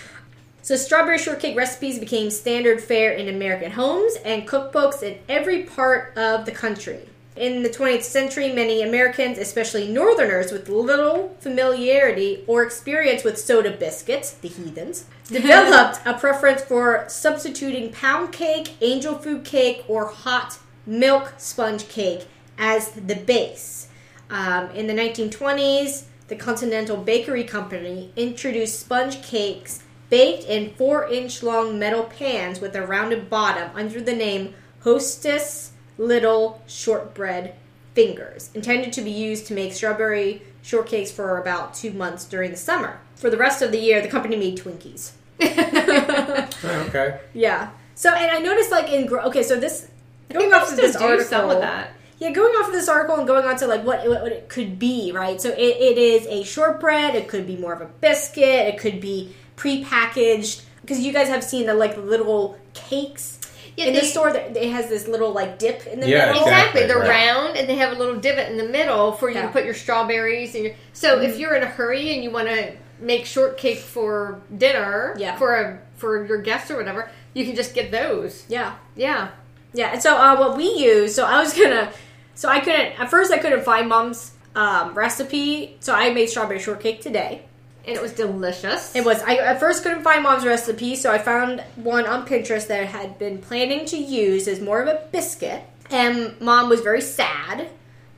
So 0.65 0.75
strawberry 0.75 1.19
shortcake 1.19 1.55
recipes 1.55 1.99
became 1.99 2.31
standard 2.31 2.81
fare 2.81 3.11
in 3.11 3.27
American 3.27 3.69
homes 3.69 4.15
and 4.25 4.47
cookbooks 4.47 5.03
in 5.03 5.19
every 5.29 5.61
part 5.61 6.17
of 6.17 6.47
the 6.47 6.51
country. 6.51 7.07
In 7.35 7.63
the 7.63 7.69
20th 7.69 8.03
century, 8.03 8.53
many 8.53 8.81
Americans, 8.81 9.37
especially 9.37 9.89
Northerners 9.89 10.53
with 10.53 10.69
little 10.69 11.35
familiarity 11.41 12.45
or 12.47 12.63
experience 12.63 13.25
with 13.25 13.37
soda 13.37 13.71
biscuits, 13.71 14.31
the 14.31 14.47
heathens, 14.47 15.05
developed 15.27 15.99
a 16.05 16.13
preference 16.13 16.61
for 16.61 17.03
substituting 17.09 17.91
pound 17.91 18.31
cake, 18.31 18.75
angel 18.79 19.15
food 19.15 19.43
cake, 19.43 19.83
or 19.89 20.07
hot 20.07 20.59
milk 20.85 21.33
sponge 21.37 21.89
cake 21.89 22.25
as 22.57 22.91
the 22.91 23.15
base. 23.15 23.89
Um, 24.29 24.69
in 24.69 24.87
the 24.87 24.93
1920s, 24.93 26.05
the 26.29 26.37
Continental 26.37 26.95
Bakery 26.95 27.43
Company 27.43 28.11
introduced 28.15 28.79
sponge 28.79 29.21
cakes 29.21 29.83
baked 30.09 30.45
in 30.45 30.73
four 30.75 31.07
inch 31.09 31.43
long 31.43 31.77
metal 31.77 32.03
pans 32.03 32.61
with 32.61 32.75
a 32.75 32.85
rounded 32.85 33.29
bottom 33.29 33.71
under 33.75 33.99
the 33.99 34.15
name 34.15 34.53
Hostess 34.81 35.73
Little 35.97 36.61
Shortbread 36.67 37.55
Fingers, 37.93 38.49
intended 38.53 38.91
to 38.93 39.01
be 39.01 39.11
used 39.11 39.47
to 39.47 39.53
make 39.53 39.71
strawberry 39.73 40.41
shortcakes 40.63 41.11
for 41.11 41.37
about 41.39 41.73
two 41.73 41.91
months 41.93 42.25
during 42.25 42.51
the 42.51 42.57
summer. 42.57 42.99
For 43.15 43.29
the 43.29 43.37
rest 43.37 43.61
of 43.61 43.71
the 43.71 43.79
year, 43.79 44.01
the 44.01 44.09
company 44.09 44.35
made 44.35 44.57
Twinkies. 44.57 45.11
Okay. 46.87 47.19
Yeah. 47.33 47.69
So, 47.95 48.13
and 48.13 48.31
I 48.31 48.39
noticed 48.39 48.71
like 48.71 48.89
in 48.91 49.05
gro- 49.05 49.23
okay, 49.25 49.43
so 49.43 49.57
this 49.59 49.87
going 50.29 50.45
People 50.47 50.59
off 50.59 50.67
of 50.67 50.73
still 50.73 50.87
this 50.87 50.95
do 50.97 51.03
article, 51.05 51.25
some 51.25 51.49
of 51.49 51.59
that. 51.61 51.91
yeah, 52.19 52.31
going 52.31 52.53
off 52.55 52.67
of 52.67 52.73
this 52.73 52.89
article 52.89 53.15
and 53.17 53.25
going 53.27 53.45
on 53.45 53.55
to 53.57 53.67
like 53.67 53.83
what, 53.85 54.05
what 54.07 54.31
it 54.31 54.49
could 54.49 54.77
be, 54.77 55.11
right? 55.13 55.39
So 55.39 55.49
it, 55.49 55.57
it 55.57 55.97
is 55.97 56.25
a 56.27 56.43
shortbread. 56.43 57.15
It 57.15 57.27
could 57.29 57.47
be 57.47 57.55
more 57.55 57.73
of 57.73 57.81
a 57.81 57.85
biscuit. 57.85 58.43
It 58.67 58.77
could 58.79 58.99
be 58.99 59.33
prepackaged 59.55 60.63
because 60.81 60.99
you 60.99 61.13
guys 61.13 61.27
have 61.29 61.43
seen 61.43 61.65
the 61.65 61.73
like 61.73 61.95
little 61.97 62.57
cakes 62.73 63.39
Yeah, 63.75 63.85
in 63.85 63.93
the 63.93 64.01
store. 64.01 64.31
That 64.31 64.55
it 64.55 64.71
has 64.71 64.87
this 64.89 65.07
little 65.07 65.31
like 65.31 65.59
dip 65.59 65.85
in 65.87 65.99
the 65.99 66.07
Yeah, 66.07 66.27
middle. 66.27 66.43
Exactly. 66.43 66.81
Exactly, 66.81 66.87
They're 66.87 66.99
right. 66.99 67.25
round 67.27 67.57
and 67.57 67.67
they 67.69 67.75
have 67.75 67.91
a 67.93 67.95
little 67.99 68.15
divot 68.15 68.49
in 68.49 68.57
the 68.57 68.63
middle 68.67 69.11
for 69.11 69.29
you 69.29 69.35
Yeah. 69.35 69.43
to 69.47 69.51
put 69.51 69.65
your 69.65 69.73
strawberries 69.73 70.55
and 70.55 70.63
your. 70.65 70.73
So 70.93 71.21
if 71.21 71.37
you're 71.37 71.55
in 71.55 71.63
a 71.63 71.67
hurry 71.67 72.13
and 72.13 72.23
you 72.23 72.31
want 72.31 72.47
to 72.47 72.73
make 72.99 73.25
shortcake 73.25 73.79
for 73.79 74.41
dinner, 74.57 75.15
Yeah. 75.17 75.35
for 75.37 75.55
a 75.55 75.79
for 75.97 76.25
your 76.25 76.37
guests 76.41 76.69
or 76.71 76.77
whatever, 76.77 77.09
you 77.33 77.45
can 77.45 77.55
just 77.55 77.73
get 77.73 77.91
those. 77.91 78.45
Yeah. 78.49 78.73
Yeah. 78.95 79.29
Yeah, 79.73 79.87
and 79.91 80.01
so 80.01 80.15
uh, 80.15 80.37
what 80.37 80.55
we 80.55 80.69
use, 80.69 81.13
so 81.13 81.25
I 81.25 81.39
was 81.41 81.53
gonna, 81.53 81.91
so 82.33 82.47
I 82.47 82.61
couldn't 82.61 82.97
at 82.99 83.09
first 83.09 83.31
I 83.33 83.37
couldn't 83.39 83.63
find 83.65 83.89
mom's 83.89 84.31
um, 84.55 84.93
recipe, 84.93 85.75
so 85.81 85.93
I 85.93 86.11
made 86.11 86.27
strawberry 86.29 86.59
shortcake 86.59 87.01
today. 87.01 87.41
And 87.87 87.95
it 87.95 88.01
was 88.01 88.13
delicious. 88.13 88.95
It 88.95 89.05
was 89.05 89.21
I 89.21 89.35
at 89.35 89.59
first 89.59 89.83
couldn't 89.83 90.01
find 90.03 90.23
mom's 90.23 90.45
recipe, 90.45 90.95
so 90.95 91.11
I 91.11 91.17
found 91.19 91.61
one 91.75 92.05
on 92.07 92.25
Pinterest 92.27 92.67
that 92.67 92.79
I 92.81 92.85
had 92.85 93.19
been 93.19 93.37
planning 93.39 93.85
to 93.85 93.97
use 93.97 94.47
as 94.47 94.59
more 94.59 94.81
of 94.81 94.87
a 94.87 95.01
biscuit, 95.11 95.61
and 95.91 96.39
mom 96.41 96.69
was 96.69 96.81
very 96.81 97.01
sad 97.01 97.67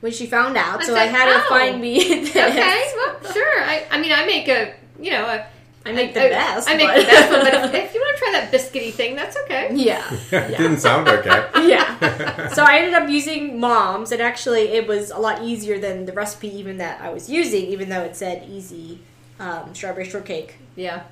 when 0.00 0.12
she 0.12 0.26
found 0.26 0.56
out, 0.56 0.80
I 0.82 0.86
so 0.86 0.94
I 0.94 1.06
said, 1.06 1.14
had 1.14 1.28
her 1.28 1.42
"Oh, 1.44 1.48
find 1.48 1.80
me. 1.80 1.98
This. 2.22 2.30
okay. 2.30 2.92
Well, 2.96 3.32
sure. 3.32 3.60
I, 3.62 3.84
I 3.90 4.00
mean, 4.00 4.12
I 4.12 4.24
make 4.26 4.48
a 4.48 4.74
you 5.00 5.10
know 5.10 5.24
a. 5.26 5.46
I 5.86 5.92
make 5.92 6.12
the 6.12 6.26
I- 6.26 6.28
best. 6.30 6.68
I 6.68 6.76
make 6.76 6.86
but- 6.86 6.96
the 7.00 7.04
best 7.06 7.30
one, 7.32 7.40
but 7.44 7.54
if, 7.74 7.88
if 7.88 7.94
you 7.94 8.00
want 8.00 8.16
to 8.16 8.22
try 8.24 8.32
that 8.32 8.52
biscuity 8.52 8.92
thing, 8.92 9.16
that's 9.16 9.36
okay. 9.44 9.70
yeah. 9.74 10.02
it 10.32 10.56
didn't 10.58 10.78
sound 10.80 11.08
okay. 11.08 11.44
yeah. 11.68 12.48
So 12.48 12.62
I 12.62 12.78
ended 12.78 12.94
up 12.94 13.08
using 13.08 13.58
mom's, 13.58 14.12
and 14.12 14.20
actually, 14.20 14.68
it 14.68 14.86
was 14.86 15.10
a 15.10 15.18
lot 15.18 15.42
easier 15.42 15.78
than 15.78 16.04
the 16.04 16.12
recipe 16.12 16.48
even 16.58 16.78
that 16.78 17.00
I 17.00 17.10
was 17.10 17.28
using, 17.30 17.66
even 17.66 17.88
though 17.88 18.02
it 18.02 18.16
said 18.16 18.46
easy 18.48 19.00
um, 19.40 19.74
strawberry 19.74 20.08
shortcake, 20.08 20.56
Yeah. 20.76 21.02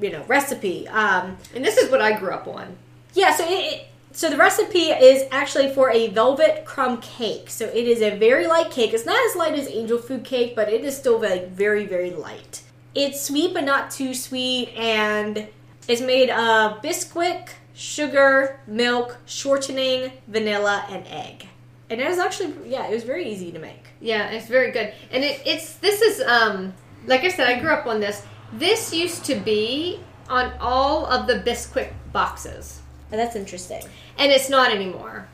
you 0.00 0.10
know, 0.10 0.22
recipe. 0.28 0.86
Um, 0.88 1.36
And 1.54 1.64
this 1.64 1.76
is 1.76 1.90
what 1.90 2.00
I 2.02 2.18
grew 2.18 2.30
up 2.32 2.46
on. 2.46 2.76
yeah. 3.14 3.34
So 3.34 3.44
it, 3.44 3.50
it 3.72 3.86
so 4.12 4.28
the 4.28 4.36
recipe 4.36 4.88
is 4.90 5.22
actually 5.30 5.72
for 5.72 5.88
a 5.92 6.08
velvet 6.08 6.64
crumb 6.64 7.00
cake. 7.00 7.48
So 7.48 7.66
it 7.66 7.86
is 7.86 8.02
a 8.02 8.16
very 8.18 8.46
light 8.48 8.70
cake. 8.72 8.92
It's 8.92 9.06
not 9.06 9.18
as 9.30 9.36
light 9.36 9.54
as 9.58 9.68
angel 9.68 9.98
food 9.98 10.24
cake, 10.24 10.56
but 10.56 10.68
it 10.68 10.84
is 10.84 10.96
still 10.96 11.20
like 11.20 11.50
very 11.50 11.86
very 11.86 12.10
light. 12.10 12.62
It's 12.94 13.20
sweet 13.20 13.54
but 13.54 13.62
not 13.64 13.90
too 13.92 14.12
sweet, 14.14 14.70
and 14.76 15.46
it's 15.86 16.00
made 16.00 16.28
of 16.28 16.82
bisquick, 16.82 17.50
sugar, 17.72 18.58
milk, 18.66 19.16
shortening, 19.26 20.10
vanilla, 20.26 20.84
and 20.90 21.06
egg. 21.06 21.46
And 21.88 22.00
it 22.00 22.08
was 22.08 22.18
actually 22.18 22.54
yeah, 22.66 22.88
it 22.88 22.94
was 22.94 23.04
very 23.04 23.28
easy 23.30 23.52
to 23.52 23.58
make. 23.60 23.84
Yeah, 24.00 24.30
it's 24.30 24.46
very 24.48 24.72
good. 24.72 24.92
And 25.12 25.22
it, 25.22 25.40
it's 25.46 25.74
this 25.74 26.00
is 26.02 26.20
um 26.26 26.74
like 27.06 27.24
I 27.24 27.28
said, 27.28 27.48
I 27.48 27.58
grew 27.60 27.70
up 27.70 27.86
on 27.86 28.00
this. 28.00 28.24
This 28.52 28.92
used 28.92 29.24
to 29.26 29.34
be 29.36 30.00
on 30.28 30.52
all 30.60 31.06
of 31.06 31.26
the 31.26 31.34
Bisquick 31.40 31.92
boxes, 32.12 32.80
And 33.10 33.20
that's 33.20 33.36
interesting. 33.36 33.82
and 34.18 34.30
it's 34.32 34.48
not 34.48 34.70
anymore. 34.72 35.28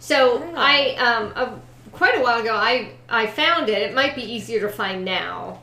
So 0.00 0.42
Oh. 0.42 0.54
I 0.56 0.94
um 0.96 1.32
uh, 1.34 1.50
quite 1.92 2.16
a 2.18 2.22
while 2.22 2.40
ago 2.40 2.54
I 2.54 2.92
I 3.08 3.26
found 3.26 3.68
it. 3.68 3.82
It 3.82 3.94
might 3.94 4.14
be 4.14 4.22
easier 4.22 4.60
to 4.60 4.68
find 4.68 5.04
now. 5.04 5.60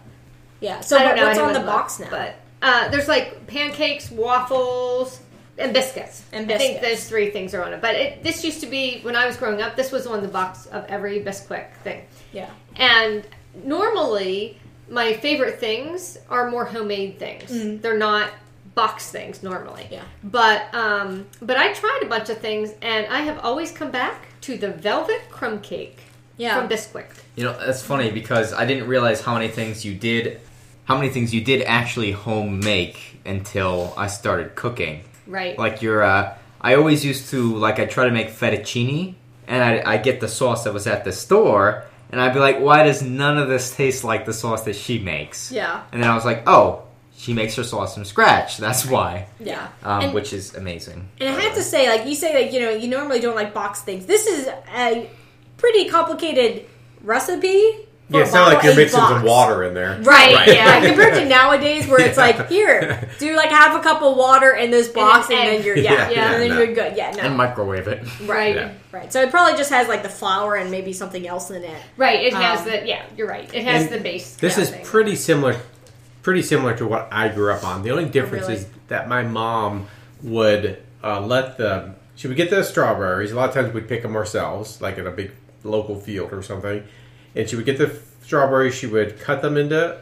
Yeah. 0.60 0.82
So 0.82 0.97
I 0.97 1.03
don't 1.03 1.16
know. 1.18 1.26
what's 1.28 1.39
on 1.39 1.47
the 1.53 1.60
haven't 1.60 1.66
box 1.74 1.99
now? 1.99 2.08
But 2.10 2.36
uh, 2.62 2.89
there's 2.89 3.08
like 3.08 3.45
pancakes, 3.47 4.10
waffles, 4.10 5.20
and 5.58 5.74
biscuits. 5.74 6.24
And 6.34 6.51
I 6.51 6.58
think 6.58 6.82
biscuits. 6.82 7.01
those 7.03 7.10
three 7.10 7.30
things 7.30 7.53
are 7.53 7.64
on 7.64 7.74
it. 7.74 7.82
But 7.82 7.95
it, 7.95 8.24
this 8.24 8.43
used 8.43 8.62
to 8.62 8.68
be 8.68 8.99
when 9.03 9.16
I 9.16 9.28
was 9.28 9.38
growing 9.38 9.62
up. 9.62 9.76
This 9.76 9.91
was 9.91 10.08
on 10.08 10.22
the 10.24 10.28
box 10.28 10.66
of 10.68 10.86
every 10.86 11.20
Bisquick 11.22 11.68
thing. 11.84 12.06
yeah. 12.34 12.49
And 12.78 13.26
normally, 13.64 14.58
my 14.89 15.13
favorite 15.13 15.59
things 15.59 16.17
are 16.29 16.49
more 16.49 16.65
homemade 16.65 17.17
things. 17.19 17.81
They're 17.81 17.97
not 17.97 18.29
box 18.75 19.09
things 19.09 19.41
normally. 19.41 19.88
Yeah. 19.89 20.03
But 20.23 20.73
um, 20.73 21.25
but 21.41 21.57
I 21.57 21.73
tried 21.73 22.01
a 22.03 22.07
bunch 22.07 22.29
of 22.29 22.39
things, 22.39 22.73
and 22.81 23.07
I 23.07 23.21
have 23.21 23.39
always 23.39 23.71
come 23.71 23.91
back 23.91 24.27
to 24.41 24.57
the 24.57 24.69
velvet 24.71 25.21
crumb 25.31 25.59
cake 25.61 25.99
Yeah. 26.38 26.59
from 26.59 26.69
Bisquick. 26.69 27.07
You 27.36 27.45
know, 27.45 27.57
that's 27.57 27.81
funny 27.81 28.11
because 28.11 28.53
I 28.53 28.65
didn't 28.65 28.88
realize 28.88 29.21
how 29.21 29.33
many 29.33 29.47
things 29.47 29.83
you 29.86 29.95
did, 29.95 30.39
how 30.86 30.95
many 30.97 31.09
things 31.09 31.33
you 31.33 31.41
did 31.41 31.61
actually 31.63 32.11
home 32.11 32.59
make 32.59 33.19
until 33.25 33.93
I 33.97 34.07
started 34.07 34.55
cooking. 34.55 35.03
Right. 35.25 35.57
Like 35.57 35.81
your, 35.81 36.03
uh, 36.03 36.36
I 36.61 36.75
always 36.75 37.03
used 37.03 37.29
to 37.31 37.55
like 37.55 37.79
I 37.79 37.86
try 37.86 38.05
to 38.05 38.11
make 38.11 38.29
fettuccine, 38.29 39.15
and 39.47 39.63
I, 39.63 39.93
I 39.93 39.97
get 39.97 40.19
the 40.19 40.27
sauce 40.27 40.63
that 40.65 40.73
was 40.73 40.86
at 40.86 41.03
the 41.05 41.11
store, 41.11 41.86
and 42.12 42.22
I'd 42.22 42.34
be 42.34 42.39
like, 42.39 42.60
why 42.60 42.84
does 42.84 43.01
none 43.01 43.38
of 43.38 43.47
this 43.49 43.76
taste 43.76 44.03
like 44.03 44.26
the 44.26 44.34
sauce 44.34 44.64
that 44.64 44.76
she 44.76 44.99
makes? 44.99 45.51
Yeah. 45.51 45.84
And 45.91 46.01
then 46.03 46.10
I 46.10 46.16
was 46.16 46.26
like, 46.26 46.43
oh, 46.47 46.84
she 47.18 47.34
makes 47.34 47.56
her 47.56 47.64
sauce 47.64 47.93
from 47.95 48.03
scratch. 48.06 48.58
That's 48.58 48.86
why, 48.86 49.28
Yeah. 49.39 49.68
um, 49.84 50.01
And- 50.01 50.14
which 50.14 50.34
is 50.34 50.53
amazing. 50.56 51.08
And 51.20 51.30
I 51.36 51.39
have 51.41 51.56
to 51.56 51.64
say, 51.64 51.88
like 51.89 52.08
you 52.08 52.16
say, 52.16 52.34
like 52.43 52.53
you 52.53 52.60
know, 52.60 52.72
you 52.72 52.88
normally 52.89 53.20
don't 53.20 53.36
like 53.36 53.53
box 53.53 53.82
things. 53.82 54.06
This 54.06 54.28
is 54.28 54.47
a 54.76 55.10
pretty 55.58 55.88
complicated 55.89 56.66
recipe. 57.01 57.88
For 58.10 58.18
Yeah, 58.18 58.24
it's 58.24 58.34
not 58.34 58.47
like 58.47 58.58
bottle 58.58 58.70
you're 58.72 58.80
mixing 58.80 58.99
box. 58.99 59.14
some 59.16 59.24
water 59.24 59.64
in 59.64 59.74
there. 59.74 59.99
Right, 60.01 60.36
Right. 60.36 60.47
yeah. 60.49 60.80
Compared 60.88 61.14
to 61.16 61.26
nowadays, 61.26 61.88
where 61.88 61.99
it's 62.01 62.18
like, 62.18 62.47
here, 62.49 63.10
do 63.20 63.36
like 63.36 63.49
half 63.49 63.80
a 63.80 63.84
cup 63.84 64.01
of 64.01 64.16
water 64.16 64.51
in 64.53 64.70
this 64.72 64.88
box, 64.88 65.30
and, 65.30 65.39
an 65.39 65.45
then 65.47 65.64
you're 65.64 65.78
yeah, 65.78 66.10
Yeah, 66.10 66.32
and 66.34 66.41
then 66.43 66.49
no. 66.49 66.58
you're 66.60 66.74
good. 66.76 66.95
Yeah, 66.95 67.12
no, 67.12 67.22
And 67.24 67.36
microwave 67.38 67.88
it. 67.88 68.03
right. 68.28 68.56
Yeah. 68.56 68.74
right. 68.91 69.12
So 69.12 69.22
it 69.22 69.32
probably 69.32 69.58
just 69.58 69.72
has 69.72 69.88
like 69.88 70.03
the 70.03 70.10
flour 70.10 70.56
and 70.56 70.70
maybe 70.72 70.93
something 70.93 71.28
else 71.28 71.49
in 71.51 71.64
it. 71.64 71.82
Right. 71.97 72.24
It 72.24 72.34
has 72.34 72.60
Um, 72.62 72.66
the 72.68 72.86
yeah. 72.88 73.03
You're 73.18 73.28
right. 73.28 73.51
It 73.53 73.64
has 73.64 73.89
the 73.89 73.99
base. 73.99 74.36
This 74.36 74.58
is 74.58 74.70
thing. 74.70 74.86
pretty 74.86 75.16
similar, 75.16 75.56
pretty 76.22 76.41
similar 76.43 76.76
to 76.78 76.86
what 76.88 77.08
I 77.12 77.30
grew 77.30 77.51
up 77.51 77.64
on. 77.64 77.82
The 77.84 77.91
only 77.91 78.06
difference 78.06 78.43
really? 78.47 78.62
is 78.62 78.68
that 78.88 79.08
my 79.10 79.24
mom 79.24 79.88
would 80.24 80.82
uh, 81.03 81.22
let 81.22 81.58
the 81.58 81.95
she 82.16 82.28
would 82.28 82.38
get 82.38 82.49
the 82.49 82.64
strawberries. 82.64 83.32
A 83.32 83.36
lot 83.36 83.49
of 83.49 83.56
times 83.56 83.74
we'd 83.74 83.88
pick 83.89 84.01
them 84.01 84.16
ourselves, 84.16 84.80
like 84.82 84.97
in 84.97 85.06
a 85.06 85.12
big 85.12 85.32
local 85.64 85.99
field 85.99 86.32
or 86.32 86.41
something. 86.41 86.84
And 87.36 87.49
she 87.49 87.55
would 87.55 87.65
get 87.65 87.77
the 87.77 87.99
strawberries. 88.23 88.75
She 88.75 88.88
would 88.88 89.19
cut 89.19 89.41
them 89.41 89.57
into 89.57 89.99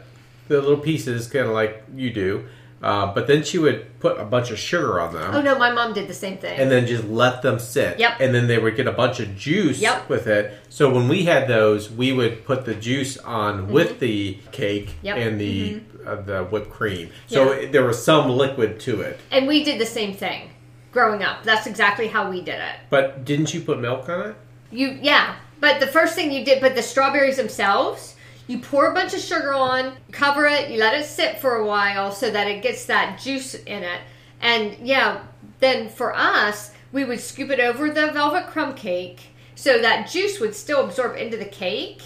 the 0.48 0.60
little 0.60 0.78
pieces, 0.78 1.26
kind 1.26 1.46
of 1.46 1.52
like 1.52 1.82
you 1.94 2.10
do. 2.12 2.46
Uh, 2.82 3.14
but 3.14 3.26
then 3.26 3.42
she 3.42 3.56
would 3.56 3.98
put 3.98 4.20
a 4.20 4.24
bunch 4.24 4.50
of 4.50 4.58
sugar 4.58 5.00
on 5.00 5.14
them. 5.14 5.34
Oh 5.34 5.40
no, 5.40 5.58
my 5.58 5.72
mom 5.72 5.94
did 5.94 6.06
the 6.06 6.12
same 6.14 6.36
thing. 6.36 6.58
and 6.60 6.70
then 6.70 6.86
just 6.86 7.04
let 7.04 7.40
them 7.40 7.58
sit. 7.58 7.98
Yep. 7.98 8.20
And 8.20 8.34
then 8.34 8.46
they 8.46 8.58
would 8.58 8.76
get 8.76 8.86
a 8.86 8.92
bunch 8.92 9.20
of 9.20 9.34
juice 9.36 9.78
Yep. 9.80 10.10
with 10.10 10.26
it. 10.26 10.52
So 10.68 10.90
when 10.92 11.08
we 11.08 11.24
had 11.24 11.48
those, 11.48 11.90
we 11.90 12.12
would 12.12 12.44
put 12.44 12.66
the 12.66 12.74
juice 12.74 13.16
on 13.16 13.68
with 13.72 14.00
the 14.00 14.38
cake 14.52 14.88
Mm-hmm. 14.88 15.06
Yep. 15.06 15.16
and 15.16 15.40
the 15.40 15.80
uh, 16.06 16.16
the 16.16 16.44
whipped 16.44 16.68
cream. 16.68 17.08
So 17.26 17.54
Yeah. 17.54 17.60
it- 17.60 17.72
there 17.72 17.84
was 17.84 18.04
some 18.04 18.28
liquid 18.28 18.78
to 18.80 19.00
it. 19.00 19.18
And 19.30 19.48
we 19.48 19.64
did 19.64 19.80
the 19.80 19.86
same 19.86 20.12
thing 20.12 20.50
growing 20.92 21.22
up. 21.22 21.42
That's 21.42 21.66
exactly 21.66 22.08
how 22.08 22.28
we 22.30 22.42
did 22.42 22.56
it. 22.60 22.76
But 22.90 23.24
didn't 23.24 23.54
you 23.54 23.62
put 23.62 23.80
milk 23.80 24.06
on 24.10 24.28
it? 24.28 24.36
You 24.70 24.98
yeah, 25.00 25.36
but 25.60 25.80
the 25.80 25.86
first 25.86 26.14
thing 26.14 26.30
you 26.32 26.44
did, 26.44 26.60
but 26.60 26.74
the 26.74 26.82
strawberries 26.82 27.36
themselves, 27.36 28.14
you 28.46 28.58
pour 28.58 28.90
a 28.90 28.94
bunch 28.94 29.14
of 29.14 29.20
sugar 29.20 29.54
on, 29.54 29.94
cover 30.12 30.46
it, 30.46 30.70
you 30.70 30.78
let 30.78 30.98
it 30.98 31.06
sit 31.06 31.38
for 31.38 31.56
a 31.56 31.66
while 31.66 32.12
so 32.12 32.30
that 32.30 32.46
it 32.46 32.62
gets 32.62 32.84
that 32.86 33.18
juice 33.20 33.54
in 33.54 33.82
it, 33.82 34.00
and 34.40 34.76
yeah, 34.86 35.22
then 35.60 35.88
for 35.88 36.14
us, 36.14 36.72
we 36.92 37.04
would 37.04 37.20
scoop 37.20 37.50
it 37.50 37.60
over 37.60 37.88
the 37.90 38.08
velvet 38.12 38.46
crumb 38.48 38.74
cake 38.74 39.20
so 39.54 39.78
that 39.80 40.08
juice 40.10 40.40
would 40.40 40.54
still 40.54 40.84
absorb 40.84 41.16
into 41.16 41.36
the 41.36 41.44
cake, 41.44 42.02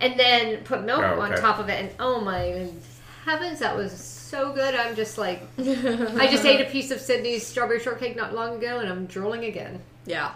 and 0.00 0.18
then 0.18 0.62
put 0.64 0.82
milk 0.84 1.02
Oh, 1.04 1.20
on 1.20 1.34
top 1.36 1.58
of 1.58 1.68
it, 1.68 1.80
and 1.80 1.90
oh 2.00 2.20
my 2.20 2.68
heavens, 3.24 3.60
that 3.60 3.76
was 3.76 3.92
so 3.92 4.52
good. 4.52 4.74
I'm 4.74 4.96
just 4.96 5.18
like, 5.18 5.42
I 5.58 6.26
just 6.30 6.44
ate 6.44 6.60
a 6.60 6.68
piece 6.70 6.90
of 6.90 7.00
Sydney's 7.00 7.46
strawberry 7.46 7.80
shortcake 7.80 8.16
not 8.16 8.34
long 8.34 8.56
ago, 8.56 8.78
and 8.80 8.88
I'm 8.88 9.06
drooling 9.06 9.44
again. 9.44 9.80
Yeah. 10.04 10.32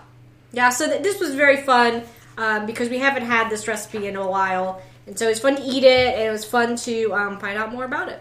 Yeah, 0.53 0.71
so 0.71 0.87
th- 0.87 1.03
this 1.03 1.19
was 1.21 1.35
very 1.35 1.59
fun. 1.63 2.03
Um, 2.39 2.67
because 2.67 2.89
we 2.89 2.99
haven't 2.99 3.25
had 3.25 3.51
this 3.51 3.67
recipe 3.69 4.07
in 4.07 4.17
a 4.17 4.27
while. 4.27 4.83
And 5.07 5.19
so 5.19 5.29
it's 5.29 5.41
fun 5.41 5.57
to 5.57 5.63
eat 5.63 5.85
it, 5.85 6.15
and 6.15 6.23
it 6.23 6.31
was 6.31 6.45
fun 6.45 6.77
to 6.77 7.15
um, 7.15 7.39
find 7.39 7.59
out 7.59 7.73
more 7.73 7.85
about 7.85 8.09
it. 8.09 8.21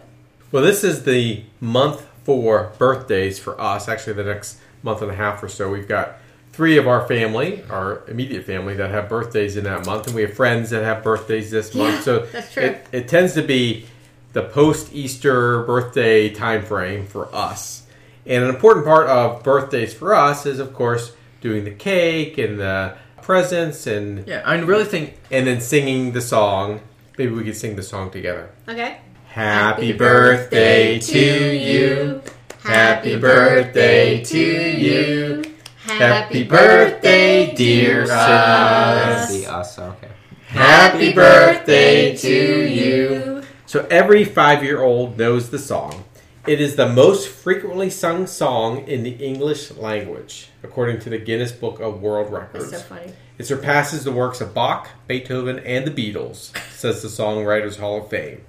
Well, 0.52 0.62
this 0.62 0.82
is 0.82 1.04
the 1.04 1.44
month 1.60 2.06
for 2.24 2.72
birthdays 2.78 3.38
for 3.38 3.60
us. 3.60 3.88
Actually, 3.88 4.14
the 4.14 4.24
next 4.24 4.58
month 4.82 5.02
and 5.02 5.10
a 5.10 5.14
half 5.14 5.42
or 5.42 5.48
so, 5.48 5.70
we've 5.70 5.88
got 5.88 6.16
three 6.52 6.76
of 6.76 6.88
our 6.88 7.06
family, 7.06 7.62
our 7.70 8.02
immediate 8.08 8.44
family, 8.44 8.74
that 8.74 8.90
have 8.90 9.08
birthdays 9.08 9.56
in 9.56 9.64
that 9.64 9.86
month, 9.86 10.06
and 10.06 10.16
we 10.16 10.22
have 10.22 10.34
friends 10.34 10.70
that 10.70 10.82
have 10.82 11.04
birthdays 11.04 11.50
this 11.50 11.74
month. 11.74 11.96
Yeah, 11.96 12.02
So 12.02 12.18
that's 12.26 12.52
true. 12.52 12.64
It, 12.64 12.86
it 12.92 13.08
tends 13.08 13.34
to 13.34 13.42
be 13.42 13.86
the 14.32 14.42
post 14.42 14.92
Easter 14.92 15.62
birthday 15.62 16.30
time 16.30 16.64
frame 16.64 17.06
for 17.06 17.32
us. 17.34 17.86
And 18.26 18.44
an 18.44 18.50
important 18.50 18.86
part 18.86 19.06
of 19.06 19.42
birthdays 19.42 19.94
for 19.94 20.14
us 20.14 20.46
is, 20.46 20.58
of 20.58 20.74
course, 20.74 21.12
doing 21.40 21.64
the 21.64 21.70
cake 21.70 22.38
and 22.38 22.60
the 22.60 22.96
presents 23.30 23.86
and 23.86 24.26
Yeah, 24.26 24.42
I 24.44 24.56
really 24.56 24.84
think 24.84 25.14
and 25.30 25.46
then 25.46 25.60
singing 25.60 26.10
the 26.10 26.20
song. 26.20 26.80
Maybe 27.16 27.32
we 27.32 27.44
could 27.44 27.56
sing 27.56 27.76
the 27.76 27.82
song 27.82 28.10
together. 28.10 28.50
Okay. 28.68 28.98
Happy 29.28 29.92
birthday 29.92 30.98
to 30.98 31.54
you. 31.54 32.22
Happy 32.64 33.16
birthday 33.16 34.24
to 34.24 34.36
you. 34.36 35.44
Happy 35.84 36.42
birthday, 36.42 37.54
dear 37.54 38.02
us. 38.10 39.30
the 39.30 39.46
us. 39.46 39.78
Okay. 39.78 40.08
Happy 40.48 41.12
birthday 41.12 42.16
to 42.16 42.68
you. 42.68 43.42
So 43.66 43.86
every 43.92 44.24
five 44.24 44.64
year 44.64 44.82
old 44.82 45.16
knows 45.16 45.50
the 45.50 45.58
song. 45.60 46.04
It 46.46 46.60
is 46.60 46.76
the 46.76 46.88
most 46.88 47.28
frequently 47.28 47.90
sung 47.90 48.26
song 48.26 48.86
in 48.88 49.02
the 49.02 49.10
English 49.10 49.72
language, 49.72 50.48
according 50.62 51.00
to 51.00 51.10
the 51.10 51.18
Guinness 51.18 51.52
Book 51.52 51.80
of 51.80 52.00
World 52.00 52.32
Records. 52.32 52.70
That's 52.70 52.82
so 52.82 52.88
funny. 52.94 53.12
It 53.38 53.44
surpasses 53.44 54.04
the 54.04 54.12
works 54.12 54.40
of 54.40 54.54
Bach, 54.54 54.88
Beethoven, 55.06 55.58
and 55.60 55.86
the 55.86 55.90
Beatles, 55.90 56.56
says 56.72 57.02
the 57.02 57.08
Songwriters 57.08 57.78
Hall 57.78 57.98
of 58.02 58.08
Fame. 58.08 58.42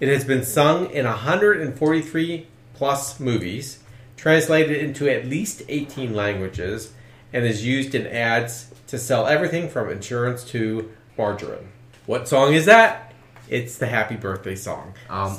It 0.00 0.08
has 0.08 0.24
been 0.24 0.44
sung 0.44 0.90
in 0.90 1.06
143 1.06 2.46
plus 2.74 3.18
movies, 3.20 3.80
translated 4.16 4.76
into 4.76 5.08
at 5.08 5.26
least 5.26 5.62
18 5.68 6.14
languages, 6.14 6.92
and 7.32 7.44
is 7.46 7.66
used 7.66 7.94
in 7.94 8.06
ads 8.06 8.70
to 8.86 8.98
sell 8.98 9.26
everything 9.26 9.68
from 9.68 9.88
insurance 9.90 10.44
to 10.44 10.90
margarine. 11.16 11.68
What 12.06 12.28
song 12.28 12.52
is 12.54 12.66
that? 12.66 13.12
It's 13.48 13.78
the 13.78 13.86
Happy 13.86 14.16
Birthday 14.16 14.56
song. 14.56 14.94
Um, 15.08 15.32
I- 15.32 15.38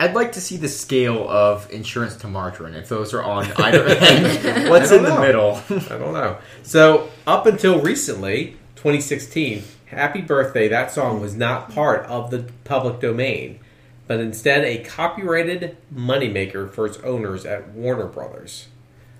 I'd 0.00 0.14
like 0.14 0.32
to 0.32 0.40
see 0.40 0.56
the 0.56 0.68
scale 0.68 1.28
of 1.28 1.70
insurance 1.70 2.16
to 2.16 2.28
margarine. 2.28 2.74
If 2.74 2.88
those 2.88 3.12
are 3.12 3.22
on 3.22 3.50
either 3.58 3.86
end, 3.86 4.70
what's 4.70 4.90
in 4.90 5.02
don't 5.02 5.14
the 5.14 5.20
middle? 5.20 5.60
I 5.68 5.98
don't 5.98 6.14
know. 6.14 6.38
So, 6.62 7.10
up 7.26 7.46
until 7.46 7.80
recently, 7.80 8.56
2016, 8.76 9.62
Happy 9.86 10.20
Birthday, 10.22 10.68
that 10.68 10.90
song 10.90 11.20
was 11.20 11.36
not 11.36 11.72
part 11.72 12.06
of 12.06 12.30
the 12.30 12.50
public 12.64 13.00
domain, 13.00 13.60
but 14.06 14.20
instead 14.20 14.64
a 14.64 14.82
copyrighted 14.84 15.76
moneymaker 15.94 16.70
for 16.70 16.86
its 16.86 16.98
owners 16.98 17.44
at 17.44 17.68
Warner 17.70 18.06
Brothers. 18.06 18.68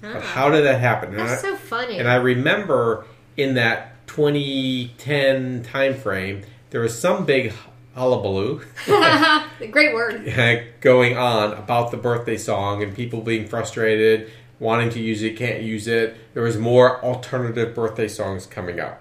But 0.01 0.17
ah. 0.17 0.21
how 0.21 0.51
did 0.51 0.65
that 0.65 0.81
happen? 0.81 1.11
And 1.11 1.19
That's 1.19 1.45
I- 1.45 1.51
so 1.51 1.57
funny. 1.57 1.99
and 1.99 2.09
I 2.09 2.17
remember 2.17 3.07
in 3.37 3.55
that 3.55 4.07
2010 4.07 5.63
time 5.65 5.95
frame, 5.95 6.43
there 6.71 6.81
was 6.81 6.99
some 6.99 7.25
big 7.25 7.53
hullabaloo 7.95 8.61
Great 9.71 9.95
word. 9.95 10.27
going 10.81 11.17
on 11.17 11.53
about 11.53 11.91
the 11.91 11.97
birthday 11.97 12.37
song 12.37 12.83
and 12.83 12.95
people 12.95 13.21
being 13.23 13.47
frustrated, 13.47 14.31
wanting 14.59 14.91
to 14.91 15.01
use 15.01 15.23
it, 15.23 15.37
can't 15.37 15.63
use 15.63 15.87
it. 15.87 16.17
There 16.35 16.43
was 16.43 16.59
more 16.59 17.03
alternative 17.05 17.75
birthday 17.75 18.09
songs 18.09 18.47
coming 18.47 18.81
up. 18.81 19.01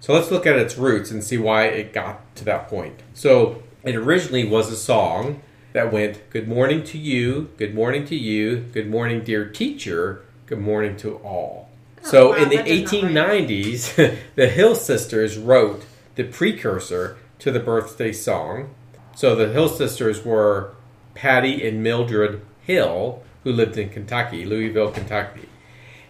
So 0.00 0.14
let's 0.14 0.30
look 0.30 0.46
at 0.46 0.56
its 0.56 0.78
roots 0.78 1.10
and 1.10 1.22
see 1.22 1.36
why 1.36 1.64
it 1.64 1.92
got 1.92 2.34
to 2.36 2.44
that 2.44 2.68
point. 2.68 3.00
So 3.12 3.62
it 3.82 3.94
originally 3.94 4.46
was 4.46 4.72
a 4.72 4.76
song 4.76 5.42
that 5.72 5.92
went, 5.92 6.28
Good 6.30 6.48
morning 6.48 6.82
to 6.84 6.98
you, 6.98 7.50
good 7.56 7.74
morning 7.74 8.06
to 8.06 8.16
you, 8.16 8.60
good 8.72 8.88
morning, 8.88 9.22
dear 9.22 9.48
teacher, 9.48 10.24
good 10.46 10.60
morning 10.60 10.96
to 10.98 11.16
all. 11.16 11.68
Oh, 12.02 12.08
so 12.08 12.28
wow, 12.30 12.36
in 12.36 12.48
the 12.48 12.56
that 12.56 12.66
does 12.66 12.92
not 12.92 13.02
rhyme. 13.02 13.46
1890s, 13.46 14.18
the 14.36 14.48
Hill 14.48 14.74
Sisters 14.74 15.36
wrote 15.36 15.84
the 16.14 16.24
precursor 16.24 17.18
to 17.40 17.50
the 17.50 17.60
birthday 17.60 18.12
song. 18.12 18.74
So 19.16 19.34
the 19.34 19.52
Hill 19.52 19.68
Sisters 19.68 20.24
were 20.24 20.74
Patty 21.14 21.66
and 21.66 21.82
Mildred 21.82 22.42
Hill, 22.62 23.22
who 23.44 23.52
lived 23.52 23.76
in 23.76 23.88
Kentucky, 23.88 24.44
Louisville, 24.44 24.92
Kentucky. 24.92 25.48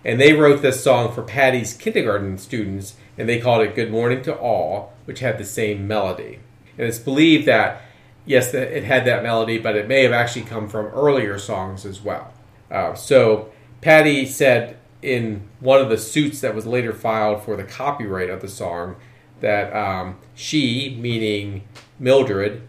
And 0.05 0.21
they 0.21 0.33
wrote 0.33 0.63
this 0.63 0.83
song 0.83 1.13
for 1.13 1.23
Patty's 1.23 1.75
kindergarten 1.75 2.39
students, 2.39 2.97
and 3.19 3.29
they 3.29 3.41
called 3.41 3.63
it 3.63 3.75
Good 3.75 3.91
Morning 3.91 4.23
to 4.23 4.35
All, 4.35 4.93
which 5.05 5.21
had 5.21 5.39
the 5.39 5.45
same 5.45 5.87
melody. 5.87 6.41
And 6.79 6.87
it's 6.89 6.99
believed 6.99 7.47
that, 7.47 7.83
yes, 8.25 8.55
it 8.55 8.85
had 8.85 9.05
that 9.05 9.23
melody, 9.23 9.59
but 9.59 9.77
it 9.77 9.89
may 9.89 10.03
have 10.03 10.13
actually 10.13 10.47
come 10.47 10.69
from 10.69 10.87
earlier 10.87 11.39
songs 11.39 11.85
as 11.85 12.01
well. 12.01 12.33
Uh, 12.71 12.95
so 12.95 13.51
Patty 13.81 14.27
said 14.27 14.79
in 15.03 15.49
one 15.61 15.81
of 15.81 15.89
the 15.89 15.99
suits 15.99 16.41
that 16.41 16.55
was 16.55 16.67
later 16.67 16.93
filed 16.93 17.43
for 17.43 17.57
the 17.57 17.65
copyright 17.65 18.31
of 18.31 18.41
the 18.41 18.49
song 18.49 18.97
that 19.41 19.75
um, 19.75 20.19
she, 20.35 20.97
meaning 21.01 21.65
Mildred, 21.99 22.63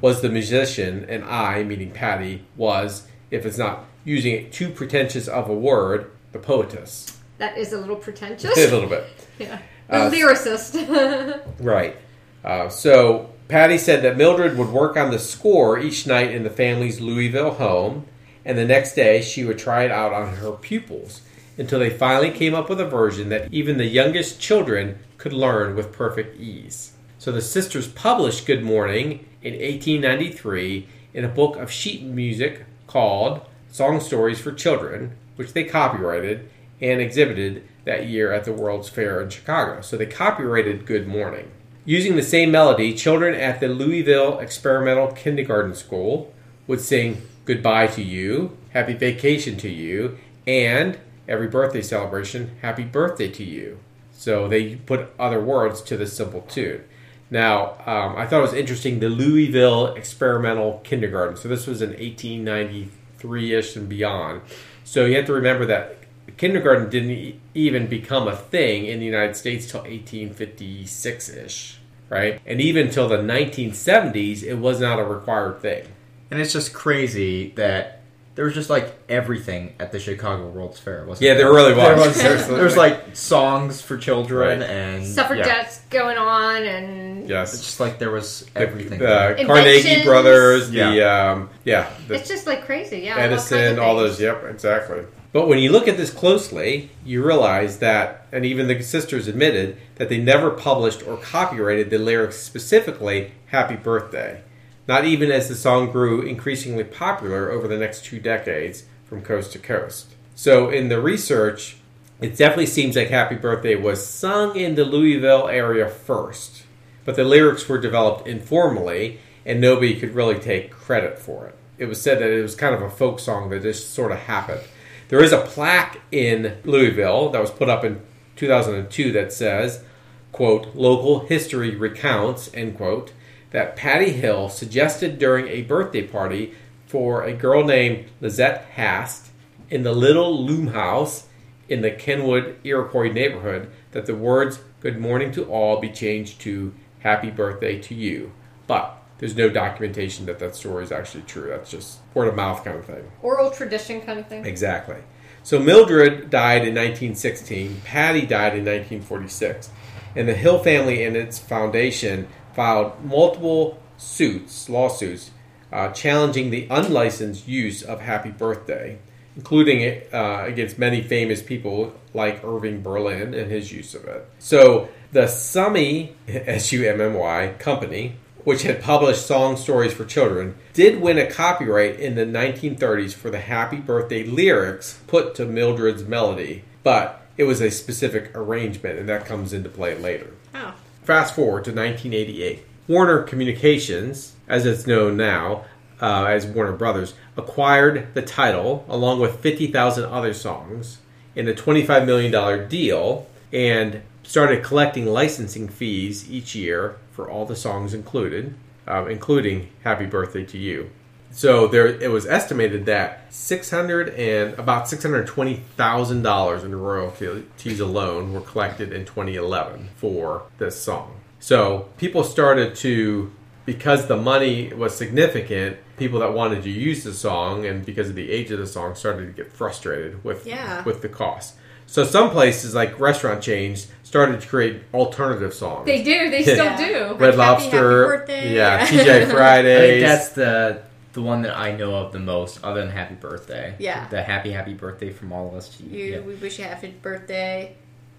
was 0.00 0.22
the 0.22 0.28
musician, 0.28 1.04
and 1.08 1.24
I, 1.24 1.62
meaning 1.62 1.90
Patty, 1.90 2.44
was, 2.56 3.06
if 3.30 3.46
it's 3.46 3.58
not 3.58 3.84
using 4.04 4.32
it 4.34 4.52
too 4.52 4.70
pretentious 4.70 5.28
of 5.28 5.48
a 5.48 5.54
word, 5.54 6.10
the 6.32 6.38
poetess. 6.38 7.18
That 7.38 7.56
is 7.56 7.72
a 7.72 7.78
little 7.78 7.96
pretentious. 7.96 8.56
A 8.56 8.70
little 8.70 8.88
bit. 8.88 9.06
yeah. 9.38 9.60
Uh, 9.88 10.08
The 10.08 10.16
lyricist. 10.16 11.44
Right. 11.60 11.96
Uh, 12.44 12.68
so 12.68 13.30
Patty 13.48 13.78
said 13.78 14.02
that 14.02 14.16
Mildred 14.16 14.56
would 14.58 14.68
work 14.68 14.96
on 14.96 15.10
the 15.10 15.18
score 15.18 15.78
each 15.78 16.06
night 16.06 16.32
in 16.32 16.44
the 16.44 16.50
family's 16.50 17.00
Louisville 17.00 17.52
home, 17.52 18.06
and 18.44 18.56
the 18.56 18.64
next 18.64 18.94
day 18.94 19.20
she 19.22 19.44
would 19.44 19.58
try 19.58 19.84
it 19.84 19.90
out 19.90 20.12
on 20.12 20.36
her 20.36 20.52
pupils 20.52 21.22
until 21.56 21.80
they 21.80 21.90
finally 21.90 22.30
came 22.30 22.54
up 22.54 22.68
with 22.68 22.80
a 22.80 22.86
version 22.86 23.28
that 23.30 23.52
even 23.52 23.78
the 23.78 23.86
youngest 23.86 24.40
children 24.40 24.98
could 25.18 25.32
learn 25.32 25.76
with 25.76 25.92
perfect 25.92 26.40
ease. 26.40 26.92
So 27.18 27.32
the 27.32 27.42
sisters 27.42 27.88
published 27.88 28.46
Good 28.46 28.62
Morning 28.62 29.26
in 29.42 29.54
1893 29.54 30.86
in 31.12 31.24
a 31.24 31.28
book 31.28 31.56
of 31.56 31.70
sheet 31.70 32.02
music 32.02 32.64
called 32.86 33.42
Song 33.70 34.00
Stories 34.00 34.40
for 34.40 34.52
Children, 34.52 35.16
which 35.36 35.52
they 35.52 35.64
copyrighted 35.64 36.48
and 36.80 37.00
exhibited 37.00 37.64
that 37.84 38.06
year 38.06 38.32
at 38.32 38.44
the 38.44 38.52
World's 38.52 38.88
Fair 38.88 39.20
in 39.20 39.30
Chicago. 39.30 39.80
So 39.80 39.96
they 39.96 40.06
copyrighted 40.06 40.86
Good 40.86 41.08
Morning. 41.08 41.50
Using 41.84 42.16
the 42.16 42.22
same 42.22 42.50
melody, 42.50 42.94
children 42.94 43.34
at 43.34 43.60
the 43.60 43.68
Louisville 43.68 44.38
Experimental 44.38 45.08
Kindergarten 45.08 45.74
School 45.74 46.32
would 46.66 46.80
sing 46.80 47.22
Goodbye 47.44 47.86
to 47.88 48.02
You, 48.02 48.56
Happy 48.70 48.92
Vacation 48.92 49.56
to 49.56 49.70
You, 49.70 50.18
and 50.46 50.98
every 51.26 51.48
birthday 51.48 51.82
celebration, 51.82 52.56
Happy 52.60 52.84
Birthday 52.84 53.28
to 53.30 53.42
You. 53.42 53.78
So 54.18 54.48
they 54.48 54.74
put 54.74 55.12
other 55.16 55.40
words 55.40 55.80
to 55.82 55.96
this 55.96 56.12
simple 56.12 56.40
tune. 56.42 56.82
Now, 57.30 57.74
um, 57.86 58.16
I 58.16 58.26
thought 58.26 58.40
it 58.40 58.42
was 58.42 58.52
interesting 58.52 58.98
the 58.98 59.08
Louisville 59.08 59.94
Experimental 59.94 60.80
Kindergarten. 60.82 61.36
So 61.36 61.48
this 61.48 61.68
was 61.68 61.80
in 61.80 61.90
1893 61.90 63.54
ish 63.54 63.76
and 63.76 63.88
beyond. 63.88 64.42
So 64.82 65.04
you 65.04 65.14
have 65.16 65.26
to 65.26 65.32
remember 65.32 65.64
that 65.66 65.98
kindergarten 66.36 66.90
didn't 66.90 67.40
even 67.54 67.86
become 67.86 68.26
a 68.26 68.34
thing 68.34 68.86
in 68.86 68.98
the 68.98 69.06
United 69.06 69.36
States 69.36 69.70
till 69.70 69.82
1856 69.82 71.28
ish, 71.28 71.78
right? 72.08 72.40
And 72.44 72.60
even 72.60 72.90
till 72.90 73.08
the 73.08 73.18
1970s, 73.18 74.42
it 74.42 74.54
was 74.54 74.80
not 74.80 74.98
a 74.98 75.04
required 75.04 75.62
thing. 75.62 75.86
and 76.30 76.40
it's 76.40 76.52
just 76.52 76.74
crazy 76.74 77.52
that 77.52 77.97
there 78.38 78.44
was 78.44 78.54
just 78.54 78.70
like 78.70 78.94
everything 79.08 79.74
at 79.80 79.90
the 79.90 79.98
Chicago 79.98 80.46
World's 80.46 80.78
Fair. 80.78 81.04
Wasn't 81.04 81.26
Yeah, 81.26 81.34
there 81.34 81.52
really 81.52 81.74
was. 81.74 82.16
There 82.22 82.36
was, 82.36 82.46
there 82.46 82.62
was, 82.62 82.76
like 82.76 83.16
songs 83.16 83.80
for 83.82 83.96
children 83.98 84.60
Right. 84.60 84.70
and 84.70 85.04
Suffragettes 85.04 85.80
going 85.90 86.16
on 86.16 86.62
and 86.62 87.22
It's 87.22 87.30
Yes. 87.30 87.50
just 87.58 87.80
like 87.80 87.98
there 87.98 88.12
was 88.12 88.46
The- 88.54 88.60
everything. 88.60 89.00
The, 89.00 89.30
Inventions. 89.40 89.48
Carnegie 89.84 90.04
brothers, 90.04 90.70
the 90.70 91.02
um, 91.02 91.50
yeah, 91.64 91.90
the 92.06 92.14
it's 92.14 92.28
just 92.28 92.46
like 92.46 92.64
crazy. 92.64 93.00
Yeah. 93.00 93.14
all 93.14 93.18
kinds 93.28 93.32
Edison, 93.50 93.72
of 93.72 93.78
all 93.80 93.98
things. 93.98 94.10
those. 94.18 94.20
Yep, 94.20 94.44
exactly. 94.50 95.00
But 95.32 95.48
when 95.48 95.58
you 95.58 95.72
look 95.72 95.88
at 95.88 95.96
this 95.96 96.10
closely, 96.10 96.90
you 97.04 97.24
realize 97.24 97.80
that, 97.80 98.28
and 98.30 98.46
even 98.46 98.68
the 98.68 98.80
sisters 98.82 99.26
admitted 99.26 99.76
that 99.96 100.08
they 100.08 100.18
never 100.18 100.50
published 100.52 101.04
or 101.04 101.16
copyrighted 101.16 101.90
the 101.90 101.98
lyrics 101.98 102.36
specifically 102.38 103.32
"Happy 103.46 103.74
Birthday." 103.74 104.42
Not 104.88 105.04
even 105.04 105.30
as 105.30 105.48
the 105.48 105.54
song 105.54 105.92
grew 105.92 106.22
increasingly 106.22 106.82
popular 106.82 107.50
over 107.50 107.68
the 107.68 107.76
next 107.76 108.06
two 108.06 108.18
decades 108.18 108.84
from 109.04 109.20
coast 109.20 109.52
to 109.52 109.58
coast. 109.58 110.14
So, 110.34 110.70
in 110.70 110.88
the 110.88 111.00
research, 111.00 111.76
it 112.20 112.36
definitely 112.36 112.66
seems 112.66 112.96
like 112.96 113.10
Happy 113.10 113.34
Birthday 113.36 113.74
was 113.74 114.04
sung 114.04 114.56
in 114.56 114.74
the 114.74 114.86
Louisville 114.86 115.46
area 115.46 115.88
first, 115.88 116.62
but 117.04 117.16
the 117.16 117.24
lyrics 117.24 117.68
were 117.68 117.78
developed 117.78 118.26
informally 118.26 119.20
and 119.44 119.60
nobody 119.60 119.98
could 119.98 120.14
really 120.14 120.38
take 120.38 120.70
credit 120.70 121.18
for 121.18 121.46
it. 121.46 121.54
It 121.76 121.86
was 121.86 122.00
said 122.00 122.18
that 122.18 122.30
it 122.30 122.42
was 122.42 122.54
kind 122.54 122.74
of 122.74 122.82
a 122.82 122.90
folk 122.90 123.20
song 123.20 123.50
that 123.50 123.62
just 123.62 123.94
sort 123.94 124.10
of 124.10 124.18
happened. 124.18 124.62
There 125.08 125.22
is 125.22 125.32
a 125.32 125.40
plaque 125.40 126.00
in 126.10 126.56
Louisville 126.64 127.30
that 127.30 127.40
was 127.40 127.50
put 127.50 127.68
up 127.68 127.84
in 127.84 128.00
2002 128.36 129.12
that 129.12 129.32
says, 129.32 129.84
quote, 130.32 130.74
local 130.74 131.20
history 131.20 131.76
recounts, 131.76 132.50
end 132.52 132.76
quote, 132.76 133.12
that 133.50 133.76
Patty 133.76 134.12
Hill 134.12 134.48
suggested 134.48 135.18
during 135.18 135.48
a 135.48 135.62
birthday 135.62 136.06
party 136.06 136.54
for 136.86 137.22
a 137.22 137.32
girl 137.32 137.64
named 137.64 138.06
Lizette 138.20 138.66
Hast 138.72 139.30
in 139.70 139.82
the 139.82 139.92
Little 139.92 140.44
Loom 140.44 140.68
House 140.68 141.26
in 141.68 141.82
the 141.82 141.90
Kenwood 141.90 142.58
Iroquois 142.64 143.12
neighborhood 143.12 143.70
that 143.92 144.06
the 144.06 144.14
words 144.14 144.60
Good 144.80 145.00
morning 145.00 145.32
to 145.32 145.44
all 145.46 145.80
be 145.80 145.90
changed 145.90 146.40
to 146.42 146.72
Happy 147.00 147.30
birthday 147.30 147.80
to 147.80 147.94
you. 147.96 148.32
But 148.68 148.96
there's 149.18 149.36
no 149.36 149.48
documentation 149.48 150.26
that 150.26 150.38
that 150.38 150.54
story 150.54 150.84
is 150.84 150.92
actually 150.92 151.22
true. 151.22 151.48
That's 151.48 151.70
just 151.70 151.98
word 152.14 152.28
of 152.28 152.36
mouth 152.36 152.64
kind 152.64 152.78
of 152.78 152.84
thing. 152.84 153.10
Oral 153.22 153.50
tradition 153.50 154.00
kind 154.00 154.20
of 154.20 154.28
thing. 154.28 154.46
Exactly. 154.46 154.98
So 155.42 155.58
Mildred 155.58 156.30
died 156.30 156.62
in 156.62 156.74
1916, 156.74 157.82
Patty 157.84 158.20
died 158.20 158.52
in 158.52 158.64
1946, 158.64 159.70
and 160.14 160.28
the 160.28 160.34
Hill 160.34 160.62
family 160.62 161.04
and 161.04 161.16
its 161.16 161.38
foundation 161.38 162.28
filed 162.58 163.04
multiple 163.04 163.80
suits, 163.98 164.68
lawsuits, 164.68 165.30
uh, 165.72 165.90
challenging 165.92 166.50
the 166.50 166.66
unlicensed 166.68 167.46
use 167.46 167.84
of 167.84 168.00
Happy 168.00 168.30
Birthday, 168.30 168.98
including 169.36 170.02
uh, 170.12 170.42
against 170.44 170.76
many 170.76 171.00
famous 171.00 171.40
people 171.40 171.94
like 172.14 172.42
Irving 172.42 172.82
Berlin 172.82 173.32
and 173.32 173.48
his 173.48 173.70
use 173.70 173.94
of 173.94 174.06
it. 174.06 174.28
So 174.40 174.88
the 175.12 175.26
Summy, 175.26 176.14
S 176.26 176.72
U 176.72 176.84
M 176.84 177.00
M 177.00 177.14
Y, 177.14 177.54
company, 177.60 178.16
which 178.42 178.62
had 178.62 178.82
published 178.82 179.24
song 179.24 179.56
stories 179.56 179.92
for 179.92 180.04
children, 180.04 180.56
did 180.72 181.00
win 181.00 181.16
a 181.16 181.30
copyright 181.30 182.00
in 182.00 182.16
the 182.16 182.26
1930s 182.26 183.14
for 183.14 183.30
the 183.30 183.38
Happy 183.38 183.76
Birthday 183.76 184.24
lyrics 184.24 184.98
put 185.06 185.36
to 185.36 185.46
Mildred's 185.46 186.02
melody, 186.02 186.64
but 186.82 187.22
it 187.36 187.44
was 187.44 187.60
a 187.60 187.70
specific 187.70 188.32
arrangement, 188.34 188.98
and 188.98 189.08
that 189.08 189.26
comes 189.26 189.52
into 189.52 189.68
play 189.68 189.96
later. 189.96 190.34
Oh. 190.56 190.74
Fast 191.08 191.34
forward 191.34 191.64
to 191.64 191.70
1988. 191.70 192.66
Warner 192.86 193.22
Communications, 193.22 194.34
as 194.46 194.66
it's 194.66 194.86
known 194.86 195.16
now 195.16 195.64
uh, 196.02 196.26
as 196.26 196.44
Warner 196.44 196.74
Brothers, 196.74 197.14
acquired 197.34 198.12
the 198.12 198.20
title 198.20 198.84
along 198.90 199.18
with 199.18 199.40
50,000 199.40 200.04
other 200.04 200.34
songs 200.34 200.98
in 201.34 201.48
a 201.48 201.54
$25 201.54 202.04
million 202.04 202.68
deal 202.68 203.26
and 203.54 204.02
started 204.22 204.62
collecting 204.62 205.06
licensing 205.06 205.66
fees 205.66 206.30
each 206.30 206.54
year 206.54 206.98
for 207.12 207.30
all 207.30 207.46
the 207.46 207.56
songs 207.56 207.94
included, 207.94 208.54
um, 208.86 209.08
including 209.08 209.70
"Happy 209.84 210.04
Birthday 210.04 210.44
to 210.44 210.58
You." 210.58 210.90
So 211.30 211.68
there, 211.68 211.86
it 211.86 212.10
was 212.10 212.26
estimated 212.26 212.86
that 212.86 213.32
six 213.32 213.70
hundred 213.70 214.08
and 214.14 214.54
about 214.58 214.88
six 214.88 215.02
hundred 215.02 215.26
twenty 215.26 215.56
thousand 215.76 216.22
dollars 216.22 216.64
in 216.64 216.74
royalties 216.74 217.80
alone 217.80 218.32
were 218.32 218.40
collected 218.40 218.92
in 218.92 219.04
2011 219.04 219.90
for 219.96 220.42
this 220.58 220.80
song. 220.80 221.20
So 221.40 221.88
people 221.98 222.24
started 222.24 222.74
to, 222.76 223.30
because 223.66 224.08
the 224.08 224.16
money 224.16 224.72
was 224.74 224.96
significant, 224.96 225.76
people 225.96 226.18
that 226.20 226.32
wanted 226.32 226.62
to 226.64 226.70
use 226.70 227.04
the 227.04 227.12
song 227.12 227.64
and 227.66 227.84
because 227.86 228.08
of 228.08 228.16
the 228.16 228.30
age 228.30 228.50
of 228.50 228.58
the 228.58 228.66
song 228.66 228.94
started 228.96 229.26
to 229.26 229.32
get 229.32 229.52
frustrated 229.52 230.24
with 230.24 230.46
Yeah. 230.46 230.82
with 230.84 231.02
the 231.02 231.08
cost. 231.08 231.54
So 231.86 232.04
some 232.04 232.30
places 232.30 232.74
like 232.74 232.98
restaurant 233.00 233.42
chains 233.42 233.86
started 234.02 234.40
to 234.40 234.46
create 234.46 234.82
alternative 234.92 235.54
songs. 235.54 235.86
They 235.86 236.02
do. 236.02 236.30
They 236.30 236.42
still 236.42 236.56
Yeah. 236.56 236.76
do. 236.76 237.14
Red 237.14 237.34
Happy, 237.34 237.36
Lobster, 237.36 237.70
happy 237.70 238.18
birthday. 238.18 238.54
yeah, 238.54 238.78
Yeah. 238.80 238.86
TJ 239.04 239.22
I 239.28 239.30
Fridays. 239.30 240.02
that's 240.02 240.28
the 240.30 240.82
the 241.18 241.24
one 241.24 241.42
that 241.42 241.56
I 241.56 241.72
know 241.72 241.96
of 241.96 242.12
the 242.12 242.20
most, 242.20 242.62
other 242.62 242.80
than 242.80 242.90
Happy 242.90 243.16
Birthday. 243.16 243.74
Yeah. 243.80 244.06
The 244.08 244.22
Happy 244.22 244.52
Happy 244.52 244.72
Birthday 244.72 245.10
from 245.10 245.32
all 245.32 245.48
of 245.48 245.54
us 245.54 245.76
to 245.76 245.82
you. 245.82 245.98
You, 245.98 246.12
Yeah. 246.12 246.20
We 246.20 246.36
wish 246.36 246.60
you 246.60 246.64
a 246.64 246.68
happy 246.68 246.94
birthday. 247.02 247.74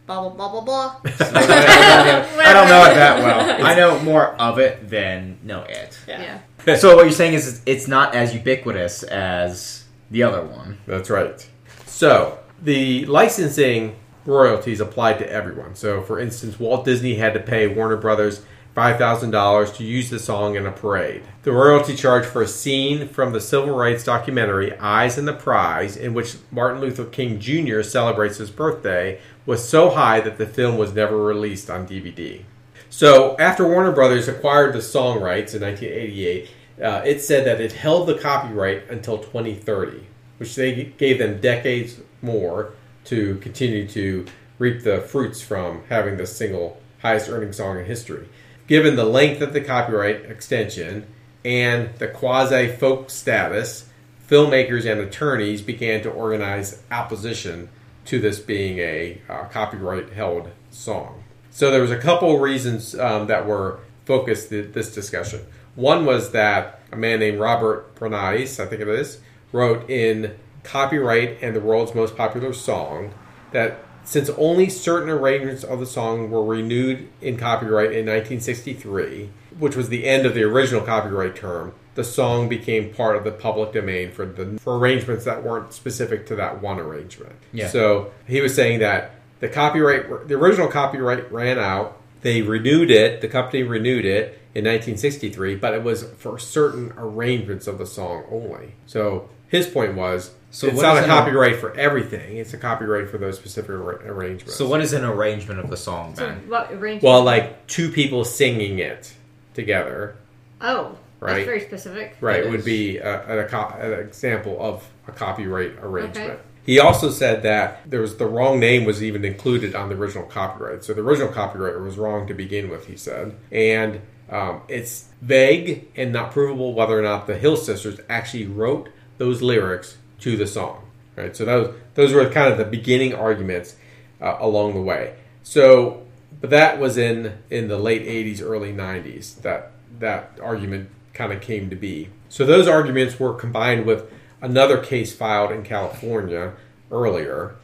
Blah 0.05 0.27
blah 0.27 0.49
blah 0.49 0.49
blah 0.49 0.61
blah. 0.61 0.95
I 1.05 2.51
don't 2.53 2.67
know 2.67 2.83
it 2.91 2.95
that 2.95 3.23
well. 3.23 3.65
I 3.65 3.75
know 3.75 3.99
more 3.99 4.33
of 4.35 4.59
it 4.59 4.89
than 4.89 5.37
know 5.43 5.61
it. 5.61 5.97
Yeah. 6.07 6.39
Yeah. 6.65 6.75
So 6.75 6.95
what 6.95 7.03
you're 7.03 7.11
saying 7.13 7.35
is 7.35 7.61
it's 7.65 7.87
not 7.87 8.15
as 8.15 8.33
ubiquitous 8.33 9.03
as 9.03 9.85
the 10.11 10.23
other 10.23 10.43
one. 10.43 10.79
That's 10.85 11.09
right. 11.09 11.47
So 11.85 12.39
the 12.61 13.05
licensing 13.05 13.95
royalties 14.25 14.81
applied 14.81 15.19
to 15.19 15.31
everyone. 15.31 15.75
So, 15.75 16.01
for 16.01 16.19
instance, 16.19 16.59
Walt 16.59 16.83
Disney 16.83 17.15
had 17.15 17.33
to 17.33 17.39
pay 17.39 17.67
Warner 17.67 17.95
Brothers 17.97 18.41
$5,000 18.75 19.75
to 19.75 19.83
use 19.83 20.09
the 20.09 20.19
song 20.19 20.55
in 20.55 20.65
a 20.65 20.71
parade. 20.71 21.23
The 21.43 21.51
royalty 21.51 21.95
charge 21.95 22.25
for 22.25 22.41
a 22.41 22.47
scene 22.47 23.07
from 23.07 23.33
the 23.33 23.41
civil 23.41 23.75
rights 23.75 24.03
documentary 24.03 24.77
Eyes 24.77 25.17
on 25.17 25.25
the 25.25 25.33
Prize, 25.33 25.97
in 25.97 26.13
which 26.13 26.37
Martin 26.51 26.79
Luther 26.79 27.05
King 27.05 27.39
Jr. 27.39 27.81
celebrates 27.81 28.37
his 28.37 28.51
birthday, 28.51 29.19
was 29.45 29.67
so 29.67 29.89
high 29.89 30.19
that 30.21 30.37
the 30.37 30.45
film 30.45 30.77
was 30.77 30.93
never 30.93 31.17
released 31.17 31.69
on 31.69 31.87
DVD. 31.87 32.43
So, 32.89 33.35
after 33.37 33.67
Warner 33.67 33.91
Brothers 33.91 34.27
acquired 34.27 34.73
the 34.73 34.81
song 34.81 35.21
rights 35.21 35.53
in 35.53 35.61
1988, 35.61 36.49
uh, 36.81 37.01
it 37.05 37.21
said 37.21 37.45
that 37.45 37.61
it 37.61 37.73
held 37.73 38.07
the 38.07 38.17
copyright 38.17 38.89
until 38.89 39.17
2030, 39.17 40.07
which 40.37 40.55
they 40.55 40.85
gave 40.97 41.17
them 41.19 41.41
decades 41.41 41.99
more 42.21 42.73
to 43.05 43.35
continue 43.37 43.87
to 43.87 44.25
reap 44.57 44.83
the 44.83 45.01
fruits 45.01 45.41
from 45.41 45.83
having 45.89 46.17
the 46.17 46.25
single 46.25 46.81
highest 47.01 47.29
earning 47.29 47.53
song 47.53 47.79
in 47.79 47.85
history. 47.85 48.27
Given 48.69 48.95
the 48.95 49.03
length 49.03 49.41
of 49.41 49.51
the 49.51 49.61
copyright 49.61 50.25
extension 50.25 51.07
and 51.43 51.89
the 51.97 52.07
quasi 52.07 52.67
folk 52.67 53.09
status, 53.09 53.89
filmmakers 54.27 54.89
and 54.89 55.01
attorneys 55.01 55.63
began 55.63 56.03
to 56.03 56.11
organize 56.11 56.83
opposition 56.91 57.69
to 58.05 58.19
this 58.19 58.37
being 58.37 58.77
a 58.77 59.19
uh, 59.27 59.45
copyright 59.45 60.13
held 60.13 60.51
song. 60.69 61.23
So 61.49 61.71
there 61.71 61.81
was 61.81 61.89
a 61.89 61.97
couple 61.97 62.37
reasons 62.37 62.93
um, 62.93 63.25
that 63.25 63.47
were 63.47 63.79
focused 64.05 64.49
th- 64.49 64.71
this 64.71 64.93
discussion. 64.93 65.47
One 65.73 66.05
was 66.05 66.29
that 66.33 66.81
a 66.91 66.95
man 66.95 67.21
named 67.21 67.39
Robert 67.39 67.95
Bernays, 67.95 68.59
I 68.63 68.67
think 68.67 68.81
it 68.83 68.87
is, 68.87 69.19
wrote 69.51 69.89
in 69.89 70.35
Copyright 70.63 71.39
and 71.41 71.55
the 71.55 71.59
World's 71.59 71.95
Most 71.95 72.15
Popular 72.15 72.53
Song 72.53 73.15
that 73.51 73.79
since 74.09 74.27
only 74.39 74.67
certain 74.69 75.07
arrangements 75.07 75.63
of 75.63 75.79
the 75.79 75.85
song 75.85 76.31
were 76.31 76.43
renewed 76.43 77.07
in 77.21 77.37
copyright 77.37 77.91
in 77.91 78.07
1963, 78.07 79.29
which 79.59 79.75
was 79.75 79.89
the 79.89 80.07
end 80.07 80.25
of 80.25 80.33
the 80.33 80.41
original 80.41 80.81
copyright 80.81 81.35
term, 81.35 81.73
the 81.93 82.03
song 82.03 82.49
became 82.49 82.91
part 82.91 83.15
of 83.15 83.23
the 83.23 83.31
public 83.31 83.71
domain 83.71 84.11
for 84.11 84.25
the 84.25 84.57
for 84.59 84.79
arrangements 84.79 85.25
that 85.25 85.43
weren't 85.43 85.73
specific 85.73 86.25
to 86.25 86.35
that 86.35 86.59
one 86.59 86.79
arrangement. 86.79 87.33
Yeah. 87.53 87.67
So 87.67 88.11
he 88.25 88.41
was 88.41 88.55
saying 88.55 88.79
that 88.79 89.11
the 89.41 89.47
copyright, 89.47 90.27
the 90.27 90.33
original 90.33 90.69
copyright 90.69 91.31
ran 91.31 91.59
out. 91.59 92.01
They 92.21 92.41
renewed 92.41 92.89
it. 92.89 93.21
The 93.21 93.27
company 93.27 93.61
renewed 93.61 94.05
it 94.05 94.41
in 94.55 94.65
1963, 94.65 95.53
but 95.57 95.75
it 95.75 95.83
was 95.83 96.03
for 96.17 96.39
certain 96.39 96.93
arrangements 96.97 97.67
of 97.67 97.77
the 97.77 97.85
song 97.85 98.23
only. 98.31 98.73
So 98.87 99.29
his 99.49 99.67
point 99.67 99.95
was, 99.95 100.31
So 100.51 100.67
it's 100.67 100.81
not 100.81 100.97
a 100.97 101.03
an 101.03 101.09
ar- 101.09 101.21
copyright 101.23 101.57
for 101.57 101.75
everything. 101.77 102.37
It's 102.37 102.53
a 102.53 102.57
copyright 102.57 103.09
for 103.09 103.17
those 103.17 103.37
specific 103.37 103.71
ar- 103.71 104.01
arrangements. 104.05 104.55
So 104.55 104.67
what 104.67 104.81
is 104.81 104.93
an 104.93 105.03
arrangement 105.03 105.59
of 105.59 105.69
the 105.69 105.77
song 105.77 106.15
So 106.15 106.25
then? 106.25 106.47
what 106.49 106.71
arrangement? 106.71 107.03
Well, 107.03 107.23
like 107.23 107.67
two 107.67 107.89
people 107.91 108.23
singing 108.25 108.79
it 108.79 109.13
together, 109.53 110.15
oh, 110.61 110.97
Right. 111.21 111.33
That's 111.33 111.45
very 111.47 111.59
specific. 111.59 112.15
right? 112.21 112.45
It 112.45 112.49
Would 112.49 112.63
be 112.63 112.97
a, 112.97 113.45
a, 113.45 113.49
co- 113.49 113.67
an 113.77 113.91
example 113.99 114.55
of 114.61 114.87
a 115.05 115.11
copyright 115.11 115.73
arrangement. 115.81 116.29
Okay. 116.31 116.39
He 116.65 116.79
also 116.79 117.09
said 117.09 117.43
that 117.43 117.81
there 117.89 117.99
was 117.99 118.15
the 118.15 118.25
wrong 118.25 118.57
name 118.57 118.85
was 118.85 119.03
even 119.03 119.25
included 119.25 119.75
on 119.75 119.89
the 119.89 119.95
original 119.95 120.23
copyright. 120.23 120.85
So 120.85 120.93
the 120.93 121.01
original 121.01 121.27
copyright 121.33 121.77
was 121.81 121.97
wrong 121.97 122.25
to 122.27 122.33
begin 122.33 122.69
with. 122.69 122.85
He 122.87 122.95
said, 122.95 123.35
and 123.51 123.99
um, 124.29 124.61
it's 124.69 125.09
vague 125.21 125.89
and 125.97 126.13
not 126.13 126.31
provable 126.31 126.73
whether 126.73 126.97
or 126.97 127.01
not 127.01 127.27
the 127.27 127.35
Hill 127.37 127.57
Sisters 127.57 127.99
actually 128.07 128.45
wrote 128.45 128.87
those 129.19 129.43
lyrics 129.43 129.97
to 130.21 130.35
the 130.35 130.47
song. 130.47 130.85
Right. 131.15 131.35
So 131.35 131.45
those 131.45 131.75
those 131.93 132.13
were 132.13 132.27
kind 132.29 132.51
of 132.51 132.57
the 132.57 132.65
beginning 132.65 133.13
arguments 133.13 133.75
uh, 134.21 134.37
along 134.39 134.73
the 134.73 134.81
way. 134.81 135.15
So, 135.43 136.05
but 136.41 136.49
that 136.49 136.79
was 136.79 136.97
in 136.97 137.37
in 137.49 137.67
the 137.67 137.77
late 137.77 138.03
'80s, 138.03 138.41
early 138.41 138.73
'90s. 138.73 139.41
That 139.41 139.71
that 139.99 140.39
argument 140.41 140.89
kind 141.13 141.33
of 141.33 141.41
came 141.41 141.69
to 141.69 141.75
be. 141.75 142.09
So 142.29 142.45
those 142.45 142.67
arguments 142.67 143.19
were 143.19 143.33
combined 143.33 143.85
with 143.85 144.09
another 144.41 144.77
case 144.77 145.13
filed 145.13 145.51
in 145.51 145.63
California 145.63 146.53
earlier, 146.89 147.55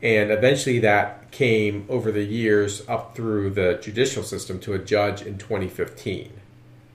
and 0.00 0.30
eventually 0.30 0.78
that 0.78 1.30
came 1.30 1.84
over 1.88 2.10
the 2.10 2.24
years 2.24 2.88
up 2.88 3.14
through 3.14 3.50
the 3.50 3.78
judicial 3.82 4.22
system 4.22 4.58
to 4.60 4.72
a 4.72 4.78
judge 4.78 5.22
in 5.22 5.36
2015. 5.36 6.32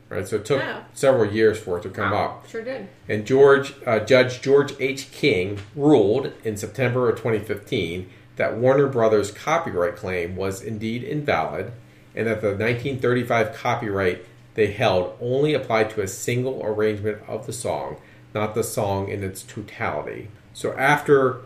Right, 0.09 0.25
so 0.27 0.37
it 0.37 0.45
took 0.45 0.61
Wow. 0.61 0.85
several 0.93 1.31
years 1.31 1.59
for 1.59 1.77
it 1.77 1.81
to 1.83 1.89
come 1.89 2.13
up. 2.13 2.47
Sure 2.47 2.63
did. 2.63 2.87
And 3.09 3.25
George 3.25 3.73
uh, 3.85 3.99
Judge 3.99 4.41
George 4.41 4.73
H. 4.79 5.11
King 5.11 5.59
ruled 5.75 6.31
in 6.45 6.55
September 6.55 7.09
of 7.09 7.17
2015 7.17 8.09
that 8.37 8.55
Warner 8.55 8.87
Brothers' 8.87 9.31
copyright 9.31 9.95
claim 9.97 10.35
was 10.35 10.61
indeed 10.61 11.03
invalid, 11.03 11.71
and 12.15 12.27
that 12.27 12.41
the 12.41 12.49
1935 12.49 13.53
copyright 13.53 14.23
they 14.53 14.67
held 14.71 15.15
only 15.21 15.53
applied 15.53 15.89
to 15.91 16.01
a 16.01 16.07
single 16.07 16.61
arrangement 16.63 17.17
of 17.27 17.45
the 17.45 17.53
song, 17.53 17.97
not 18.33 18.55
the 18.55 18.63
song 18.63 19.09
in 19.09 19.23
its 19.23 19.43
totality. 19.43 20.29
So 20.53 20.73
after 20.77 21.41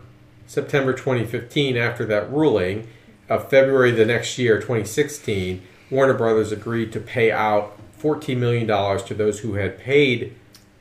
September 0.46 0.92
2015, 0.92 1.76
after 1.76 2.04
that 2.06 2.30
ruling, 2.32 2.86
of 3.28 3.48
February 3.50 3.90
the 3.90 4.06
next 4.06 4.38
year, 4.38 4.56
2016, 4.58 5.62
Warner 5.90 6.14
Brothers 6.14 6.52
agreed 6.52 6.92
to 6.92 7.00
pay 7.00 7.30
out 7.30 7.76
$14 8.02 8.36
million 8.36 8.66
to 9.06 9.14
those 9.14 9.40
who 9.40 9.54
had 9.54 9.78
paid 9.78 10.34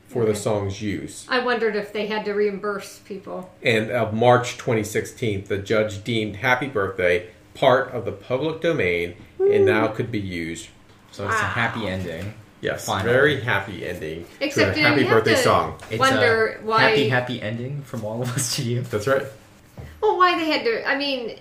for 0.08 0.26
the 0.26 0.36
song's 0.36 0.82
use. 0.82 1.26
I 1.30 1.40
wondered 1.40 1.76
if 1.76 1.94
they 1.94 2.08
had 2.08 2.26
to 2.26 2.34
reimburse 2.34 3.00
people. 3.00 3.50
And 3.64 3.92
of 3.92 4.14
March 4.14 4.58
2016, 4.58 5.46
the 5.46 5.58
judge 5.58 6.04
deemed 6.04 6.38
Happy 6.38 6.68
Birthday 6.68 7.30
part 7.54 7.92
of 7.92 8.06
the 8.06 8.12
public 8.12 8.62
domain 8.62 9.16
and 9.40 9.66
now 9.66 9.88
could 9.88 10.12
be 10.12 10.20
used. 10.20 10.70
So 11.12 11.26
it's 11.28 11.40
a 11.40 11.46
happy 11.46 11.88
ending. 11.88 12.34
Yes, 12.62 12.86
Finally. 12.86 13.12
very 13.12 13.42
happy 13.42 13.88
ending 13.88 14.26
Except 14.40 14.76
to 14.76 14.82
a 14.82 14.84
Happy 14.88 15.04
Birthday 15.04 15.32
to- 15.36 15.38
song. 15.42 15.80
It's 15.90 16.00
Wonder 16.00 16.60
a 16.62 16.66
why- 16.66 16.82
happy, 16.82 17.10
happy 17.10 17.42
ending 17.42 17.82
from 17.82 18.06
all 18.06 18.22
of 18.22 18.30
us 18.36 18.56
to 18.58 18.64
you. 18.64 18.82
That's 18.82 19.08
right. 19.08 19.24
Well, 20.00 20.18
why 20.18 20.38
they 20.38 20.46
had 20.52 20.64
to? 20.66 20.88
I 20.88 20.96
mean, 20.98 21.40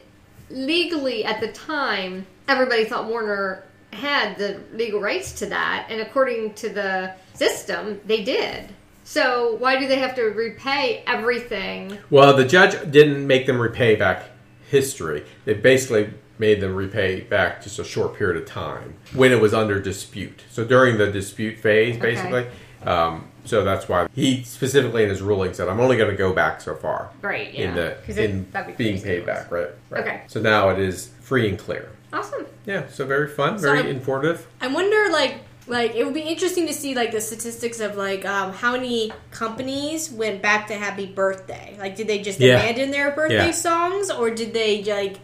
legally 0.49 1.24
at 1.24 1.41
the 1.41 1.49
time, 1.53 2.26
everybody 2.49 2.85
thought 2.85 3.07
Warner 3.07 3.64
had 3.93 4.36
the 4.38 4.61
legal 4.72 5.01
rights 5.01 5.32
to 5.41 5.47
that, 5.47 5.86
and 5.91 6.01
according 6.01 6.55
to 6.55 6.68
the 6.68 7.12
system, 7.34 8.01
they 8.07 8.22
did. 8.22 8.68
So 9.05 9.57
why 9.59 9.78
do 9.78 9.88
they 9.88 9.99
have 9.99 10.14
to 10.16 10.22
repay 10.22 11.03
everything? 11.07 11.99
Well, 12.11 12.36
the 12.36 12.45
judge 12.45 12.72
didn't 12.91 13.26
make 13.26 13.47
them 13.47 13.61
repay 13.61 13.97
back 13.97 14.24
history. 14.70 15.24
They 15.45 15.55
basically 15.55 16.11
made 16.38 16.61
them 16.61 16.74
repay 16.74 17.20
back 17.20 17.62
just 17.62 17.78
a 17.78 17.84
short 17.84 18.14
period 18.16 18.41
of 18.41 18.49
time 18.49 18.95
when 19.12 19.32
it 19.32 19.41
was 19.41 19.53
under 19.53 19.80
dispute. 19.80 20.43
So 20.51 20.64
during 20.64 20.97
the 20.97 21.11
dispute 21.11 21.59
phase, 21.59 21.97
Okay. 21.97 22.14
basically. 22.14 22.47
Um, 22.86 23.26
so 23.45 23.62
that's 23.64 23.88
why 23.88 24.07
he 24.14 24.43
specifically 24.45 25.03
in 25.03 25.11
his 25.11 25.20
ruling 25.20 25.53
said, 25.53 25.68
"I'm 25.68 25.80
only 25.80 25.97
going 25.99 26.11
to 26.11 26.16
go 26.16 26.32
back 26.32 26.61
so 26.62 26.74
far 26.74 27.11
Right. 27.20 27.53
Yeah. 27.53 27.68
in 27.70 27.74
the 27.74 27.97
it- 28.07 28.18
in 28.18 28.47
that'd 28.53 28.76
be 28.76 28.84
being 28.84 29.03
paid 29.03 29.26
back." 29.26 29.51
Right, 29.51 29.68
right. 29.91 30.03
Okay. 30.03 30.20
So 30.28 30.41
now 30.41 30.70
it 30.70 30.78
is 30.78 31.11
free 31.20 31.49
and 31.49 31.59
clear. 31.59 31.91
Awesome. 32.12 32.46
Yeah. 32.66 32.88
So 32.88 33.06
very 33.06 33.28
fun, 33.28 33.58
So 33.58 33.62
very 33.68 33.78
I'm- 33.78 33.88
informative. 33.88 34.46
I 34.61 34.66
wonder, 34.68 35.11
like, 35.12 35.36
like 35.66 35.94
it 35.94 36.04
would 36.04 36.14
be 36.14 36.20
interesting 36.22 36.66
to 36.66 36.72
see 36.72 36.94
like 36.94 37.12
the 37.12 37.20
statistics 37.20 37.78
of 37.80 37.96
like 37.96 38.24
um, 38.24 38.52
how 38.52 38.72
many 38.72 39.12
companies 39.30 40.11
went 40.11 40.42
back 40.42 40.66
to 40.68 40.74
Happy 40.74 41.06
Birthday. 41.06 41.76
Like, 41.78 41.94
did 41.96 42.08
they 42.08 42.20
just 42.20 42.40
Yeah. 42.40 42.56
abandon 42.58 42.90
their 42.90 43.11
birthday 43.12 43.46
Yeah. 43.46 43.50
songs, 43.52 44.11
or 44.11 44.30
did 44.30 44.52
they 44.52 44.82
like 44.82 45.16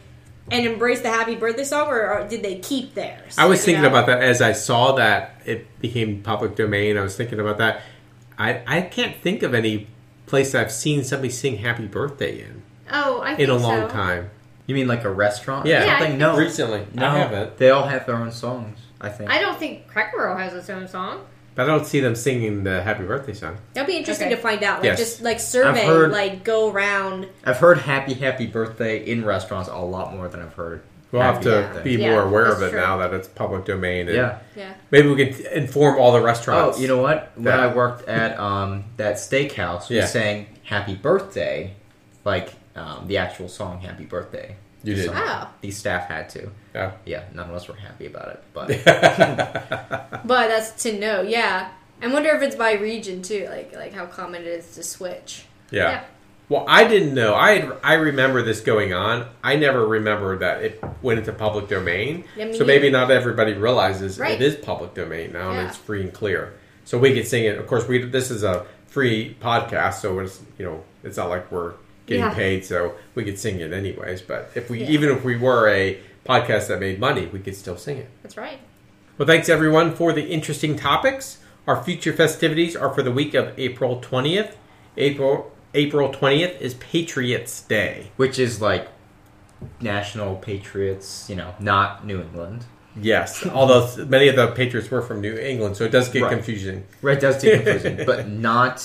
and 0.49 0.65
embrace 0.65 1.01
the 1.01 1.09
Happy 1.11 1.35
Birthday 1.35 1.65
song, 1.65 1.89
or, 1.89 2.09
or 2.09 2.29
did 2.29 2.43
they 2.45 2.57
keep 2.61 2.95
theirs? 2.95 3.35
I 3.37 3.47
was 3.47 3.65
thinking 3.65 3.83
know? 3.83 3.89
about 3.89 4.07
that 4.07 4.23
as 4.23 4.41
I 4.41 4.53
saw 4.53 4.93
that 4.93 5.41
it 5.45 5.67
became 5.81 6.23
public 6.23 6.55
domain. 6.55 6.97
I 6.97 7.01
was 7.01 7.17
thinking 7.17 7.41
about 7.41 7.59
that. 7.59 7.81
I 8.39 8.61
I 8.67 8.81
can't 8.83 9.17
think 9.23 9.43
of 9.43 9.55
any 9.55 9.89
place 10.27 10.55
I've 10.55 10.71
seen 10.71 11.03
somebody 11.03 11.31
sing 11.31 11.57
"Happy 11.57 11.87
Birthday" 11.87 12.43
in 12.43 12.63
Oh, 12.93 13.21
I 13.23 13.35
think 13.35 13.41
in 13.41 13.51
a 13.51 13.57
long 13.57 13.89
so. 13.89 13.95
time. 13.95 14.31
You 14.67 14.75
mean 14.75 14.89
like 14.89 15.05
a 15.05 15.11
restaurant? 15.11 15.67
Yeah. 15.67 15.85
Yeah, 15.85 15.99
something? 15.99 16.19
No. 16.19 16.37
Recently, 16.37 16.87
No. 16.95 17.07
I 17.07 17.19
haven't. 17.19 17.57
They 17.59 17.71
all 17.71 17.87
have 17.87 18.07
their 18.07 18.17
own 18.17 18.33
songs. 18.33 18.79
I 19.01 19.09
think. 19.11 19.31
I 19.31 19.41
don't 19.41 19.59
think 19.59 19.87
Cracker 19.89 20.17
Barrel 20.17 20.37
has 20.37 20.55
its 20.55 20.69
own 20.71 20.89
song. 20.89 21.21
But 21.55 21.63
I 21.63 21.67
don't 21.67 21.87
see 21.87 22.01
them 22.01 22.15
singing 22.15 22.65
the 22.65 22.83
"Happy 22.83 23.05
Birthday" 23.05 23.33
song. 23.33 23.57
That'd 23.73 23.87
be 23.87 23.97
interesting 23.97 24.27
Okay. 24.27 24.37
to 24.37 24.43
find 24.43 24.63
out. 24.63 24.81
Like, 24.81 24.85
Yes. 24.87 24.99
just 24.99 25.23
like 25.23 25.41
survey, 25.41 25.87
heard- 25.87 26.11
like 26.13 26.45
go 26.45 26.71
around. 26.71 27.29
I've 27.45 27.57
heard 27.59 27.79
"Happy 27.79 28.13
Happy 28.15 28.47
Birthday" 28.47 28.99
in 28.99 29.25
restaurants 29.25 29.69
a 29.71 29.77
lot 29.79 30.15
more 30.15 30.29
than 30.29 30.41
I've 30.43 30.53
heard. 30.55 30.83
We'll 31.13 31.23
have 31.23 31.41
to 31.43 31.49
Birthday. 31.51 31.83
be 31.83 31.93
Yeah, 32.03 32.11
more 32.11 32.23
aware 32.25 32.47
of 32.47 32.61
it 32.63 32.71
true. 32.71 32.81
now 32.81 32.97
that 32.99 33.15
it's 33.15 33.29
public 33.29 33.65
domain. 33.65 34.09
And 34.09 34.17
Yeah. 34.17 34.35
Yeah. 34.55 34.65
Maybe 34.91 35.09
we 35.09 35.25
could 35.25 35.41
inform 35.47 35.99
all 35.99 36.13
the 36.13 36.21
restaurants. 36.21 36.77
Oh, 36.77 36.81
you 36.81 36.89
know 36.89 36.99
what? 37.01 37.31
When 37.37 37.47
Yeah. 37.47 37.65
I 37.65 37.73
worked 37.73 38.07
at 38.09 38.39
um, 38.39 38.85
that 38.99 39.15
steakhouse, 39.15 39.89
we 39.89 39.97
Yeah. 39.97 40.07
sang 40.07 40.47
"Happy 40.65 40.95
Birthday," 40.95 41.73
like 42.25 42.51
um, 42.77 43.07
the 43.09 43.19
actual 43.19 43.49
song 43.49 43.81
"Happy 43.81 44.05
Birthday." 44.05 44.57
You 44.85 44.95
did. 44.95 45.07
So 45.07 45.13
Oh. 45.17 45.49
the 45.63 45.71
staff 45.73 46.07
had 46.09 46.29
to. 46.31 46.51
Yeah. 46.75 46.93
Yeah, 47.05 47.25
none 47.35 47.49
of 47.51 47.57
us 47.57 47.67
were 47.67 47.75
happy 47.75 48.07
about 48.07 48.29
it, 48.29 48.43
but 48.53 48.69
But 50.25 50.49
that's 50.49 50.83
to 50.85 50.99
know. 50.99 51.23
Yeah. 51.23 51.71
I 52.03 52.07
wonder 52.09 52.29
if 52.31 52.43
it's 52.43 52.57
by 52.57 52.73
region 52.75 53.23
too, 53.23 53.47
like 53.51 53.75
like 53.75 53.93
how 53.95 54.07
common 54.07 54.43
it 54.43 54.49
is 54.49 54.75
to 54.75 54.83
switch. 54.83 55.47
Yeah. 55.71 55.91
Yeah. 55.91 56.05
Well, 56.49 56.65
I 56.69 56.87
didn't 56.87 57.15
know. 57.15 57.35
I 57.35 57.71
I 57.83 57.95
remember 57.95 58.43
this 58.43 58.61
going 58.61 58.93
on. 58.93 59.27
I 59.43 59.57
never 59.57 59.85
remembered 59.87 60.41
that 60.41 60.63
it 60.63 60.85
went 61.03 61.19
into 61.19 61.33
public 61.33 61.69
domain. 61.69 62.25
Yeah, 62.37 62.45
me 62.47 62.57
so 62.59 62.65
maybe 62.65 62.91
not 62.91 63.11
everybody 63.11 63.55
realizes 63.55 64.19
Right. 64.21 64.41
it 64.41 64.43
is 64.43 64.55
public 64.57 64.95
domain 64.95 65.33
now, 65.33 65.51
and 65.51 65.67
it's 65.67 65.77
free 65.77 66.03
and 66.03 66.13
clear. 66.13 66.53
So 66.85 66.99
we 66.99 67.15
could 67.15 67.27
sing 67.27 67.45
it. 67.47 67.59
Of 67.59 67.67
course, 67.67 67.89
we 67.89 68.05
this 68.05 68.31
is 68.31 68.45
a 68.45 68.65
free 68.87 69.37
podcast, 69.41 69.95
so 69.95 70.21
it's 70.21 70.41
you 70.59 70.65
know 70.67 70.85
it's 71.03 71.17
not 71.17 71.31
like 71.31 71.51
we're 71.51 71.73
getting 72.07 72.23
Yeah. 72.25 72.35
paid, 72.35 72.65
so 72.65 72.95
we 73.15 73.25
could 73.25 73.39
sing 73.39 73.61
it 73.61 73.73
anyways. 73.73 74.23
But 74.23 74.51
if 74.55 74.71
we 74.71 74.81
Yeah. 74.81 74.89
even 74.91 75.11
if 75.11 75.25
we 75.25 75.37
were 75.37 75.69
a 75.69 75.99
podcast 76.27 76.69
that 76.69 76.81
made 76.81 76.99
money, 77.01 77.27
we 77.33 77.39
could 77.41 77.55
still 77.57 77.77
sing 77.77 77.99
it. 77.99 78.09
That's 78.23 78.37
right. 78.37 78.59
Well, 79.19 79.27
thanks 79.27 79.49
everyone 79.49 79.95
for 79.95 80.13
the 80.13 80.25
interesting 80.25 80.77
topics. 80.77 81.39
Our 81.67 81.83
future 81.83 82.13
festivities 82.13 82.77
are 82.77 82.93
for 82.95 83.03
the 83.03 83.11
week 83.11 83.35
of 83.35 83.53
April 83.59 84.01
20th. 84.01 84.57
April 84.97 85.53
April 85.75 86.09
20th 86.11 86.59
is 86.61 86.75
Patriots 86.75 87.61
Day. 87.63 88.11
which 88.17 88.39
is 88.39 88.61
like 88.63 88.89
National 89.81 90.37
Patriots, 90.37 91.27
you 91.29 91.37
know, 91.37 91.55
not 91.59 92.07
New 92.07 92.21
England. 92.21 92.65
Yes, 92.99 93.47
although 93.47 93.87
many 94.07 94.29
of 94.29 94.37
the 94.37 94.47
Patriots 94.49 94.91
were 94.91 95.03
from 95.03 95.21
New 95.21 95.37
England, 95.37 95.77
so 95.77 95.85
it 95.85 95.91
does 95.93 96.09
get 96.09 96.23
Right. 96.23 96.31
confusing. 96.33 96.85
Right, 97.03 97.21
does 97.21 97.43
get 97.43 97.63
confusing, 97.65 98.01
but 98.07 98.29
not 98.29 98.83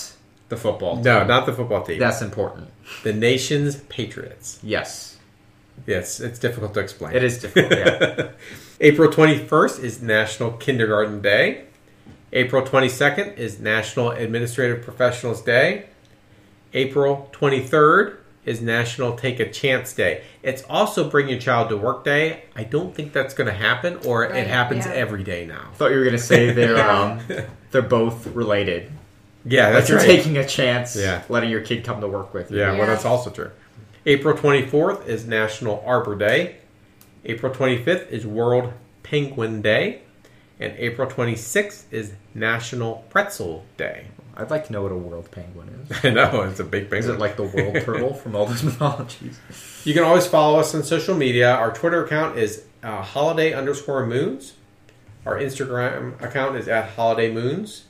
the 0.52 0.58
football. 0.58 0.95
team. 0.95 1.04
No, 1.06 1.24
not 1.26 1.47
the 1.47 1.54
football 1.54 1.82
team. 1.82 1.97
That's 1.97 2.22
important. 2.22 2.70
the 3.02 3.14
nation's 3.14 3.78
Patriots. 3.78 4.60
Yes, 4.62 5.18
Yes, 5.88 6.20
it's 6.20 6.38
difficult 6.38 6.76
to 6.76 6.80
explain. 6.80 7.16
it 7.16 7.24
is 7.24 7.39
difficult. 7.39 7.72
Yeah. 7.72 8.30
April 8.82 9.10
21st 9.10 9.84
is 9.84 9.99
National 10.02 10.52
Kindergarten 10.52 11.22
Day. 11.22 11.64
April 12.34 12.62
22nd 12.62 13.38
is 13.38 13.60
National 13.60 14.12
Administrative 14.12 14.84
Professionals 14.84 15.41
Day. 15.41 15.86
April 16.74 17.30
23rd 17.34 18.18
is 18.45 18.62
National 18.62 19.16
Take 19.16 19.39
a 19.39 19.49
Chance 19.52 19.93
Day. 19.93 20.24
It's 20.43 20.64
also 20.70 21.10
Bring 21.10 21.30
Your 21.30 21.39
Child 21.39 21.70
to 21.70 21.78
Work 21.78 22.04
Day. 22.04 22.43
I 22.56 22.64
don't 22.64 22.93
think 22.95 23.12
that's 23.14 23.34
going 23.34 23.47
to 23.47 23.54
happen, 23.54 23.97
or 24.06 24.22
Right, 24.22 24.36
it 24.36 24.47
happens 24.47 24.86
yeah. 24.86 24.93
every 24.93 25.24
day 25.24 25.45
now. 25.45 25.70
I 25.72 25.76
thought 25.76 25.91
you 25.91 25.97
were 25.97 26.06
gonna 26.06 26.18
say 26.18 26.52
they're 26.52 26.78
um, 26.91 27.20
they're 27.72 27.82
both 27.82 28.28
related. 28.28 28.91
Yeah, 29.46 29.66
Like 29.66 29.74
that's 29.74 29.89
you're 29.89 29.98
right. 29.98 30.06
taking 30.08 30.38
a 30.38 30.48
chance, 30.48 30.96
Yeah. 30.96 31.24
letting 31.30 31.50
your 31.50 31.62
kid 31.62 31.84
come 31.84 32.02
to 32.02 32.08
work 32.08 32.34
with 32.34 32.52
you. 32.52 32.60
Yeah, 32.60 32.78
well, 32.78 32.88
that's 32.88 33.06
also 33.06 33.30
true. 33.30 33.52
April 34.06 34.36
24th 34.38 35.08
is 35.08 35.26
National 35.28 35.84
Arbor 35.86 36.16
Day. 36.16 36.58
April 37.26 37.54
25th 37.54 38.10
is 38.10 38.26
World 38.26 38.74
Penguin 39.04 39.62
Day. 39.62 40.02
And 40.60 40.74
April 40.78 41.08
26th 41.10 41.86
is 41.92 42.14
National 42.36 43.04
Pretzel 43.10 43.66
Day. 43.78 44.06
I'd 44.38 44.50
like 44.52 44.68
to 44.68 44.74
know 44.74 44.84
what 44.84 44.92
a 44.92 44.96
world 44.96 45.30
penguin 45.32 45.86
is. 45.89 45.98
I 46.06 46.10
know, 46.12 46.42
it's 46.44 46.60
a 46.60 46.64
big 46.64 46.84
penguin. 46.84 47.00
Is 47.00 47.08
it 47.10 47.20
like 47.20 47.36
the 47.36 47.44
world 47.44 47.76
turtle 47.84 48.14
from 48.14 48.36
all 48.36 48.46
those 48.46 48.64
mythologies? 48.64 49.39
You 49.84 49.94
can 49.94 50.04
always 50.04 50.26
follow 50.28 50.60
us 50.60 50.74
on 50.76 50.84
social 50.84 51.16
media. 51.16 51.52
Our 51.52 51.74
Twitter 51.74 52.06
account 52.06 52.38
is 52.38 52.64
uh, 52.84 53.02
holiday 53.02 53.54
underscore 53.54 54.06
moons. 54.06 54.54
Our 55.26 55.36
Instagram 55.38 56.20
account 56.24 56.56
is 56.58 56.68
at 56.68 56.89
holiday 56.92 57.32
moons. 57.32 57.86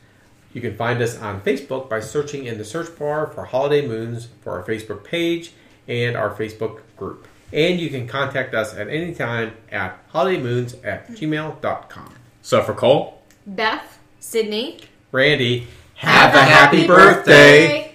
You 0.54 0.62
can 0.62 0.76
find 0.76 1.02
us 1.02 1.18
on 1.18 1.41
Facebook 1.41 1.89
by 1.89 2.02
searching 2.02 2.45
in 2.45 2.58
the 2.58 2.66
search 2.66 2.97
bar 2.97 3.28
for 3.28 3.45
holiday 3.45 3.88
moons 3.88 4.28
for 4.41 4.54
our 4.54 4.64
Facebook 4.64 5.04
page 5.04 5.54
and 5.88 6.16
our 6.16 6.34
Facebook 6.34 6.82
group. 6.97 7.28
And 7.54 7.80
you 7.80 7.89
can 7.89 8.08
contact 8.08 8.54
us 8.54 8.74
at 8.74 8.88
any 8.88 9.14
time 9.14 9.54
at 9.72 10.08
holidaymoons 10.12 10.86
at 10.86 11.10
gmail.com. 11.10 12.14
So 12.41 12.64
for 12.64 12.74
Cole, 12.74 13.22
Beth, 13.45 13.99
Sydney. 14.20 14.80
Randy, 15.12 15.68
have 15.95 16.34
a 16.34 16.43
happy 16.43 16.88
birthday. 16.88 17.91